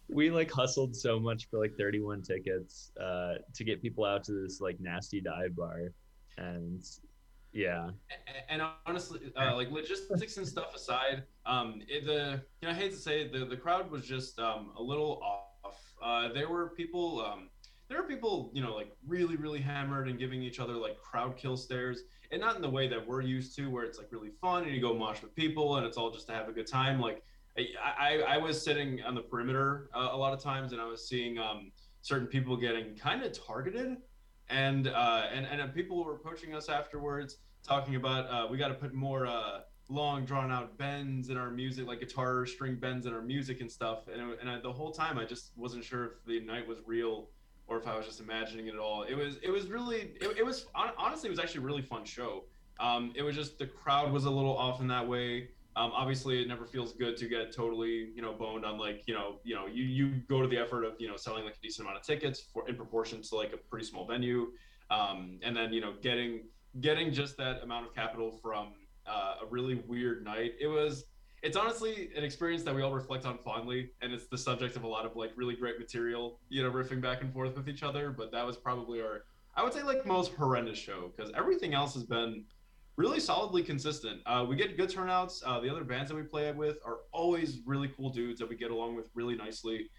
we 0.09 0.29
like 0.29 0.51
hustled 0.51 0.95
so 0.95 1.19
much 1.19 1.47
for 1.49 1.59
like 1.59 1.75
31 1.77 2.21
tickets 2.21 2.91
uh, 3.01 3.35
to 3.53 3.63
get 3.63 3.81
people 3.81 4.05
out 4.05 4.23
to 4.25 4.33
this 4.33 4.59
like 4.61 4.79
nasty 4.79 5.21
dive 5.21 5.55
bar, 5.55 5.91
and 6.37 6.83
yeah, 7.53 7.89
A- 8.11 8.51
and 8.51 8.61
honestly, 8.85 9.19
uh, 9.35 9.55
like 9.55 9.71
logistics 9.71 10.37
and 10.37 10.47
stuff 10.47 10.75
aside, 10.75 11.23
um, 11.45 11.81
it, 11.87 12.05
the 12.05 12.41
you 12.61 12.67
know 12.67 12.73
I 12.73 12.77
hate 12.77 12.91
to 12.91 12.97
say 12.97 13.21
it, 13.21 13.31
the 13.31 13.45
the 13.45 13.57
crowd 13.57 13.89
was 13.89 14.05
just 14.05 14.39
um, 14.39 14.71
a 14.77 14.81
little 14.81 15.21
off. 15.23 15.77
Uh, 16.03 16.33
there 16.33 16.49
were 16.49 16.69
people, 16.69 17.21
um, 17.25 17.49
there 17.87 18.01
were 18.01 18.07
people, 18.07 18.51
you 18.53 18.61
know, 18.61 18.75
like 18.75 18.91
really 19.07 19.35
really 19.35 19.61
hammered 19.61 20.07
and 20.09 20.19
giving 20.19 20.41
each 20.41 20.59
other 20.59 20.73
like 20.73 20.97
crowd 20.99 21.37
kill 21.37 21.55
stares, 21.55 22.01
and 22.31 22.41
not 22.41 22.55
in 22.55 22.61
the 22.61 22.69
way 22.69 22.87
that 22.87 23.05
we're 23.07 23.21
used 23.21 23.55
to, 23.57 23.69
where 23.69 23.83
it's 23.83 23.97
like 23.97 24.07
really 24.11 24.31
fun 24.41 24.63
and 24.63 24.73
you 24.73 24.81
go 24.81 24.93
mosh 24.93 25.21
with 25.21 25.33
people 25.35 25.77
and 25.77 25.85
it's 25.85 25.95
all 25.97 26.11
just 26.11 26.27
to 26.27 26.33
have 26.33 26.49
a 26.49 26.51
good 26.51 26.67
time. 26.67 26.99
Like 26.99 27.23
I 27.57 27.67
I, 27.99 28.21
I 28.35 28.37
was 28.37 28.61
sitting 28.61 29.01
on 29.03 29.13
the 29.15 29.21
perimeter 29.21 29.89
uh, 29.95 30.09
a 30.11 30.17
lot 30.17 30.33
of 30.33 30.41
times 30.41 30.71
and 30.73 30.81
I 30.81 30.85
was 30.85 31.07
seeing 31.07 31.37
um, 31.37 31.71
certain 32.01 32.27
people 32.27 32.57
getting 32.57 32.95
kind 32.95 33.23
of 33.23 33.31
targeted 33.31 33.97
and 34.53 34.87
uh, 34.87 35.23
and 35.33 35.45
and 35.45 35.73
people 35.73 36.03
were 36.03 36.13
approaching 36.13 36.53
us 36.53 36.69
afterwards, 36.69 37.37
talking 37.63 37.95
about 37.95 38.29
uh, 38.29 38.47
we 38.49 38.57
got 38.57 38.67
to 38.67 38.73
put 38.75 38.93
more 38.93 39.25
uh, 39.25 39.61
long, 39.89 40.25
drawn 40.25 40.51
out 40.51 40.77
bends 40.77 41.29
in 41.29 41.37
our 41.37 41.49
music, 41.49 41.87
like 41.87 41.99
guitar 41.99 42.45
string 42.45 42.75
bends 42.75 43.05
in 43.05 43.13
our 43.13 43.21
music 43.21 43.61
and 43.61 43.71
stuff. 43.71 44.07
And 44.07 44.31
it, 44.31 44.39
and 44.41 44.49
I, 44.49 44.59
the 44.59 44.71
whole 44.71 44.91
time, 44.91 45.17
I 45.17 45.25
just 45.25 45.51
wasn't 45.57 45.83
sure 45.83 46.05
if 46.05 46.11
the 46.25 46.39
night 46.41 46.67
was 46.67 46.77
real 46.85 47.29
or 47.67 47.77
if 47.77 47.87
I 47.87 47.97
was 47.97 48.05
just 48.05 48.19
imagining 48.19 48.67
it 48.67 48.75
at 48.75 48.79
all. 48.79 49.03
It 49.03 49.15
was 49.15 49.37
it 49.41 49.49
was 49.49 49.67
really 49.67 50.11
it, 50.21 50.37
it 50.37 50.45
was 50.45 50.67
honestly 50.75 51.27
it 51.27 51.31
was 51.31 51.39
actually 51.39 51.61
a 51.61 51.65
really 51.65 51.81
fun 51.81 52.05
show. 52.05 52.43
Um, 52.79 53.11
it 53.15 53.23
was 53.23 53.35
just 53.35 53.57
the 53.57 53.67
crowd 53.67 54.11
was 54.11 54.25
a 54.25 54.31
little 54.31 54.55
off 54.55 54.81
in 54.81 54.87
that 54.87 55.07
way. 55.07 55.49
Um, 55.75 55.91
obviously, 55.95 56.41
it 56.41 56.47
never 56.47 56.65
feels 56.65 56.93
good 56.93 57.17
to 57.17 57.27
get 57.27 57.55
totally, 57.55 58.11
you 58.15 58.21
know, 58.21 58.33
boned 58.33 58.63
on 58.63 58.77
like, 58.77 59.03
you 59.07 59.13
know, 59.13 59.39
you 59.43 59.55
know, 59.55 59.65
you 59.65 59.83
you 59.83 60.21
go 60.29 60.41
to 60.41 60.47
the 60.47 60.57
effort 60.57 60.83
of, 60.83 60.93
you 60.99 61.07
know, 61.07 61.17
selling 61.17 61.45
like 61.45 61.55
a 61.55 61.61
decent 61.61 61.87
amount 61.87 61.99
of 61.99 62.05
tickets 62.05 62.41
for 62.53 62.67
in 62.69 62.75
proportion 62.75 63.21
to 63.23 63.35
like 63.35 63.53
a 63.53 63.57
pretty 63.57 63.85
small 63.85 64.05
venue, 64.05 64.51
um, 64.91 65.39
and 65.41 65.55
then 65.57 65.73
you 65.73 65.81
know, 65.81 65.93
getting 66.01 66.43
getting 66.81 67.11
just 67.11 67.37
that 67.37 67.61
amount 67.63 67.85
of 67.87 67.93
capital 67.93 68.31
from 68.41 68.73
uh, 69.07 69.35
a 69.41 69.45
really 69.49 69.75
weird 69.87 70.23
night. 70.23 70.53
It 70.59 70.67
was, 70.67 71.05
it's 71.41 71.57
honestly 71.57 72.09
an 72.15 72.23
experience 72.23 72.63
that 72.63 72.73
we 72.73 72.81
all 72.81 72.93
reflect 72.93 73.25
on 73.25 73.37
fondly, 73.37 73.91
and 74.01 74.13
it's 74.13 74.27
the 74.27 74.37
subject 74.37 74.75
of 74.75 74.83
a 74.83 74.87
lot 74.87 75.05
of 75.05 75.15
like 75.15 75.31
really 75.35 75.55
great 75.55 75.77
material, 75.77 76.39
you 76.49 76.63
know, 76.63 76.71
riffing 76.71 77.01
back 77.01 77.21
and 77.21 77.33
forth 77.33 77.55
with 77.55 77.67
each 77.67 77.83
other. 77.83 78.11
But 78.11 78.31
that 78.31 78.45
was 78.45 78.57
probably 78.57 79.01
our, 79.01 79.25
I 79.55 79.63
would 79.63 79.73
say, 79.73 79.83
like 79.83 80.05
most 80.05 80.33
horrendous 80.33 80.79
show 80.79 81.11
because 81.15 81.31
everything 81.35 81.73
else 81.73 81.93
has 81.95 82.03
been 82.03 82.45
really 82.95 83.19
solidly 83.19 83.63
consistent. 83.63 84.21
Uh, 84.25 84.45
we 84.47 84.55
get 84.55 84.77
good 84.77 84.89
turnouts. 84.89 85.41
Uh, 85.45 85.59
the 85.59 85.69
other 85.69 85.83
bands 85.83 86.09
that 86.09 86.15
we 86.15 86.23
play 86.23 86.51
with 86.51 86.77
are 86.85 86.99
always 87.11 87.59
really 87.65 87.89
cool 87.95 88.09
dudes 88.09 88.39
that 88.39 88.47
we 88.47 88.55
get 88.55 88.71
along 88.71 88.95
with 88.95 89.09
really 89.15 89.35
nicely. 89.35 89.89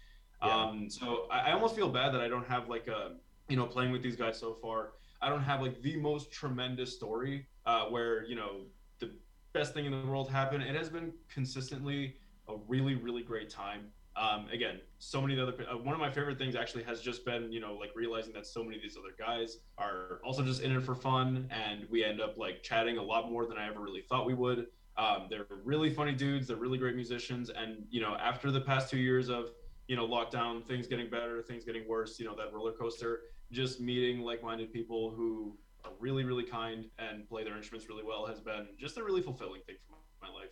Yeah. 0.43 0.65
Um, 0.65 0.89
so 0.89 1.27
I, 1.31 1.49
I 1.49 1.51
almost 1.53 1.75
feel 1.75 1.89
bad 1.89 2.13
that 2.13 2.21
I 2.21 2.27
don't 2.27 2.47
have 2.47 2.69
like 2.69 2.87
a, 2.87 3.13
you 3.49 3.57
know, 3.57 3.65
playing 3.65 3.91
with 3.91 4.03
these 4.03 4.15
guys 4.15 4.39
so 4.39 4.57
far. 4.61 4.93
I 5.21 5.29
don't 5.29 5.41
have 5.43 5.61
like 5.61 5.81
the 5.81 5.97
most 5.97 6.31
tremendous 6.31 6.95
story 6.95 7.47
uh, 7.65 7.85
where 7.85 8.25
you 8.25 8.35
know 8.35 8.61
the 8.99 9.11
best 9.53 9.73
thing 9.73 9.85
in 9.85 9.91
the 9.91 10.05
world 10.05 10.29
happened. 10.29 10.63
It 10.63 10.75
has 10.75 10.89
been 10.89 11.13
consistently 11.29 12.15
a 12.47 12.55
really 12.67 12.95
really 12.95 13.23
great 13.23 13.49
time. 13.49 13.87
Um, 14.17 14.47
again, 14.51 14.79
so 14.97 15.21
many 15.21 15.39
other 15.39 15.53
uh, 15.69 15.77
one 15.77 15.93
of 15.93 15.99
my 15.99 16.09
favorite 16.09 16.37
things 16.37 16.55
actually 16.55 16.83
has 16.83 17.01
just 17.01 17.25
been 17.25 17.51
you 17.51 17.59
know 17.59 17.73
like 17.75 17.91
realizing 17.95 18.31
that 18.33 18.47
so 18.47 18.63
many 18.63 18.77
of 18.77 18.81
these 18.81 18.97
other 18.97 19.13
guys 19.17 19.57
are 19.77 20.21
also 20.23 20.43
just 20.43 20.61
in 20.61 20.71
it 20.71 20.81
for 20.83 20.95
fun, 20.95 21.49
and 21.51 21.85
we 21.89 22.03
end 22.03 22.21
up 22.21 22.37
like 22.37 22.63
chatting 22.63 22.97
a 22.97 23.03
lot 23.03 23.29
more 23.29 23.45
than 23.45 23.57
I 23.57 23.67
ever 23.67 23.81
really 23.81 24.01
thought 24.01 24.25
we 24.25 24.33
would. 24.33 24.67
Um, 24.97 25.27
they're 25.29 25.45
really 25.65 25.93
funny 25.93 26.13
dudes. 26.13 26.47
They're 26.47 26.55
really 26.55 26.77
great 26.77 26.95
musicians, 26.95 27.49
and 27.49 27.85
you 27.89 28.01
know 28.01 28.15
after 28.15 28.51
the 28.51 28.61
past 28.61 28.89
two 28.89 28.99
years 28.99 29.29
of 29.29 29.49
you 29.87 29.97
know 29.97 30.07
lockdown, 30.07 30.65
things 30.65 30.87
getting 30.87 31.09
better, 31.09 31.41
things 31.41 31.65
getting 31.65 31.85
worse, 31.87 32.17
you 32.17 32.25
know 32.25 32.35
that 32.35 32.53
roller 32.53 32.71
coaster 32.71 33.21
just 33.51 33.79
meeting 33.79 34.21
like-minded 34.21 34.73
people 34.73 35.11
who 35.11 35.55
are 35.83 35.91
really 35.99 36.23
really 36.23 36.43
kind 36.43 36.85
and 36.97 37.27
play 37.29 37.43
their 37.43 37.55
instruments 37.55 37.87
really 37.87 38.03
well 38.03 38.25
has 38.25 38.39
been 38.39 38.67
just 38.77 38.97
a 38.97 39.03
really 39.03 39.21
fulfilling 39.21 39.61
thing 39.67 39.75
for 39.87 39.97
my 40.25 40.33
life 40.33 40.49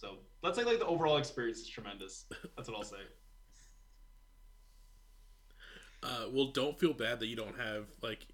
so 0.00 0.18
let's 0.42 0.56
say 0.56 0.64
like 0.64 0.78
the 0.78 0.86
overall 0.86 1.18
experience 1.18 1.58
is 1.58 1.68
tremendous 1.68 2.24
that's 2.56 2.68
what 2.68 2.76
i'll 2.76 2.82
say 2.84 2.96
Uh, 6.02 6.26
well, 6.32 6.46
don't 6.46 6.78
feel 6.78 6.92
bad 6.94 7.20
that 7.20 7.26
you 7.26 7.36
don't 7.36 7.58
have 7.58 7.86
like. 8.02 8.26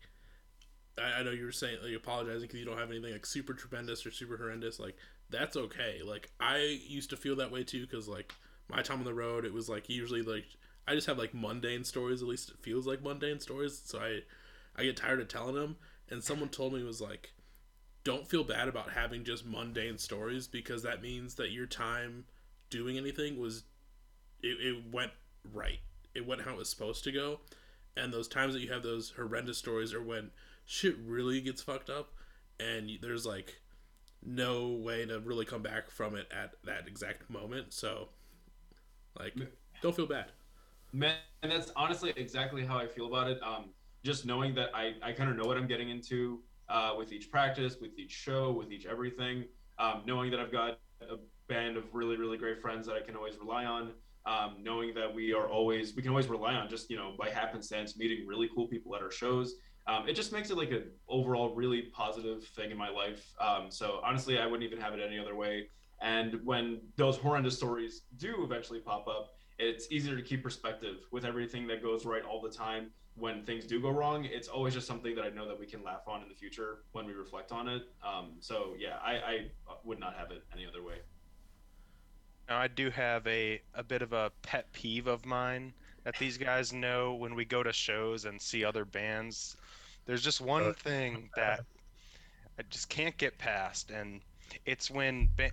I, 0.99 1.21
I 1.21 1.23
know 1.23 1.31
you 1.31 1.45
were 1.45 1.53
saying 1.53 1.79
like 1.83 1.95
apologizing 1.95 2.43
because 2.43 2.61
you 2.61 2.67
don't 2.67 2.79
have 2.79 2.91
anything 2.91 3.12
like 3.12 3.27
super 3.27 3.55
tremendous 3.55 4.07
or 4.07 4.11
super 4.11 4.37
horrendous. 4.37 4.79
Like 4.79 4.97
that's 5.31 5.57
okay. 5.57 6.01
Like 6.05 6.31
I 6.41 6.79
used 6.87 7.11
to 7.11 7.17
feel 7.17 7.37
that 7.37 7.51
way 7.51 7.64
too 7.64 7.83
because 7.87 8.09
like 8.09 8.35
my 8.69 8.83
time 8.83 8.99
on 8.99 9.05
the 9.05 9.14
road, 9.14 9.45
it 9.45 9.53
was 9.53 9.69
like 9.69 9.89
usually 9.89 10.23
like 10.23 10.47
I 10.87 10.95
just 10.95 11.07
have 11.09 11.19
like 11.19 11.35
mundane 11.35 11.85
stories. 11.85 12.23
At 12.23 12.29
least 12.29 12.51
it 12.51 12.59
feels 12.62 12.87
like 12.87 13.03
mundane 13.03 13.41
stories. 13.41 13.81
So 13.85 13.99
I, 13.99 14.21
I 14.77 14.85
get 14.85 14.97
tired 14.97 15.21
of 15.21 15.29
telling 15.29 15.55
them. 15.57 15.77
And 16.09 16.23
someone 16.23 16.49
told 16.51 16.73
me 16.73 16.85
was 16.85 17.01
like, 17.01 17.33
don't 18.07 18.25
feel 18.25 18.45
bad 18.45 18.69
about 18.69 18.93
having 18.93 19.25
just 19.25 19.45
mundane 19.45 19.99
stories 19.99 20.47
because 20.47 20.85
that 20.85 21.03
means 21.03 21.35
that 21.35 21.51
your 21.51 21.67
time 21.67 22.25
doing 22.71 22.97
anything 22.97 23.37
was 23.37 23.65
it, 24.45 24.59
it 24.65 24.85
went 24.93 25.11
right. 25.53 25.81
It 26.15 26.25
went 26.25 26.43
how 26.43 26.53
it 26.53 26.57
was 26.57 26.71
supposed 26.71 27.03
to 27.03 27.11
go. 27.11 27.41
And 27.97 28.13
those 28.13 28.29
times 28.29 28.55
that 28.55 28.61
you 28.61 28.73
have 28.73 28.85
those 28.85 29.11
horrendous 29.17 29.59
stories 29.59 29.93
are 29.93 30.01
when 30.01 30.31
shit 30.67 30.95
really 31.05 31.41
gets 31.41 31.63
fucked 31.63 31.91
up 31.91 32.13
and 32.61 32.89
there's 33.03 33.27
like 33.27 33.61
no 34.25 34.69
way 34.69 35.05
to 35.05 35.19
really 35.19 35.45
come 35.45 35.63
back 35.63 35.91
from 35.91 36.15
it 36.15 36.29
at 36.31 36.53
that 36.63 36.87
exact 36.87 37.29
moment. 37.29 37.75
So, 37.75 38.11
like, 39.19 39.35
don't 39.83 39.97
feel 39.97 40.07
bad. 40.07 40.27
Man, 40.93 41.17
and 41.43 41.51
that's 41.51 41.73
honestly 41.75 42.13
exactly 42.15 42.65
how 42.65 42.79
I 42.79 42.87
feel 42.87 43.07
about 43.07 43.29
it. 43.29 43.43
Um, 43.43 43.71
just 44.05 44.25
knowing 44.25 44.55
that 44.55 44.71
I, 44.73 44.95
I 45.03 45.11
kind 45.11 45.29
of 45.29 45.37
know 45.37 45.45
what 45.45 45.57
I'm 45.57 45.67
getting 45.67 45.91
into 45.91 46.39
uh, 46.69 46.95
with 46.97 47.12
each 47.12 47.31
practice, 47.31 47.77
with 47.81 47.99
each 47.99 48.12
show, 48.12 48.53
with 48.53 48.71
each 48.73 48.87
everything. 48.87 49.45
Um, 49.79 50.03
knowing 50.07 50.31
that 50.31 50.41
I've 50.41 50.53
got 50.53 50.79
a 51.03 51.17
band 51.49 51.77
of 51.77 51.85
really, 51.95 52.17
really 52.17 52.39
great 52.39 52.61
friends 52.61 52.87
that 52.87 52.95
I 52.95 53.01
can 53.01 53.17
always 53.17 53.37
rely 53.37 53.64
on. 53.64 53.93
Um, 54.25 54.57
knowing 54.61 54.93
that 54.95 55.14
we 55.14 55.33
are 55.33 55.49
always, 55.49 55.95
we 55.95 56.03
can 56.03 56.11
always 56.11 56.27
rely 56.27 56.55
on 56.55 56.69
just, 56.69 56.91
you 56.91 56.97
know, 56.97 57.14
by 57.17 57.31
happenstance, 57.31 57.97
meeting 57.97 58.27
really 58.27 58.49
cool 58.55 58.67
people 58.67 58.97
at 58.97 59.03
our 59.03 59.11
shows. 59.11 59.55
Um, 59.87 60.09
it 60.09 60.14
just 60.14 60.33
makes 60.33 60.51
it 60.51 60.57
like 60.57 60.73
an 60.73 60.91
overall 61.09 61.55
really 61.55 61.83
positive 61.93 62.45
thing 62.57 62.73
in 62.73 62.77
my 62.77 62.89
life. 62.89 63.25
Um, 63.41 63.71
so 63.71 64.01
honestly, 64.05 64.39
I 64.39 64.47
wouldn't 64.47 64.64
even 64.64 64.81
have 64.81 64.95
it 64.95 65.01
any 65.01 65.19
other 65.19 65.37
way. 65.37 65.69
And 66.03 66.41
when 66.45 66.81
those 66.97 67.17
horrendous 67.17 67.57
stories 67.57 68.03
do 68.17 68.43
eventually 68.43 68.81
pop 68.81 69.07
up, 69.07 69.29
it's 69.59 69.91
easier 69.91 70.17
to 70.17 70.23
keep 70.23 70.43
perspective 70.43 70.97
with 71.12 71.25
everything 71.25 71.67
that 71.69 71.83
goes 71.83 72.05
right 72.05 72.23
all 72.25 72.43
the 72.43 72.51
time. 72.51 72.91
When 73.17 73.47
things 73.47 73.67
do 73.67 73.81
go 73.81 73.91
wrong, 73.91 74.25
it's 74.27 74.49
always 74.49 74.75
just 74.75 74.87
something 74.87 75.14
that 75.17 75.25
I 75.25 75.31
know 75.31 75.49
that 75.49 75.59
we 75.59 75.67
can 75.67 75.83
laugh 75.83 76.09
on 76.09 76.23
in 76.23 76.29
the 76.29 76.35
future 76.35 76.85
when 76.93 77.07
we 77.07 77.14
reflect 77.14 77.53
on 77.53 77.69
it. 77.69 77.83
Um, 78.03 78.37
so 78.41 78.77
yeah, 78.79 78.99
I, 79.03 79.14
I 79.17 79.51
would 79.85 80.01
not 80.01 80.17
have 80.17 80.33
it 80.33 80.45
any 80.53 80.67
other 80.67 80.83
way. 80.83 81.03
Now, 82.49 82.59
I 82.59 82.69
do 82.69 82.91
have 82.91 83.27
a, 83.27 83.62
a 83.75 83.83
bit 83.85 84.03
of 84.03 84.12
a 84.12 84.33
pet 84.43 84.73
peeve 84.73 85.07
of 85.07 85.25
mine 85.27 85.75
that 86.05 86.19
these 86.19 86.39
guys 86.39 86.73
know 86.73 87.14
when 87.14 87.35
we 87.35 87.45
go 87.45 87.62
to 87.62 87.73
shows 87.73 88.25
and 88.25 88.41
see 88.41 88.64
other 88.64 88.85
bands. 88.85 89.57
There's 90.07 90.23
just 90.23 90.41
one 90.41 90.71
Uh, 90.71 90.75
thing 90.75 91.31
that 91.37 91.61
I 92.59 92.62
just 92.62 92.89
can't 92.89 93.17
get 93.17 93.39
past, 93.39 93.91
and 93.91 94.23
it's 94.64 94.91
when 94.91 95.31
ba- 95.37 95.53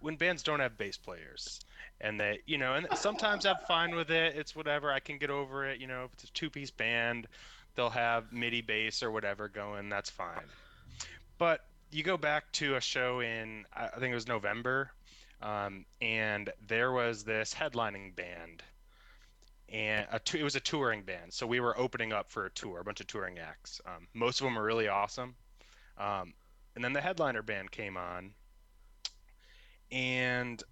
when 0.00 0.16
bands 0.16 0.42
don't 0.42 0.60
have 0.60 0.76
bass 0.78 0.96
players, 0.98 1.60
and 2.00 2.20
that 2.20 2.38
you 2.46 2.58
know, 2.58 2.74
and 2.74 2.86
sometimes 2.94 3.46
I'm 3.46 3.56
fine 3.68 3.94
with 3.94 4.10
it. 4.10 4.36
It's 4.36 4.56
whatever. 4.56 4.92
I 4.92 5.00
can 5.00 5.18
get 5.18 5.30
over 5.30 5.68
it. 5.68 5.80
You 5.80 5.86
know, 5.86 6.04
if 6.04 6.12
it's 6.14 6.24
a 6.24 6.32
two-piece 6.32 6.70
band, 6.70 7.26
they'll 7.74 7.90
have 7.90 8.32
MIDI 8.32 8.62
bass 8.62 9.02
or 9.02 9.10
whatever 9.10 9.48
going. 9.48 9.88
That's 9.88 10.10
fine. 10.10 10.46
But 11.38 11.64
you 11.90 12.02
go 12.02 12.16
back 12.16 12.50
to 12.52 12.76
a 12.76 12.80
show 12.80 13.20
in 13.20 13.64
I 13.74 13.88
think 13.98 14.12
it 14.12 14.14
was 14.14 14.28
November 14.28 14.92
um, 15.42 15.84
and 16.00 16.50
there 16.66 16.92
was 16.92 17.24
this 17.24 17.54
headlining 17.54 18.14
band 18.14 18.62
and 19.68 20.06
it 20.34 20.42
was 20.42 20.56
a 20.56 20.60
touring 20.60 21.02
band 21.02 21.32
so 21.32 21.46
we 21.46 21.60
were 21.60 21.78
opening 21.78 22.12
up 22.12 22.30
for 22.30 22.46
a 22.46 22.50
tour 22.50 22.80
a 22.80 22.84
bunch 22.84 23.00
of 23.00 23.06
touring 23.06 23.38
acts 23.38 23.80
um, 23.86 24.06
most 24.14 24.40
of 24.40 24.44
them 24.44 24.54
were 24.54 24.62
really 24.62 24.88
awesome 24.88 25.34
um, 25.98 26.32
and 26.74 26.84
then 26.84 26.92
the 26.92 27.00
headliner 27.00 27.42
band 27.42 27.70
came 27.70 27.96
on 27.96 28.32
and 29.90 30.62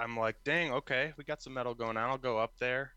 i'm 0.00 0.16
like 0.16 0.36
dang 0.44 0.72
okay 0.72 1.12
we 1.16 1.24
got 1.24 1.42
some 1.42 1.54
metal 1.54 1.74
going 1.74 1.96
on 1.96 2.10
i'll 2.10 2.18
go 2.18 2.38
up 2.38 2.52
there. 2.58 2.92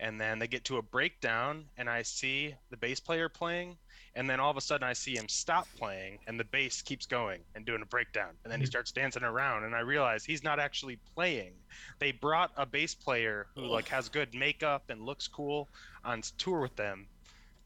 And 0.00 0.20
then 0.20 0.38
they 0.38 0.46
get 0.46 0.64
to 0.66 0.76
a 0.76 0.82
breakdown 0.82 1.64
and 1.76 1.90
i 1.90 2.02
see 2.02 2.54
the 2.70 2.76
bass 2.76 3.00
player 3.00 3.28
playing 3.28 3.76
and 4.18 4.28
then 4.28 4.40
all 4.40 4.50
of 4.50 4.56
a 4.56 4.60
sudden 4.60 4.86
I 4.86 4.94
see 4.94 5.16
him 5.16 5.28
stop 5.28 5.68
playing, 5.78 6.18
and 6.26 6.40
the 6.40 6.44
bass 6.44 6.82
keeps 6.82 7.06
going 7.06 7.40
and 7.54 7.64
doing 7.64 7.82
a 7.82 7.86
breakdown, 7.86 8.30
and 8.42 8.52
then 8.52 8.58
he 8.58 8.64
mm-hmm. 8.64 8.70
starts 8.70 8.90
dancing 8.90 9.22
around, 9.22 9.62
and 9.62 9.76
I 9.76 9.80
realize 9.80 10.24
he's 10.24 10.42
not 10.42 10.58
actually 10.58 10.98
playing. 11.14 11.52
They 12.00 12.10
brought 12.10 12.50
a 12.56 12.66
bass 12.66 12.96
player 12.96 13.46
who 13.54 13.62
like 13.66 13.86
has 13.88 14.08
good 14.08 14.34
makeup 14.34 14.82
and 14.88 15.06
looks 15.06 15.28
cool 15.28 15.68
on 16.04 16.22
tour 16.36 16.60
with 16.60 16.74
them 16.74 17.06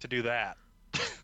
to 0.01 0.09
do 0.09 0.21
that, 0.23 0.59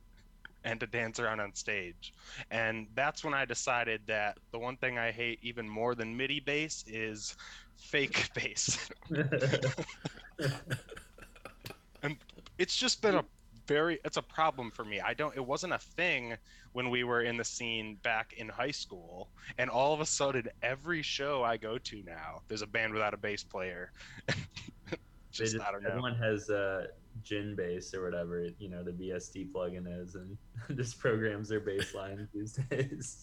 and 0.68 0.80
to 0.80 0.86
dance 0.86 1.18
around 1.18 1.40
on 1.40 1.54
stage, 1.54 2.12
and 2.50 2.88
that's 2.94 3.24
when 3.24 3.34
I 3.34 3.44
decided 3.46 4.06
that 4.08 4.38
the 4.52 4.58
one 4.58 4.76
thing 4.76 4.98
I 4.98 5.10
hate 5.12 5.38
even 5.42 5.68
more 5.68 5.94
than 5.94 6.16
MIDI 6.16 6.40
bass 6.40 6.84
is 6.86 7.36
fake 7.76 8.30
bass. 8.34 8.90
And 12.02 12.16
it's 12.58 12.76
just 12.76 13.02
been 13.02 13.16
a 13.16 13.24
very 13.66 13.98
it's 14.04 14.16
a 14.16 14.22
problem 14.22 14.70
for 14.70 14.84
me. 14.84 15.00
I 15.00 15.14
don't 15.14 15.36
it 15.36 15.44
wasn't 15.44 15.72
a 15.74 15.78
thing 15.78 16.36
when 16.72 16.90
we 16.90 17.04
were 17.04 17.22
in 17.22 17.36
the 17.36 17.44
scene 17.44 17.96
back 18.02 18.32
in 18.36 18.48
high 18.48 18.70
school. 18.70 19.30
And 19.58 19.68
all 19.70 19.92
of 19.94 20.00
a 20.00 20.06
sudden 20.06 20.48
every 20.62 21.02
show 21.02 21.42
i 21.42 21.56
go 21.56 21.78
to 21.78 22.02
now 22.04 22.42
there's 22.48 22.62
a 22.62 22.66
band 22.66 22.92
without 22.94 23.14
a 23.14 23.18
bass 23.18 23.44
player. 23.44 23.92
Just, 25.30 25.52
just- 25.54 25.64
i 25.66 25.70
don't 25.70 25.82
know. 25.82 25.90
Everyone 25.90 26.16
has 26.16 26.48
uh, 26.50 26.86
Gin 27.22 27.54
bass 27.56 27.92
or 27.94 28.02
whatever 28.04 28.46
you 28.58 28.68
know 28.68 28.82
the 28.82 28.92
VST 28.92 29.52
plugin 29.52 29.86
is, 30.02 30.14
and 30.14 30.36
just 30.76 30.98
programs 30.98 31.48
their 31.48 31.60
bass 31.60 31.94
lines 31.94 32.28
these 32.34 32.58
days. 32.70 33.22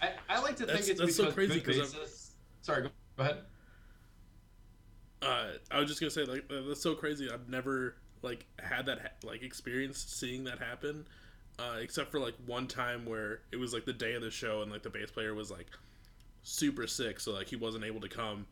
I, 0.00 0.10
I 0.28 0.40
like 0.40 0.56
to 0.56 0.66
That's- 0.66 0.86
think 0.86 0.90
it's 0.92 1.00
that's 1.00 1.16
so 1.16 1.30
crazy 1.32 1.60
because 1.60 1.94
I'm- 1.94 2.04
Sorry, 2.62 2.82
go, 2.82 2.88
go 3.16 3.22
ahead. 3.24 3.38
Uh, 5.20 5.52
I 5.70 5.78
was 5.78 5.88
just 5.88 6.00
gonna 6.00 6.10
say 6.10 6.24
like 6.24 6.44
uh, 6.50 6.62
that's 6.68 6.82
so 6.82 6.94
crazy. 6.94 7.28
I've 7.32 7.48
never 7.48 7.96
like 8.22 8.46
had 8.60 8.86
that 8.86 9.00
ha- 9.00 9.28
like 9.28 9.42
experience 9.42 9.98
seeing 9.98 10.44
that 10.44 10.58
happen, 10.58 11.06
uh, 11.58 11.76
except 11.80 12.10
for 12.10 12.18
like 12.18 12.34
one 12.46 12.66
time 12.66 13.04
where 13.04 13.40
it 13.52 13.56
was 13.56 13.72
like 13.72 13.84
the 13.84 13.92
day 13.92 14.14
of 14.14 14.22
the 14.22 14.30
show 14.30 14.62
and 14.62 14.70
like 14.72 14.82
the 14.82 14.90
bass 14.90 15.10
player 15.10 15.34
was 15.34 15.50
like 15.50 15.66
super 16.42 16.86
sick, 16.88 17.20
so 17.20 17.32
like 17.32 17.48
he 17.48 17.56
wasn't 17.56 17.84
able 17.84 18.00
to 18.00 18.08
come. 18.08 18.46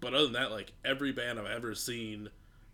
But 0.00 0.14
other 0.14 0.24
than 0.24 0.34
that, 0.34 0.50
like 0.52 0.72
every 0.84 1.12
band 1.12 1.38
I've 1.40 1.46
ever 1.46 1.74
seen, 1.74 2.28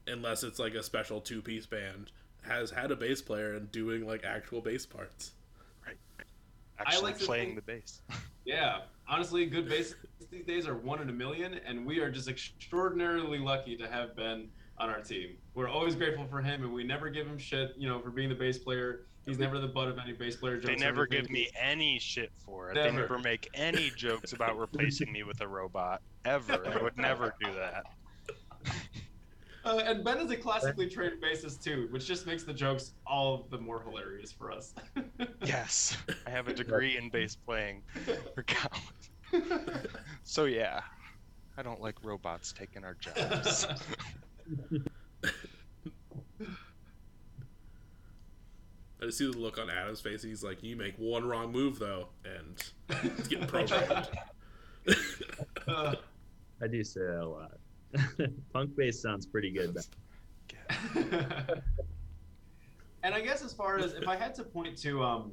unless 0.06 0.42
it's 0.42 0.58
like 0.58 0.74
a 0.74 0.82
special 0.82 1.20
two 1.20 1.42
piece 1.42 1.66
band, 1.66 2.10
has 2.42 2.70
had 2.70 2.90
a 2.90 2.96
bass 2.96 3.20
player 3.22 3.54
and 3.54 3.70
doing 3.72 4.06
like 4.06 4.24
actual 4.24 4.60
bass 4.60 4.86
parts. 4.86 5.32
Right. 5.84 5.96
Actually 6.78 7.12
like 7.12 7.18
playing 7.20 7.54
think- 7.54 7.66
the 7.66 7.72
bass 7.72 8.00
Yeah, 8.44 8.82
honestly, 9.08 9.44
good 9.46 9.66
bassists 9.68 9.96
these 10.30 10.44
days 10.44 10.68
are 10.68 10.76
one 10.76 11.02
in 11.02 11.08
a 11.08 11.12
million, 11.12 11.54
and 11.66 11.84
we 11.84 11.98
are 11.98 12.10
just 12.10 12.28
extraordinarily 12.28 13.38
lucky 13.38 13.76
to 13.76 13.88
have 13.88 14.14
Ben 14.14 14.48
on 14.78 14.88
our 14.88 15.00
team. 15.00 15.36
We're 15.54 15.68
always 15.68 15.96
grateful 15.96 16.26
for 16.30 16.40
him, 16.40 16.62
and 16.62 16.72
we 16.72 16.84
never 16.84 17.10
give 17.10 17.26
him 17.26 17.38
shit, 17.38 17.72
you 17.76 17.88
know, 17.88 18.00
for 18.00 18.10
being 18.10 18.28
the 18.28 18.36
bass 18.36 18.58
player. 18.58 19.06
He's 19.24 19.38
never 19.40 19.58
the 19.58 19.66
butt 19.66 19.88
of 19.88 19.98
any 19.98 20.12
bass 20.12 20.36
player 20.36 20.58
jokes. 20.58 20.66
they 20.68 20.76
never 20.76 21.06
give 21.08 21.28
me 21.28 21.48
any 21.60 21.98
shit 21.98 22.30
for 22.44 22.70
it 22.70 22.74
they 22.76 22.84
Never. 22.84 23.00
never 23.00 23.18
make 23.18 23.48
any 23.54 23.90
jokes 23.96 24.32
about 24.32 24.56
replacing 24.60 25.10
me 25.10 25.24
with 25.24 25.40
a 25.40 25.48
robot 25.48 26.00
ever 26.24 26.58
they 26.58 26.80
would 26.80 26.96
never 26.96 27.34
do 27.42 27.52
that 27.54 27.86
Uh, 29.66 29.82
and 29.84 30.04
Ben 30.04 30.18
is 30.18 30.30
a 30.30 30.36
classically 30.36 30.88
trained 30.88 31.20
bassist 31.20 31.62
too, 31.62 31.88
which 31.90 32.06
just 32.06 32.26
makes 32.26 32.44
the 32.44 32.54
jokes 32.54 32.92
all 33.06 33.46
the 33.50 33.58
more 33.58 33.82
hilarious 33.82 34.32
for 34.32 34.50
us. 34.52 34.72
yes 35.44 35.96
i 36.26 36.30
have 36.30 36.48
a 36.48 36.54
degree 36.54 36.96
in 36.96 37.08
bass 37.08 37.36
playing 37.36 37.82
for 38.34 38.42
college 38.42 39.86
so 40.24 40.44
yeah 40.44 40.80
i 41.56 41.62
don't 41.62 41.80
like 41.80 41.94
robots 42.02 42.52
taking 42.52 42.84
our 42.84 42.94
jobs 42.94 43.66
I 48.98 49.04
just 49.04 49.18
see 49.18 49.30
the 49.30 49.36
look 49.36 49.58
on 49.58 49.68
Adam's 49.68 50.00
face. 50.00 50.22
He's 50.22 50.42
like, 50.42 50.62
"You 50.62 50.74
make 50.74 50.94
one 50.96 51.28
wrong 51.28 51.52
move 51.52 51.78
though, 51.78 52.08
and 52.24 52.64
it's 52.88 53.28
getting 53.28 53.46
programmed." 53.46 54.08
Uh, 55.68 55.96
I 56.62 56.66
do 56.66 56.82
say 56.82 57.00
that 57.00 57.20
a 57.20 57.28
lot. 57.28 57.58
Punk 58.52 58.76
bass 58.76 59.00
sounds 59.00 59.26
pretty 59.26 59.50
good. 59.50 59.76
And 63.06 63.14
I 63.14 63.20
guess 63.20 63.44
as 63.44 63.52
far 63.52 63.78
as 63.78 63.94
if 63.94 64.08
I 64.08 64.16
had 64.16 64.34
to 64.34 64.42
point 64.42 64.76
to 64.78 65.00
um, 65.00 65.30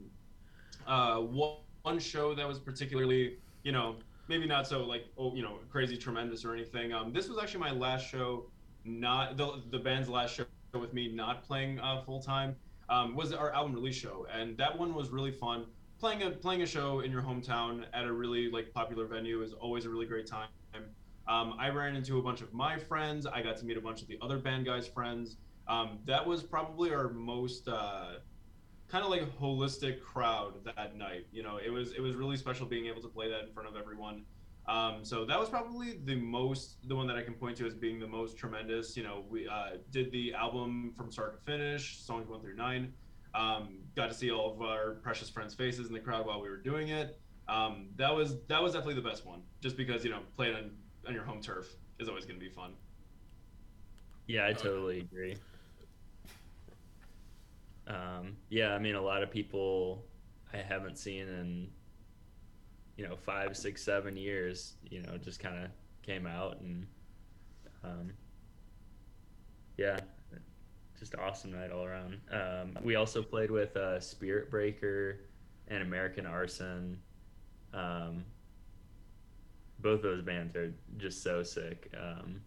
uh, 0.86 1.18
one, 1.18 1.56
one 1.82 1.98
show 1.98 2.36
that 2.36 2.48
was 2.48 2.60
particularly, 2.60 3.38
you 3.64 3.72
know, 3.72 3.96
maybe 4.28 4.46
not 4.46 4.68
so 4.68 4.84
like 4.84 5.06
oh, 5.18 5.34
you 5.34 5.42
know, 5.42 5.58
crazy 5.72 5.98
tremendous 5.98 6.46
or 6.46 6.54
anything. 6.54 6.94
Um, 6.94 7.12
this 7.12 7.28
was 7.28 7.40
actually 7.40 7.62
my 7.62 7.72
last 7.72 8.08
show, 8.08 8.46
not 8.86 9.38
the 9.38 9.64
the 9.72 9.80
band's 9.80 10.08
last 10.08 10.36
show 10.36 10.46
with 10.80 10.94
me 10.94 11.12
not 11.12 11.44
playing 11.44 11.80
uh, 11.80 12.04
full 12.04 12.22
time. 12.22 12.56
Um, 12.90 13.16
was 13.16 13.34
our 13.34 13.52
album 13.52 13.74
release 13.74 13.96
show, 13.96 14.28
and 14.32 14.56
that 14.58 14.78
one 14.78 14.94
was 14.94 15.10
really 15.10 15.32
fun. 15.32 15.66
Playing 16.00 16.22
a 16.22 16.30
playing 16.30 16.62
a 16.62 16.68
show 16.68 17.00
in 17.00 17.12
your 17.12 17.24
hometown 17.24 17.86
at 17.92 18.06
a 18.06 18.14
really 18.14 18.52
like 18.52 18.72
popular 18.72 19.08
venue 19.08 19.42
is 19.42 19.54
always 19.54 19.86
a 19.86 19.90
really 19.90 20.06
great 20.06 20.28
time. 20.28 20.50
Um, 21.28 21.56
I 21.58 21.70
ran 21.70 21.96
into 21.96 22.20
a 22.20 22.22
bunch 22.22 22.42
of 22.42 22.54
my 22.54 22.78
friends. 22.78 23.26
I 23.26 23.42
got 23.42 23.58
to 23.58 23.66
meet 23.66 23.78
a 23.78 23.82
bunch 23.82 24.02
of 24.02 24.08
the 24.08 24.18
other 24.22 24.38
band 24.38 24.66
guys' 24.66 24.88
friends. 24.88 25.38
Um, 25.68 26.00
that 26.06 26.26
was 26.26 26.44
probably 26.44 26.94
our 26.94 27.10
most 27.10 27.68
uh, 27.68 28.16
kind 28.90 29.04
of 29.04 29.10
like 29.10 29.22
holistic 29.40 30.02
crowd 30.02 30.54
that 30.76 30.96
night. 30.98 31.28
You 31.32 31.44
know, 31.44 31.58
it 31.58 31.70
was 31.70 31.94
it 31.94 32.02
was 32.02 32.16
really 32.16 32.38
special 32.38 32.66
being 32.66 32.88
able 32.88 33.02
to 33.02 33.08
play 33.08 33.30
that 33.30 33.42
in 33.48 33.54
front 33.54 33.70
of 33.70 33.76
everyone. 33.76 34.24
Um, 34.66 35.04
so 35.04 35.26
that 35.26 35.38
was 35.38 35.50
probably 35.50 36.00
the 36.06 36.16
most 36.16 36.88
the 36.88 36.96
one 36.96 37.08
that 37.08 37.18
I 37.18 37.22
can 37.22 37.34
point 37.34 37.58
to 37.58 37.66
as 37.66 37.74
being 37.74 38.00
the 38.00 38.08
most 38.08 38.38
tremendous. 38.38 38.96
You 38.96 39.04
know, 39.04 39.24
we 39.30 39.48
uh, 39.48 39.78
did 39.92 40.12
the 40.12 40.34
album 40.34 40.94
from 40.96 41.12
start 41.12 41.38
to 41.38 41.52
finish, 41.52 42.00
songs 42.00 42.28
one 42.30 42.42
through 42.42 42.56
nine. 42.56 42.94
Um, 43.36 43.80
got 43.96 44.08
to 44.08 44.14
see 44.14 44.32
all 44.32 44.54
of 44.54 44.62
our 44.62 44.96
precious 45.02 45.30
friends' 45.30 45.56
faces 45.56 45.88
in 45.88 45.94
the 45.94 46.00
crowd 46.00 46.26
while 46.26 46.42
we 46.42 46.50
were 46.50 46.58
doing 46.58 46.90
it. 46.90 47.20
Um, 47.48 47.90
that 47.98 48.14
was 48.14 48.38
that 48.48 48.62
was 48.62 48.74
definitely 48.74 49.02
the 49.02 49.10
best 49.10 49.26
one, 49.26 49.42
just 49.62 49.76
because 49.76 50.04
you 50.06 50.12
know 50.12 50.20
playing 50.38 50.56
on, 50.56 50.72
on 51.08 51.14
your 51.14 51.24
home 51.24 51.42
turf 51.42 51.76
is 52.00 52.08
always 52.10 52.26
going 52.26 52.40
to 52.40 52.44
be 52.44 52.52
fun. 52.52 52.74
Yeah, 54.28 54.48
I 54.48 54.54
totally 54.54 55.00
agree. 55.00 55.36
Um, 57.88 58.38
yeah, 58.50 58.74
I 58.74 58.80
mean, 58.80 58.96
a 58.96 59.02
lot 59.02 59.24
of 59.24 59.30
people 59.30 60.06
I 60.54 60.58
haven't 60.58 60.98
seen 60.98 61.28
in, 61.28 61.68
you 62.96 63.08
know, 63.08 63.16
five, 63.16 63.58
six, 63.58 63.84
seven 63.84 64.16
years, 64.16 64.76
you 64.90 65.02
know, 65.02 65.18
just 65.18 65.40
kind 65.40 65.64
of 65.64 65.70
came 66.04 66.26
out 66.26 66.62
and, 66.62 66.86
um, 67.84 68.12
yeah, 69.78 70.00
just 70.98 71.16
awesome 71.16 71.52
night 71.52 71.72
all 71.72 71.84
around. 71.84 72.18
Um, 72.32 72.78
we 72.84 72.96
also 72.96 73.22
played 73.22 73.52
with 73.52 73.76
uh, 73.76 74.00
Spirit 74.00 74.50
Breaker 74.50 75.20
and 75.68 75.82
American 75.84 76.26
Arson. 76.26 76.98
Um, 77.74 78.24
both 79.84 80.02
those 80.02 80.24
bands 80.24 80.56
are 80.56 80.74
just 80.98 81.22
so 81.22 81.44
sick. 81.44 81.92
Um, 82.02 82.42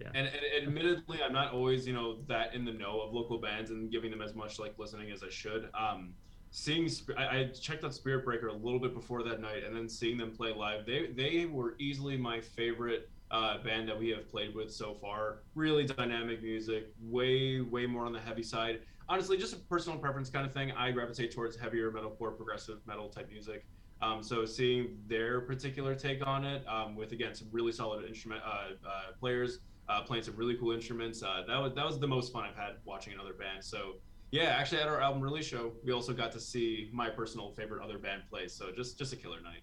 yeah. 0.00 0.08
And, 0.14 0.26
and 0.26 0.66
admittedly, 0.66 1.22
I'm 1.22 1.32
not 1.32 1.52
always, 1.52 1.86
you 1.86 1.92
know, 1.92 2.22
that 2.26 2.54
in 2.54 2.64
the 2.64 2.72
know 2.72 3.00
of 3.00 3.12
local 3.12 3.38
bands 3.38 3.70
and 3.70 3.90
giving 3.90 4.10
them 4.10 4.22
as 4.22 4.34
much 4.34 4.58
like 4.58 4.74
listening 4.78 5.12
as 5.12 5.22
I 5.22 5.28
should. 5.28 5.68
Um, 5.78 6.14
seeing, 6.50 6.90
I, 7.16 7.22
I 7.22 7.44
checked 7.44 7.84
out 7.84 7.94
Spirit 7.94 8.24
Breaker 8.24 8.48
a 8.48 8.52
little 8.54 8.80
bit 8.80 8.94
before 8.94 9.22
that 9.22 9.40
night, 9.40 9.62
and 9.64 9.76
then 9.76 9.88
seeing 9.88 10.16
them 10.16 10.32
play 10.32 10.52
live, 10.52 10.86
they 10.86 11.10
they 11.14 11.46
were 11.46 11.76
easily 11.78 12.16
my 12.16 12.40
favorite 12.40 13.10
uh, 13.30 13.58
band 13.62 13.88
that 13.88 13.98
we 13.98 14.08
have 14.08 14.28
played 14.28 14.54
with 14.54 14.72
so 14.72 14.94
far. 14.94 15.42
Really 15.54 15.84
dynamic 15.84 16.42
music, 16.42 16.92
way 17.00 17.60
way 17.60 17.86
more 17.86 18.04
on 18.04 18.12
the 18.12 18.20
heavy 18.20 18.42
side. 18.42 18.80
Honestly, 19.08 19.36
just 19.36 19.52
a 19.52 19.56
personal 19.56 19.98
preference 19.98 20.30
kind 20.30 20.46
of 20.46 20.52
thing. 20.52 20.72
I 20.72 20.90
gravitate 20.90 21.32
towards 21.32 21.56
heavier 21.56 21.90
metalcore, 21.90 22.36
progressive 22.36 22.78
metal 22.86 23.08
type 23.08 23.28
music. 23.30 23.64
Um, 24.02 24.22
so 24.22 24.44
seeing 24.44 24.98
their 25.06 25.40
particular 25.40 25.94
take 25.94 26.26
on 26.26 26.44
it, 26.44 26.66
um, 26.66 26.96
with 26.96 27.12
again 27.12 27.34
some 27.34 27.48
really 27.52 27.72
solid 27.72 28.04
instrument 28.04 28.42
uh, 28.44 28.74
uh, 28.86 29.12
players 29.18 29.60
uh, 29.88 30.02
playing 30.02 30.22
some 30.22 30.36
really 30.36 30.56
cool 30.56 30.72
instruments. 30.72 31.22
Uh, 31.22 31.42
that 31.46 31.58
was 31.58 31.74
that 31.74 31.86
was 31.86 31.98
the 31.98 32.06
most 32.06 32.32
fun 32.32 32.44
I've 32.44 32.56
had 32.56 32.76
watching 32.84 33.12
another 33.12 33.32
band. 33.32 33.64
So 33.64 33.96
yeah, 34.30 34.56
actually 34.58 34.80
at 34.80 34.88
our 34.88 35.00
album 35.00 35.22
release 35.22 35.46
show, 35.46 35.72
we 35.84 35.92
also 35.92 36.12
got 36.12 36.32
to 36.32 36.40
see 36.40 36.88
my 36.92 37.10
personal 37.10 37.50
favorite 37.50 37.82
other 37.82 37.98
band 37.98 38.22
play. 38.30 38.48
So 38.48 38.70
just 38.72 38.98
just 38.98 39.12
a 39.12 39.16
killer 39.16 39.40
night. 39.42 39.62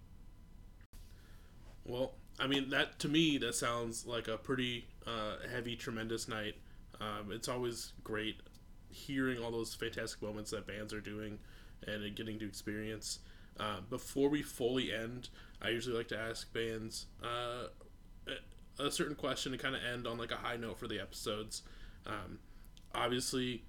Well, 1.86 2.14
I 2.40 2.48
mean 2.48 2.70
that 2.70 3.00
to 3.00 3.08
me 3.08 3.38
that 3.40 3.56
sounds 3.56 4.06
like 4.06 4.28
a 4.28 4.38
pretty 4.38 4.88
uh, 5.08 5.48
heavy, 5.52 5.76
tremendous 5.76 6.28
night. 6.28 6.56
Um, 7.02 7.32
it's 7.32 7.48
always 7.48 7.94
great 8.04 8.42
hearing 8.90 9.42
all 9.42 9.52
those 9.52 9.74
fantastic 9.74 10.22
moments 10.22 10.52
that 10.52 10.68
bands 10.68 10.94
are 10.94 11.02
doing 11.02 11.40
and 11.88 12.16
getting 12.16 12.38
to 12.40 12.46
experience. 12.46 13.20
Uh, 13.60 13.82
before 13.90 14.30
we 14.30 14.42
fully 14.42 14.94
end, 14.94 15.30
I 15.62 15.70
usually 15.70 15.98
like 15.98 16.08
to 16.10 16.18
ask 16.18 16.52
bands 16.54 17.08
uh, 17.24 17.68
a- 18.80 18.92
certain 18.92 19.16
question 19.16 19.52
to 19.52 19.58
kind 19.58 19.76
of 19.76 19.82
end 19.84 20.08
on 20.08 20.18
like 20.18 20.32
a 20.32 20.38
high 20.38 20.56
note 20.56 20.80
for 20.80 20.88
the 20.88 21.00
episodes. 21.00 21.64
Um, 22.06 22.40
obviously, 22.96 23.64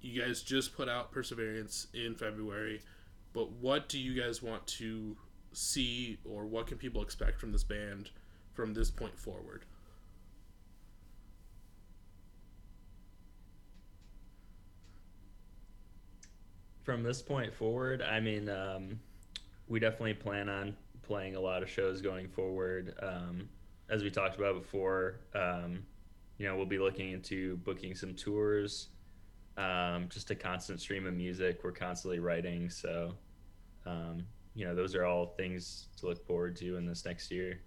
you 0.00 0.22
guys 0.22 0.42
just 0.42 0.76
put 0.76 0.88
out 0.88 1.10
Perseverance 1.10 1.88
in 1.92 2.14
February, 2.14 2.82
but 3.32 3.50
what 3.50 3.88
do 3.88 3.98
you 3.98 4.20
guys 4.20 4.40
want 4.42 4.64
to 4.68 5.16
see 5.52 6.18
or 6.24 6.44
what 6.46 6.68
can 6.68 6.78
people 6.78 7.02
expect 7.02 7.40
from 7.40 7.50
this 7.50 7.64
band 7.64 8.10
from 8.52 8.74
this 8.74 8.90
point 8.90 9.18
forward? 9.18 9.64
from 16.86 17.02
this 17.02 17.20
point 17.20 17.52
forward, 17.52 18.00
I 18.00 18.20
mean, 18.20 18.48
um, 18.48 19.00
we 19.68 19.80
definitely 19.80 20.14
plan 20.14 20.48
on 20.48 20.76
playing 21.02 21.36
a 21.36 21.40
lot 21.40 21.62
of 21.62 21.70
shows 21.70 22.00
going 22.00 22.28
forward. 22.28 22.94
Um, 23.02 23.48
as 23.88 24.02
we 24.02 24.10
talked 24.10 24.36
about 24.36 24.60
before, 24.60 25.20
um, 25.34 25.84
you 26.38 26.46
know, 26.46 26.56
we'll 26.56 26.66
be 26.66 26.78
looking 26.78 27.12
into 27.12 27.56
booking 27.58 27.94
some 27.94 28.14
tours, 28.14 28.88
um, 29.56 30.08
just 30.08 30.30
a 30.30 30.34
constant 30.34 30.80
stream 30.80 31.06
of 31.06 31.14
music. 31.14 31.60
We're 31.62 31.72
constantly 31.72 32.18
writing. 32.18 32.68
So, 32.68 33.14
um, 33.86 34.24
you 34.54 34.66
know, 34.66 34.74
those 34.74 34.94
are 34.94 35.04
all 35.04 35.34
things 35.36 35.88
to 35.98 36.06
look 36.06 36.26
forward 36.26 36.56
to 36.56 36.76
in 36.76 36.86
this 36.86 37.04
next 37.04 37.30
year. 37.30 37.60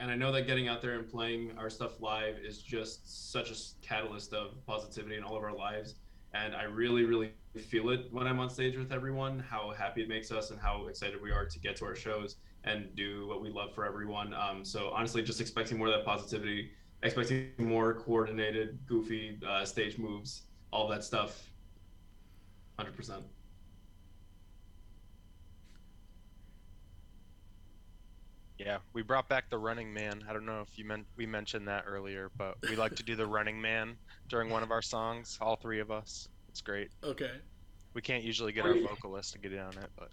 And 0.00 0.10
I 0.10 0.14
know 0.14 0.30
that 0.32 0.46
getting 0.46 0.68
out 0.68 0.80
there 0.80 0.94
and 0.94 1.08
playing 1.08 1.52
our 1.58 1.68
stuff 1.68 2.00
live 2.00 2.36
is 2.38 2.62
just 2.62 3.32
such 3.32 3.50
a 3.50 3.54
catalyst 3.82 4.32
of 4.32 4.64
positivity 4.64 5.16
in 5.16 5.24
all 5.24 5.36
of 5.36 5.42
our 5.42 5.54
lives. 5.54 5.96
And 6.34 6.54
I 6.54 6.64
really, 6.64 7.04
really 7.04 7.32
feel 7.56 7.90
it 7.90 8.06
when 8.12 8.26
I'm 8.26 8.38
on 8.38 8.50
stage 8.50 8.76
with 8.76 8.92
everyone, 8.92 9.38
how 9.38 9.72
happy 9.76 10.02
it 10.02 10.08
makes 10.08 10.30
us 10.30 10.50
and 10.50 10.60
how 10.60 10.86
excited 10.86 11.20
we 11.20 11.32
are 11.32 11.46
to 11.46 11.58
get 11.58 11.76
to 11.76 11.84
our 11.86 11.94
shows 11.94 12.36
and 12.64 12.94
do 12.94 13.26
what 13.26 13.40
we 13.40 13.50
love 13.50 13.74
for 13.74 13.86
everyone. 13.86 14.34
Um, 14.34 14.64
so 14.64 14.90
honestly, 14.90 15.22
just 15.22 15.40
expecting 15.40 15.78
more 15.78 15.88
of 15.88 15.94
that 15.94 16.04
positivity, 16.04 16.70
expecting 17.02 17.50
more 17.58 17.94
coordinated, 17.94 18.78
goofy 18.86 19.38
uh, 19.46 19.64
stage 19.64 19.96
moves, 19.96 20.42
all 20.72 20.86
that 20.88 21.02
stuff. 21.02 21.50
100%. 22.78 23.22
Yeah, 28.58 28.78
we 28.92 29.02
brought 29.02 29.28
back 29.28 29.50
the 29.50 29.58
Running 29.58 29.92
Man. 29.94 30.24
I 30.28 30.32
don't 30.32 30.44
know 30.44 30.60
if 30.60 30.76
you 30.76 30.84
meant 30.84 31.06
we 31.16 31.26
mentioned 31.26 31.68
that 31.68 31.84
earlier, 31.86 32.30
but 32.36 32.56
we 32.68 32.74
like 32.74 32.96
to 32.96 33.04
do 33.04 33.14
the 33.14 33.26
Running 33.26 33.60
Man 33.60 33.96
during 34.28 34.50
one 34.50 34.62
of 34.62 34.70
our 34.70 34.82
songs. 34.82 35.38
All 35.40 35.56
three 35.56 35.80
of 35.80 35.90
us. 35.90 36.28
It's 36.48 36.60
great. 36.60 36.90
Okay. 37.02 37.32
We 37.94 38.02
can't 38.02 38.22
usually 38.22 38.52
get 38.52 38.64
our 38.64 38.74
vocalist 38.74 39.32
to 39.32 39.38
get 39.38 39.52
in 39.52 39.60
on 39.60 39.72
it, 39.72 39.90
but 39.96 40.10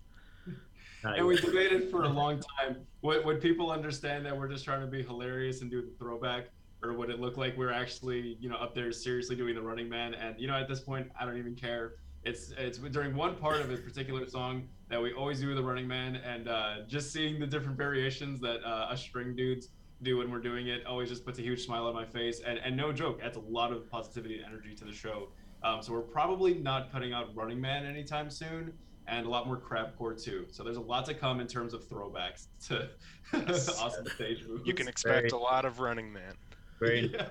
And 1.04 1.28
we 1.28 1.36
debated 1.36 1.92
for 1.92 2.04
a 2.04 2.10
long 2.10 2.42
time. 2.60 2.78
Would, 3.04 3.26
would 3.26 3.42
people 3.42 3.70
understand 3.70 4.26
that 4.26 4.36
we're 4.36 4.48
just 4.48 4.66
trying 4.66 4.82
to 4.82 4.88
be 4.88 5.04
hilarious 5.04 5.62
and 5.62 5.70
do 5.70 5.82
the 5.82 5.92
throwback, 6.00 6.46
or 6.82 6.94
would 6.94 7.10
it 7.10 7.20
look 7.20 7.38
like 7.38 7.56
we're 7.58 7.72
actually, 7.72 8.38
you 8.40 8.50
know, 8.50 8.56
up 8.56 8.74
there 8.74 8.92
seriously 8.92 9.36
doing 9.36 9.54
the 9.56 9.62
Running 9.62 9.88
Man? 9.88 10.16
And 10.16 10.40
you 10.40 10.48
know, 10.48 10.56
at 10.56 10.68
this 10.68 10.80
point, 10.80 11.12
I 11.20 11.26
don't 11.26 11.38
even 11.38 11.56
care. 11.56 11.94
It's 12.24 12.52
it's 12.58 12.80
during 12.80 13.16
one 13.16 13.36
part 13.36 13.62
of 13.62 13.70
a 13.70 13.78
particular 13.78 14.28
song 14.28 14.68
that 14.90 15.00
we 15.02 15.14
always 15.14 15.40
do 15.40 15.54
the 15.54 15.62
Running 15.62 15.88
Man, 15.88 16.16
and 16.16 16.48
uh, 16.48 16.76
just 16.88 17.14
seeing 17.14 17.40
the 17.40 17.46
different 17.46 17.78
variations 17.78 18.40
that 18.42 18.64
uh, 18.66 18.92
us 18.92 19.02
string 19.02 19.36
dudes 19.36 19.70
do 20.06 20.18
when 20.18 20.32
we're 20.32 20.40
doing 20.40 20.68
it 20.68 20.86
always 20.86 21.10
just 21.10 21.26
puts 21.26 21.40
a 21.40 21.42
huge 21.42 21.66
smile 21.66 21.88
on 21.88 21.94
my 21.94 22.06
face. 22.06 22.42
And 22.46 22.60
and 22.60 22.78
no 22.78 22.94
joke, 22.94 23.20
adds 23.22 23.38
a 23.38 23.42
lot 23.42 23.74
of 23.74 23.90
positivity 23.90 24.38
and 24.38 24.46
energy 24.46 24.74
to 24.76 24.86
the 24.86 24.94
show. 24.94 25.30
Um, 25.64 25.82
so 25.82 25.92
we're 25.92 26.02
probably 26.02 26.54
not 26.54 26.92
cutting 26.92 27.12
out 27.12 27.36
Running 27.36 27.60
Man 27.60 27.86
anytime 27.86 28.30
soon 28.30 28.72
and 29.08 29.26
a 29.26 29.30
lot 29.30 29.48
more 29.48 29.58
crabcore 29.58 30.22
too. 30.22 30.46
So 30.52 30.64
there's 30.64 30.78
a 30.78 30.82
lot 30.82 31.06
to 31.06 31.14
come 31.14 31.40
in 31.40 31.48
terms 31.48 31.74
of 31.74 31.84
throwbacks 31.84 32.46
to 32.68 32.90
Yes. 33.34 33.70
awesome 33.82 34.08
stage 34.08 34.46
moves. 34.48 34.66
you 34.66 34.74
can 34.74 34.88
expect 34.88 35.32
a 35.32 35.38
lot 35.38 35.66
of 35.66 35.80
Running 35.80 36.14
Man. 36.14 36.36
Very 36.80 37.12
Yeah. 37.12 37.28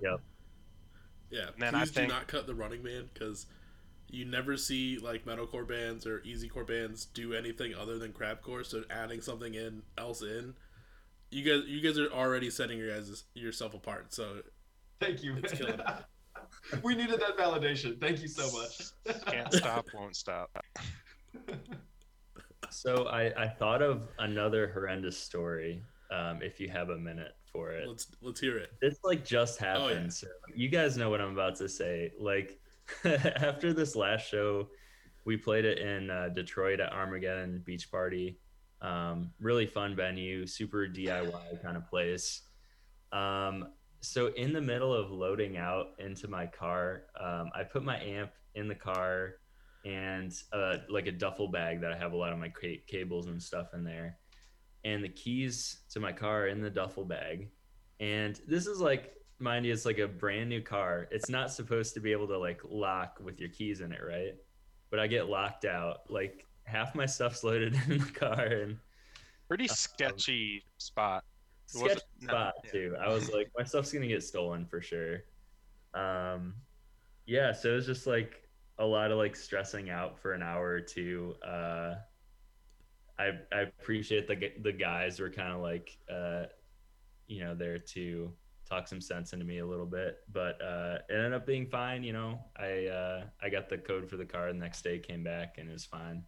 Yep. 0.00 0.20
Yeah. 1.30 1.46
And 1.54 1.62
then 1.62 1.72
please 1.74 1.96
I 1.96 2.02
do 2.02 2.08
not 2.08 2.26
cut 2.26 2.46
the 2.46 2.54
Running 2.54 2.82
Man 2.82 3.08
because 3.12 3.46
you 4.08 4.24
never 4.24 4.56
see 4.56 4.98
like 4.98 5.24
metalcore 5.24 5.66
bands 5.66 6.06
or 6.06 6.20
easycore 6.20 6.66
bands 6.66 7.04
do 7.06 7.32
anything 7.32 7.74
other 7.74 7.98
than 7.98 8.12
crabcore. 8.12 8.66
So 8.66 8.82
adding 8.90 9.20
something 9.20 9.54
in 9.54 9.82
else 9.96 10.22
in, 10.22 10.54
you 11.30 11.44
guys 11.44 11.68
you 11.68 11.80
guys 11.80 11.98
are 11.98 12.10
already 12.12 12.50
setting 12.50 12.78
your 12.78 12.94
guys 12.94 13.24
yourself 13.34 13.74
apart. 13.74 14.12
So 14.12 14.42
Thank 15.00 15.22
you. 15.22 15.36
It's 15.36 15.52
killing 15.52 15.80
we 16.82 16.94
needed 16.94 17.20
that 17.20 17.38
validation. 17.38 17.98
Thank 18.00 18.20
you 18.20 18.28
so 18.28 18.50
much. 18.58 19.24
Can't 19.26 19.52
stop, 19.52 19.86
won't 19.94 20.14
stop. 20.14 20.50
So 22.70 23.08
I, 23.08 23.32
I 23.36 23.48
thought 23.48 23.82
of 23.82 24.08
another 24.18 24.70
horrendous 24.72 25.18
story. 25.18 25.82
Um, 26.12 26.40
if 26.40 26.58
you 26.60 26.68
have 26.70 26.90
a 26.90 26.96
minute 26.96 27.34
for 27.52 27.72
it, 27.72 27.86
let's 27.86 28.06
let's 28.22 28.40
hear 28.40 28.58
it. 28.58 28.70
this 28.80 28.98
like 29.04 29.24
just 29.24 29.58
happened. 29.58 29.84
Oh, 29.84 30.02
yeah. 30.04 30.08
So 30.08 30.26
you 30.54 30.68
guys 30.68 30.96
know 30.96 31.10
what 31.10 31.20
I'm 31.20 31.32
about 31.32 31.56
to 31.56 31.68
say. 31.68 32.12
Like 32.18 32.60
after 33.04 33.72
this 33.72 33.96
last 33.96 34.28
show, 34.28 34.68
we 35.24 35.36
played 35.36 35.64
it 35.64 35.78
in 35.78 36.10
uh, 36.10 36.28
Detroit 36.28 36.80
at 36.80 36.92
Armageddon 36.92 37.62
Beach 37.64 37.90
Party. 37.90 38.38
Um, 38.82 39.32
really 39.40 39.66
fun 39.66 39.94
venue, 39.94 40.46
super 40.46 40.86
DIY 40.86 41.62
kind 41.62 41.76
of 41.76 41.88
place. 41.88 42.42
Um, 43.12 43.68
so 44.00 44.28
in 44.28 44.52
the 44.52 44.60
middle 44.60 44.94
of 44.94 45.10
loading 45.10 45.58
out 45.58 45.88
into 45.98 46.28
my 46.28 46.46
car, 46.46 47.02
um, 47.20 47.50
I 47.54 47.64
put 47.64 47.84
my 47.84 48.00
amp 48.00 48.30
in 48.54 48.68
the 48.68 48.74
car 48.74 49.34
and 49.84 50.32
uh, 50.52 50.78
like 50.88 51.06
a 51.06 51.12
duffel 51.12 51.48
bag 51.48 51.80
that 51.80 51.92
I 51.92 51.98
have 51.98 52.12
a 52.12 52.16
lot 52.16 52.32
of 52.32 52.38
my 52.38 52.48
ca- 52.48 52.82
cables 52.86 53.26
and 53.26 53.42
stuff 53.42 53.68
in 53.74 53.84
there, 53.84 54.18
and 54.84 55.02
the 55.02 55.08
keys 55.08 55.80
to 55.90 56.00
my 56.00 56.12
car 56.12 56.48
in 56.48 56.60
the 56.60 56.70
duffel 56.70 57.04
bag. 57.04 57.48
And 57.98 58.40
this 58.46 58.66
is 58.66 58.80
like, 58.80 59.12
mind 59.38 59.66
you, 59.66 59.72
it's 59.72 59.84
like 59.86 59.98
a 59.98 60.08
brand 60.08 60.48
new 60.48 60.62
car. 60.62 61.08
It's 61.10 61.28
not 61.28 61.52
supposed 61.52 61.94
to 61.94 62.00
be 62.00 62.12
able 62.12 62.28
to 62.28 62.38
like 62.38 62.60
lock 62.64 63.18
with 63.22 63.40
your 63.40 63.50
keys 63.50 63.80
in 63.80 63.92
it, 63.92 64.00
right? 64.06 64.34
But 64.90 65.00
I 65.00 65.06
get 65.06 65.28
locked 65.28 65.64
out. 65.64 65.98
Like 66.08 66.46
half 66.70 66.94
my 66.94 67.06
stuff's 67.06 67.42
loaded 67.44 67.74
in 67.88 67.98
the 67.98 68.10
car 68.12 68.44
and 68.44 68.78
Pretty 69.48 69.66
sketchy 69.66 70.62
spot. 70.78 71.24
It 71.66 71.70
sketch 71.70 71.82
wasn't- 71.82 72.04
no, 72.20 72.28
spot 72.28 72.54
yeah. 72.64 72.70
too. 72.70 72.96
I 73.00 73.08
was 73.08 73.30
like, 73.32 73.50
my 73.58 73.64
stuff's 73.64 73.92
gonna 73.92 74.06
get 74.06 74.22
stolen 74.22 74.64
for 74.64 74.80
sure. 74.80 75.24
Um, 75.92 76.54
yeah, 77.26 77.52
so 77.52 77.72
it 77.72 77.74
was 77.74 77.86
just 77.86 78.06
like 78.06 78.48
a 78.78 78.84
lot 78.86 79.10
of 79.10 79.18
like 79.18 79.34
stressing 79.34 79.90
out 79.90 80.18
for 80.18 80.32
an 80.34 80.42
hour 80.42 80.66
or 80.68 80.80
two. 80.80 81.34
Uh, 81.44 81.96
I 83.18 83.32
I 83.52 83.60
appreciate 83.62 84.26
the 84.28 84.52
the 84.62 84.72
guys 84.72 85.20
were 85.20 85.30
kind 85.30 85.52
of 85.52 85.60
like 85.60 85.98
uh, 86.08 86.44
you 87.26 87.40
know 87.44 87.54
there 87.54 87.78
to 87.78 88.32
talk 88.68 88.86
some 88.86 89.00
sense 89.00 89.32
into 89.32 89.44
me 89.44 89.58
a 89.58 89.66
little 89.66 89.84
bit, 89.86 90.18
but 90.32 90.62
uh, 90.62 90.98
it 91.08 91.14
ended 91.14 91.32
up 91.34 91.44
being 91.44 91.66
fine. 91.66 92.04
You 92.04 92.12
know, 92.12 92.38
I 92.56 92.86
uh, 92.86 93.24
I 93.42 93.48
got 93.48 93.68
the 93.68 93.78
code 93.78 94.08
for 94.08 94.16
the 94.16 94.24
car 94.24 94.52
the 94.52 94.58
next 94.58 94.82
day, 94.82 94.98
came 95.00 95.24
back 95.24 95.58
and 95.58 95.68
it 95.68 95.72
was 95.72 95.84
fine, 95.84 96.24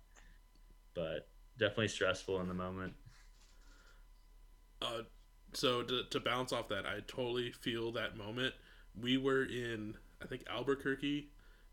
but 0.94 1.28
definitely 1.58 1.88
stressful 1.88 2.40
in 2.40 2.48
the 2.48 2.54
moment. 2.54 2.94
Uh, 4.80 5.02
so 5.52 5.82
to, 5.82 6.04
to 6.10 6.20
bounce 6.20 6.52
off 6.52 6.68
that, 6.68 6.86
I 6.86 7.00
totally 7.06 7.52
feel 7.52 7.92
that 7.92 8.16
moment. 8.16 8.54
We 9.00 9.16
were 9.16 9.44
in, 9.44 9.94
I 10.22 10.26
think 10.26 10.44
Albuquerque, 10.50 11.28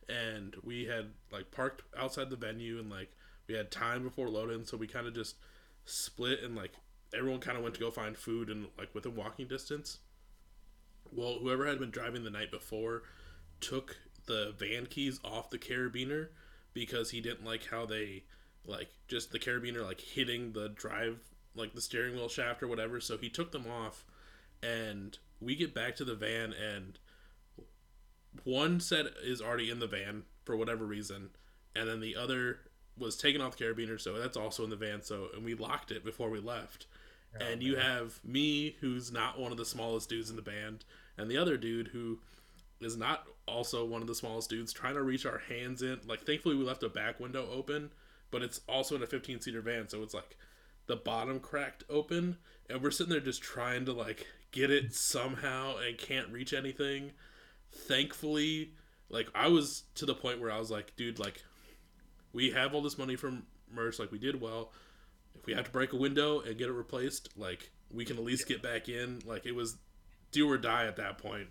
and 0.07 0.55
we 0.63 0.86
had 0.86 1.11
like 1.32 1.51
parked 1.51 1.84
outside 1.97 2.30
the 2.30 2.36
venue, 2.36 2.80
and 2.80 2.89
like 2.89 3.11
we 3.47 3.55
had 3.55 3.72
time 3.72 4.03
before 4.03 4.30
load-in, 4.30 4.65
so 4.65 4.78
we 4.78 4.88
kind 4.88 5.07
of 5.07 5.15
just 5.15 5.36
split 5.86 6.43
and 6.43 6.55
like 6.55 6.74
everyone 7.13 7.39
kind 7.39 7.57
of 7.57 7.63
went 7.63 7.74
to 7.76 7.82
go 7.82 7.89
find 7.89 8.15
food 8.17 8.49
and 8.49 8.67
like 8.78 8.93
within 8.93 9.15
walking 9.15 9.47
distance. 9.47 9.99
Well, 11.11 11.39
whoever 11.41 11.65
had 11.65 11.80
been 11.80 11.89
driving 11.89 12.24
the 12.24 12.30
night 12.30 12.51
before 12.51 13.03
took 13.59 13.97
the 14.28 14.53
van 14.57 14.86
keys 14.86 15.20
off 15.24 15.49
the 15.49 15.57
carabiner 15.57 16.28
because 16.74 17.09
he 17.09 17.20
didn't 17.20 17.45
like 17.45 17.65
how 17.72 17.86
they 17.86 18.24
like 18.70 18.89
just 19.07 19.32
the 19.32 19.39
carabiner 19.39 19.84
like 19.86 19.99
hitting 19.99 20.53
the 20.53 20.70
drive 20.70 21.20
like 21.55 21.74
the 21.74 21.82
steering 21.82 22.15
wheel 22.15 22.30
shaft 22.30 22.63
or 22.63 22.67
whatever. 22.67 22.99
So 22.99 23.17
he 23.17 23.30
took 23.30 23.51
them 23.51 23.65
off 23.67 24.05
and 24.61 25.17
we 25.41 25.55
get 25.55 25.74
back 25.74 25.95
to 25.97 26.05
the 26.05 26.15
van 26.15 26.53
and 26.53 26.99
one 28.43 28.80
set 28.80 29.07
is 29.24 29.41
already 29.41 29.70
in 29.70 29.80
the 29.80 29.88
van 29.88 30.24
for 30.45 30.55
whatever 30.55 30.86
reason 30.86 31.30
and 31.76 31.89
then 31.89 31.99
the 31.99 32.15
other 32.15 32.59
was 32.97 33.17
taken 33.17 33.41
off 33.41 33.57
the 33.57 33.63
carabiner 33.63 33.99
so 33.99 34.13
that's 34.20 34.38
also 34.38 34.63
in 34.63 34.70
the 34.70 34.76
van 34.76 35.01
so 35.01 35.28
and 35.34 35.43
we 35.43 35.55
locked 35.55 35.91
it 35.91 36.03
before 36.03 36.30
we 36.30 36.39
left. 36.39 36.86
Oh, 37.39 37.45
and 37.45 37.61
you 37.61 37.76
have 37.76 38.20
me 38.24 38.76
who's 38.82 39.11
not 39.11 39.39
one 39.39 39.51
of 39.51 39.57
the 39.57 39.65
smallest 39.65 40.09
dudes 40.09 40.30
in 40.30 40.36
the 40.36 40.41
band 40.41 40.86
and 41.17 41.30
the 41.30 41.38
other 41.38 41.57
dude 41.57 41.89
who 41.89 42.20
is 42.82 42.95
not 42.95 43.28
also 43.47 43.84
one 43.86 44.01
of 44.01 44.07
the 44.07 44.15
smallest 44.15 44.49
dudes 44.49 44.72
trying 44.72 44.93
to 44.93 45.01
reach 45.01 45.26
our 45.26 45.39
hands 45.49 45.82
in. 45.82 45.99
Like 46.07 46.26
thankfully 46.26 46.55
we 46.55 46.63
left 46.63 46.84
a 46.84 46.89
back 46.89 47.20
window 47.20 47.47
open 47.51 47.91
but 48.32 48.41
it's 48.41 48.61
also 48.67 48.95
in 48.95 49.03
a 49.03 49.07
15 49.07 49.41
seater 49.41 49.61
van 49.61 49.88
so 49.88 50.03
it's 50.03 50.13
like 50.13 50.38
the 50.88 50.95
bottom 50.95 51.39
cracked 51.39 51.84
open 51.89 52.38
and 52.69 52.82
we're 52.82 52.91
sitting 52.91 53.11
there 53.11 53.19
just 53.19 53.41
trying 53.41 53.86
to 53.86 53.93
like 53.93 54.27
get 54.51 54.71
it 54.71 54.93
somehow 54.93 55.77
and 55.77 55.97
can't 55.97 56.30
reach 56.30 56.53
anything. 56.53 57.11
Thankfully 57.71 58.73
like 59.11 59.27
i 59.34 59.47
was 59.47 59.84
to 59.95 60.05
the 60.05 60.13
point 60.13 60.39
where 60.39 60.51
i 60.51 60.59
was 60.59 60.69
like 60.69 60.95
dude 60.95 61.17
like 61.17 61.43
we 62.32 62.51
have 62.51 62.75
all 62.75 62.82
this 62.82 62.97
money 62.97 63.15
from 63.15 63.43
merch 63.71 63.99
like 63.99 64.11
we 64.11 64.19
did 64.19 64.39
well. 64.41 64.71
If 65.36 65.45
we 65.45 65.53
have 65.53 65.65
to 65.65 65.71
break 65.71 65.93
a 65.93 65.97
window 65.97 66.41
and 66.41 66.57
get 66.57 66.69
it 66.69 66.73
replaced 66.73 67.30
like 67.38 67.71
we 67.91 68.05
can 68.05 68.17
at 68.17 68.23
least 68.23 68.47
get 68.47 68.61
back 68.61 68.89
in. 68.89 69.19
Like 69.25 69.45
it 69.45 69.53
was 69.53 69.77
do 70.32 70.49
or 70.49 70.57
die 70.57 70.86
at 70.86 70.97
that 70.97 71.17
point. 71.17 71.49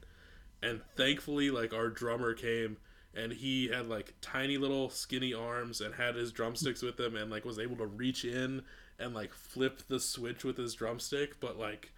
And 0.63 0.81
thankfully 0.97 1.51
like 1.51 1.73
our 1.73 1.89
drummer 1.89 2.35
came 2.35 2.77
and 3.15 3.33
he 3.33 3.69
had 3.69 3.87
like 3.89 4.15
tiny 4.21 4.57
little 4.59 4.91
skinny 4.91 5.33
arms 5.35 5.81
and 5.81 5.95
had 5.95 6.15
his 6.15 6.31
drumsticks 6.33 6.83
with 6.83 6.99
him 7.01 7.17
and 7.17 7.31
like 7.31 7.45
was 7.45 7.59
able 7.59 7.77
to 7.77 7.87
reach 7.87 8.25
in 8.25 8.63
and 8.99 9.15
like 9.15 9.33
flip 9.33 9.83
the 9.89 9.99
switch 10.01 10.45
with 10.45 10.57
his 10.57 10.75
drumstick 10.75 11.41
but 11.41 11.59
like 11.59 11.93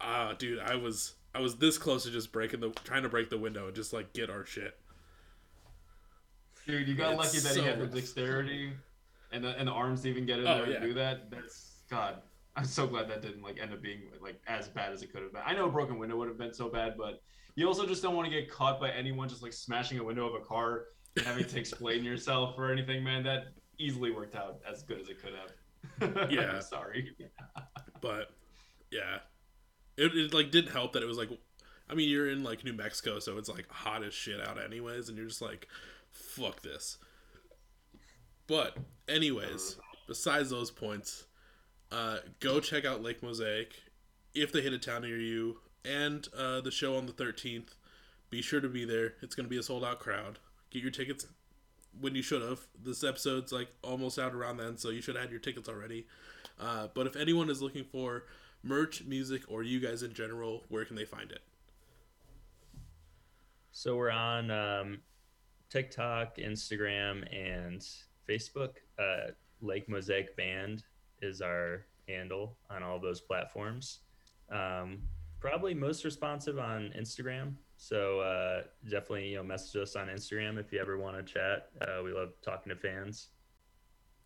ah 0.00 0.34
dude 0.38 0.58
i 0.58 0.74
was 0.76 1.14
i 1.34 1.40
was 1.40 1.56
this 1.56 1.78
close 1.78 2.04
to 2.04 2.10
just 2.10 2.30
breaking 2.32 2.60
the 2.60 2.70
trying 2.84 3.02
to 3.02 3.08
break 3.08 3.30
the 3.30 3.38
window 3.38 3.66
and 3.66 3.74
just 3.76 3.92
like 3.92 4.12
get 4.12 4.30
our 4.30 4.44
shit 4.44 4.76
Dude, 6.66 6.86
you 6.86 6.94
got 6.94 7.12
It's 7.14 7.18
lucky 7.18 7.38
that 7.38 7.54
so 7.54 7.60
he 7.62 7.66
had 7.66 7.80
the 7.80 7.86
dexterity 7.86 8.72
and 9.32 9.42
the, 9.42 9.58
and 9.58 9.68
the 9.68 9.72
arms 9.72 10.02
to 10.02 10.10
even 10.10 10.26
get 10.26 10.38
in 10.38 10.46
Oh, 10.46 10.58
there 10.58 10.68
yeah. 10.68 10.76
and 10.76 10.84
do 10.84 10.94
that. 10.94 11.30
That's 11.30 11.76
God. 11.90 12.16
I'm 12.56 12.64
so 12.66 12.86
glad 12.86 13.08
that 13.08 13.22
didn't 13.22 13.42
like 13.42 13.58
end 13.58 13.72
up 13.72 13.80
being 13.80 14.02
like 14.20 14.38
as 14.46 14.68
bad 14.68 14.92
as 14.92 15.02
it 15.02 15.10
could 15.12 15.22
have 15.22 15.32
been. 15.32 15.40
I 15.46 15.54
know 15.54 15.66
a 15.66 15.70
broken 15.70 15.98
window 15.98 16.16
would 16.16 16.28
have 16.28 16.36
been 16.36 16.52
so 16.52 16.68
bad, 16.68 16.96
but 16.98 17.22
you 17.58 17.66
also 17.66 17.86
just 17.86 18.02
don't 18.02 18.14
want 18.14 18.30
to 18.30 18.34
get 18.34 18.50
caught 18.50 18.80
by 18.80 18.90
anyone 18.90 19.28
just 19.28 19.42
like 19.42 19.52
smashing 19.52 19.98
a 19.98 20.04
window 20.04 20.26
of 20.28 20.34
a 20.34 20.44
car 20.44 20.86
and 21.16 21.26
having 21.26 21.44
to 21.44 21.58
explain 21.58 22.04
yourself 22.10 22.54
or 22.58 22.70
anything, 22.72 23.02
man. 23.02 23.22
That 23.24 23.48
easily 23.78 24.10
worked 24.10 24.34
out 24.34 24.60
as 24.70 24.82
good 24.82 25.00
as 25.00 25.08
it 25.08 25.22
could 25.22 25.32
have. 25.34 26.30
Yeah. 26.30 26.58
Sorry. 26.60 27.14
but 28.00 28.30
yeah 28.90 29.18
it, 29.96 30.14
it 30.14 30.34
like 30.34 30.50
didn't 30.50 30.72
help 30.72 30.92
that 30.92 31.02
it 31.02 31.06
was 31.06 31.18
like 31.18 31.28
i 31.88 31.94
mean 31.94 32.08
you're 32.08 32.30
in 32.30 32.42
like 32.42 32.64
new 32.64 32.72
mexico 32.72 33.18
so 33.18 33.38
it's 33.38 33.48
like 33.48 33.68
hot 33.70 34.02
as 34.02 34.14
shit 34.14 34.40
out 34.40 34.62
anyways 34.62 35.08
and 35.08 35.18
you're 35.18 35.26
just 35.26 35.42
like 35.42 35.68
fuck 36.10 36.62
this 36.62 36.98
but 38.46 38.76
anyways 39.08 39.76
besides 40.06 40.50
those 40.50 40.70
points 40.70 41.24
uh 41.92 42.18
go 42.40 42.60
check 42.60 42.84
out 42.84 43.02
lake 43.02 43.22
mosaic 43.22 43.74
if 44.34 44.52
they 44.52 44.60
hit 44.60 44.72
a 44.72 44.78
town 44.78 45.02
near 45.02 45.18
you 45.18 45.58
and 45.88 46.28
uh 46.36 46.60
the 46.60 46.70
show 46.70 46.96
on 46.96 47.06
the 47.06 47.12
13th 47.12 47.74
be 48.30 48.42
sure 48.42 48.60
to 48.60 48.68
be 48.68 48.84
there 48.84 49.14
it's 49.22 49.34
going 49.34 49.46
to 49.46 49.50
be 49.50 49.58
a 49.58 49.62
sold 49.62 49.84
out 49.84 49.98
crowd 49.98 50.38
get 50.70 50.82
your 50.82 50.90
tickets 50.90 51.26
when 52.00 52.14
you 52.14 52.22
should 52.22 52.42
have 52.42 52.60
this 52.84 53.02
episode's 53.02 53.52
like 53.52 53.68
almost 53.82 54.18
out 54.18 54.34
around 54.34 54.58
then 54.58 54.76
so 54.76 54.90
you 54.90 55.00
should 55.00 55.16
have 55.16 55.30
your 55.30 55.40
tickets 55.40 55.68
already 55.68 56.06
uh, 56.60 56.88
but 56.94 57.06
if 57.06 57.16
anyone 57.16 57.48
is 57.50 57.62
looking 57.62 57.84
for 57.84 58.24
merch, 58.62 59.04
music, 59.04 59.42
or 59.48 59.62
you 59.62 59.80
guys 59.80 60.02
in 60.02 60.12
general, 60.12 60.64
where 60.68 60.84
can 60.84 60.96
they 60.96 61.04
find 61.04 61.30
it? 61.30 61.42
So 63.72 63.96
we're 63.96 64.10
on 64.10 64.50
um, 64.50 64.98
TikTok, 65.70 66.36
Instagram, 66.36 67.24
and 67.32 67.86
Facebook. 68.28 68.74
Uh, 68.98 69.32
Lake 69.60 69.88
Mosaic 69.88 70.36
Band 70.36 70.82
is 71.22 71.40
our 71.40 71.84
handle 72.08 72.56
on 72.70 72.82
all 72.82 72.98
those 72.98 73.20
platforms. 73.20 74.00
Um, 74.50 74.98
probably 75.40 75.74
most 75.74 76.04
responsive 76.04 76.58
on 76.58 76.92
Instagram. 76.98 77.54
So 77.76 78.20
uh, 78.20 78.62
definitely, 78.84 79.28
you 79.28 79.36
know, 79.36 79.42
message 79.42 79.80
us 79.82 79.96
on 79.96 80.08
Instagram 80.08 80.58
if 80.58 80.72
you 80.72 80.80
ever 80.80 80.98
want 80.98 81.16
to 81.16 81.32
chat. 81.32 81.68
Uh, 81.80 82.02
we 82.02 82.12
love 82.12 82.30
talking 82.42 82.70
to 82.70 82.76
fans. 82.76 83.28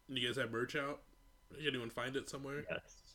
And 0.08 0.16
you 0.16 0.26
guys 0.26 0.36
have 0.36 0.50
merch 0.50 0.76
out? 0.76 1.02
Did 1.52 1.68
anyone 1.68 1.90
find 1.90 2.16
it 2.16 2.30
somewhere? 2.30 2.64
Yes. 2.70 3.14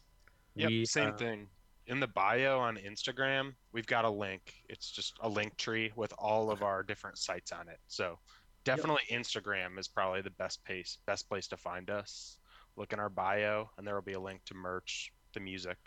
Yep, 0.55 0.69
We, 0.69 0.85
same 0.85 1.09
uh, 1.09 1.17
thing. 1.17 1.47
In 1.87 1.99
the 1.99 2.07
bio 2.07 2.59
on 2.59 2.77
Instagram, 2.77 3.53
we've 3.71 3.87
got 3.87 4.05
a 4.05 4.09
link. 4.09 4.53
It's 4.69 4.91
just 4.91 5.15
a 5.21 5.29
link 5.29 5.55
tree 5.57 5.91
with 5.95 6.13
all 6.17 6.51
of 6.51 6.61
our 6.61 6.83
different 6.83 7.17
sites 7.17 7.51
on 7.51 7.67
it. 7.69 7.79
So 7.87 8.19
definitely 8.63 9.03
Instagram 9.11 9.79
is 9.79 9.87
probably 9.87 10.21
the 10.21 10.31
best 10.31 10.63
place 10.65 10.97
best 11.05 11.29
place 11.29 11.47
to 11.47 11.57
find 11.57 11.89
us. 11.89 12.37
Look 12.75 12.91
in 12.93 12.99
our 12.99 13.09
bio 13.09 13.69
and 13.77 13.87
there 13.87 13.95
will 13.95 14.01
be 14.01 14.13
a 14.13 14.19
link 14.19 14.41
to 14.45 14.53
merch, 14.53 15.11
the 15.33 15.39
music, 15.39 15.77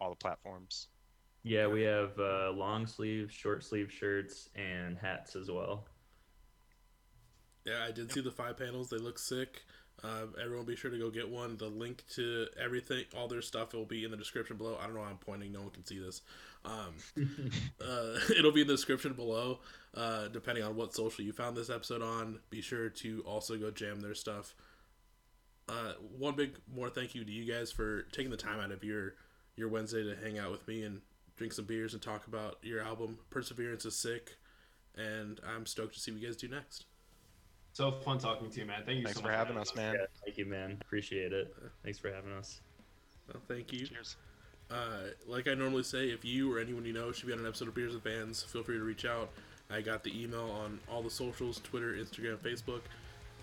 all 0.00 0.10
the 0.10 0.16
platforms. 0.16 0.88
Yeah, 1.42 1.68
we 1.68 1.82
have 1.82 2.18
uh, 2.18 2.50
long 2.50 2.86
sleeve, 2.86 3.30
short 3.30 3.62
sleeve 3.62 3.92
shirts, 3.92 4.48
and 4.56 4.98
hats 4.98 5.36
as 5.36 5.50
well. 5.50 5.86
Yeah, 7.64 7.84
I 7.86 7.92
did 7.92 8.12
see 8.12 8.20
the 8.20 8.30
five 8.30 8.56
panels. 8.56 8.90
They 8.90 8.98
look 8.98 9.18
sick. 9.18 9.62
Uh, 10.02 10.26
everyone 10.42 10.66
be 10.66 10.76
sure 10.76 10.90
to 10.90 10.98
go 10.98 11.10
get 11.10 11.28
one. 11.28 11.56
The 11.56 11.68
link 11.68 12.04
to 12.16 12.46
everything, 12.62 13.04
all 13.16 13.28
their 13.28 13.42
stuff, 13.42 13.72
will 13.72 13.86
be 13.86 14.04
in 14.04 14.10
the 14.10 14.16
description 14.16 14.56
below. 14.56 14.76
I 14.80 14.84
don't 14.84 14.94
know 14.94 15.00
why 15.00 15.08
I'm 15.08 15.18
pointing. 15.18 15.52
No 15.52 15.62
one 15.62 15.70
can 15.70 15.84
see 15.84 15.98
this. 15.98 16.20
Um, 16.64 16.94
uh, 17.80 18.18
it'll 18.38 18.52
be 18.52 18.62
in 18.62 18.66
the 18.66 18.74
description 18.74 19.14
below. 19.14 19.60
Uh, 19.94 20.28
depending 20.28 20.64
on 20.64 20.76
what 20.76 20.94
social 20.94 21.24
you 21.24 21.32
found 21.32 21.56
this 21.56 21.70
episode 21.70 22.02
on, 22.02 22.40
be 22.50 22.60
sure 22.60 22.88
to 22.90 23.22
also 23.26 23.56
go 23.56 23.70
jam 23.70 24.00
their 24.00 24.14
stuff. 24.14 24.54
Uh, 25.68 25.92
one 26.16 26.36
big 26.36 26.56
more 26.72 26.90
thank 26.90 27.14
you 27.14 27.24
to 27.24 27.32
you 27.32 27.50
guys 27.50 27.72
for 27.72 28.02
taking 28.12 28.30
the 28.30 28.36
time 28.36 28.60
out 28.60 28.70
of 28.70 28.84
your 28.84 29.14
your 29.56 29.68
Wednesday 29.68 30.04
to 30.04 30.16
hang 30.16 30.38
out 30.38 30.50
with 30.50 30.66
me 30.68 30.82
and 30.82 31.00
drink 31.36 31.52
some 31.52 31.64
beers 31.64 31.92
and 31.92 32.02
talk 32.02 32.26
about 32.26 32.58
your 32.62 32.82
album. 32.82 33.18
Perseverance 33.30 33.84
is 33.84 33.96
sick, 33.96 34.36
and 34.96 35.40
I'm 35.54 35.66
stoked 35.66 35.94
to 35.94 36.00
see 36.00 36.12
what 36.12 36.20
you 36.20 36.26
guys 36.26 36.36
do 36.36 36.48
next. 36.48 36.84
So 37.72 37.90
fun 37.90 38.18
talking 38.18 38.50
to 38.50 38.60
you, 38.60 38.66
man. 38.66 38.82
Thank 38.86 38.98
you 38.98 39.04
Thanks 39.04 39.18
so 39.18 39.22
for 39.22 39.28
much 39.28 39.36
having 39.36 39.58
us, 39.58 39.74
man. 39.74 39.94
Yeah, 39.94 40.06
thank 40.24 40.38
you, 40.38 40.46
man. 40.46 40.78
Appreciate 40.80 41.32
it. 41.32 41.54
Thanks 41.82 41.98
for 41.98 42.10
having 42.10 42.32
us. 42.32 42.60
Well, 43.28 43.42
thank 43.48 43.72
you. 43.72 43.86
Cheers. 43.86 44.16
Uh, 44.70 45.10
like 45.26 45.46
I 45.46 45.54
normally 45.54 45.82
say, 45.82 46.08
if 46.08 46.24
you 46.24 46.52
or 46.52 46.58
anyone 46.58 46.84
you 46.84 46.92
know 46.92 47.12
should 47.12 47.26
be 47.26 47.32
on 47.32 47.38
an 47.38 47.46
episode 47.46 47.68
of 47.68 47.74
Beers 47.74 47.92
with 47.92 48.02
Bands, 48.02 48.42
feel 48.42 48.62
free 48.62 48.78
to 48.78 48.82
reach 48.82 49.04
out. 49.04 49.30
I 49.70 49.80
got 49.80 50.02
the 50.02 50.22
email 50.22 50.50
on 50.50 50.80
all 50.90 51.02
the 51.02 51.10
socials 51.10 51.60
Twitter, 51.62 51.92
Instagram, 51.92 52.38
Facebook. 52.38 52.80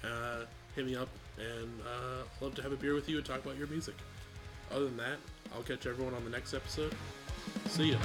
Uh, 0.03 0.45
hit 0.75 0.85
me 0.85 0.95
up, 0.95 1.09
and 1.37 1.69
uh, 1.81 2.23
love 2.41 2.55
to 2.55 2.61
have 2.61 2.71
a 2.71 2.75
beer 2.75 2.93
with 2.93 3.07
you 3.07 3.17
and 3.17 3.25
talk 3.25 3.43
about 3.43 3.57
your 3.57 3.67
music. 3.67 3.95
Other 4.71 4.85
than 4.85 4.97
that, 4.97 5.17
I'll 5.53 5.63
catch 5.63 5.85
everyone 5.85 6.13
on 6.13 6.23
the 6.23 6.31
next 6.31 6.53
episode. 6.53 6.93
See 7.67 7.91
ya. 7.91 7.97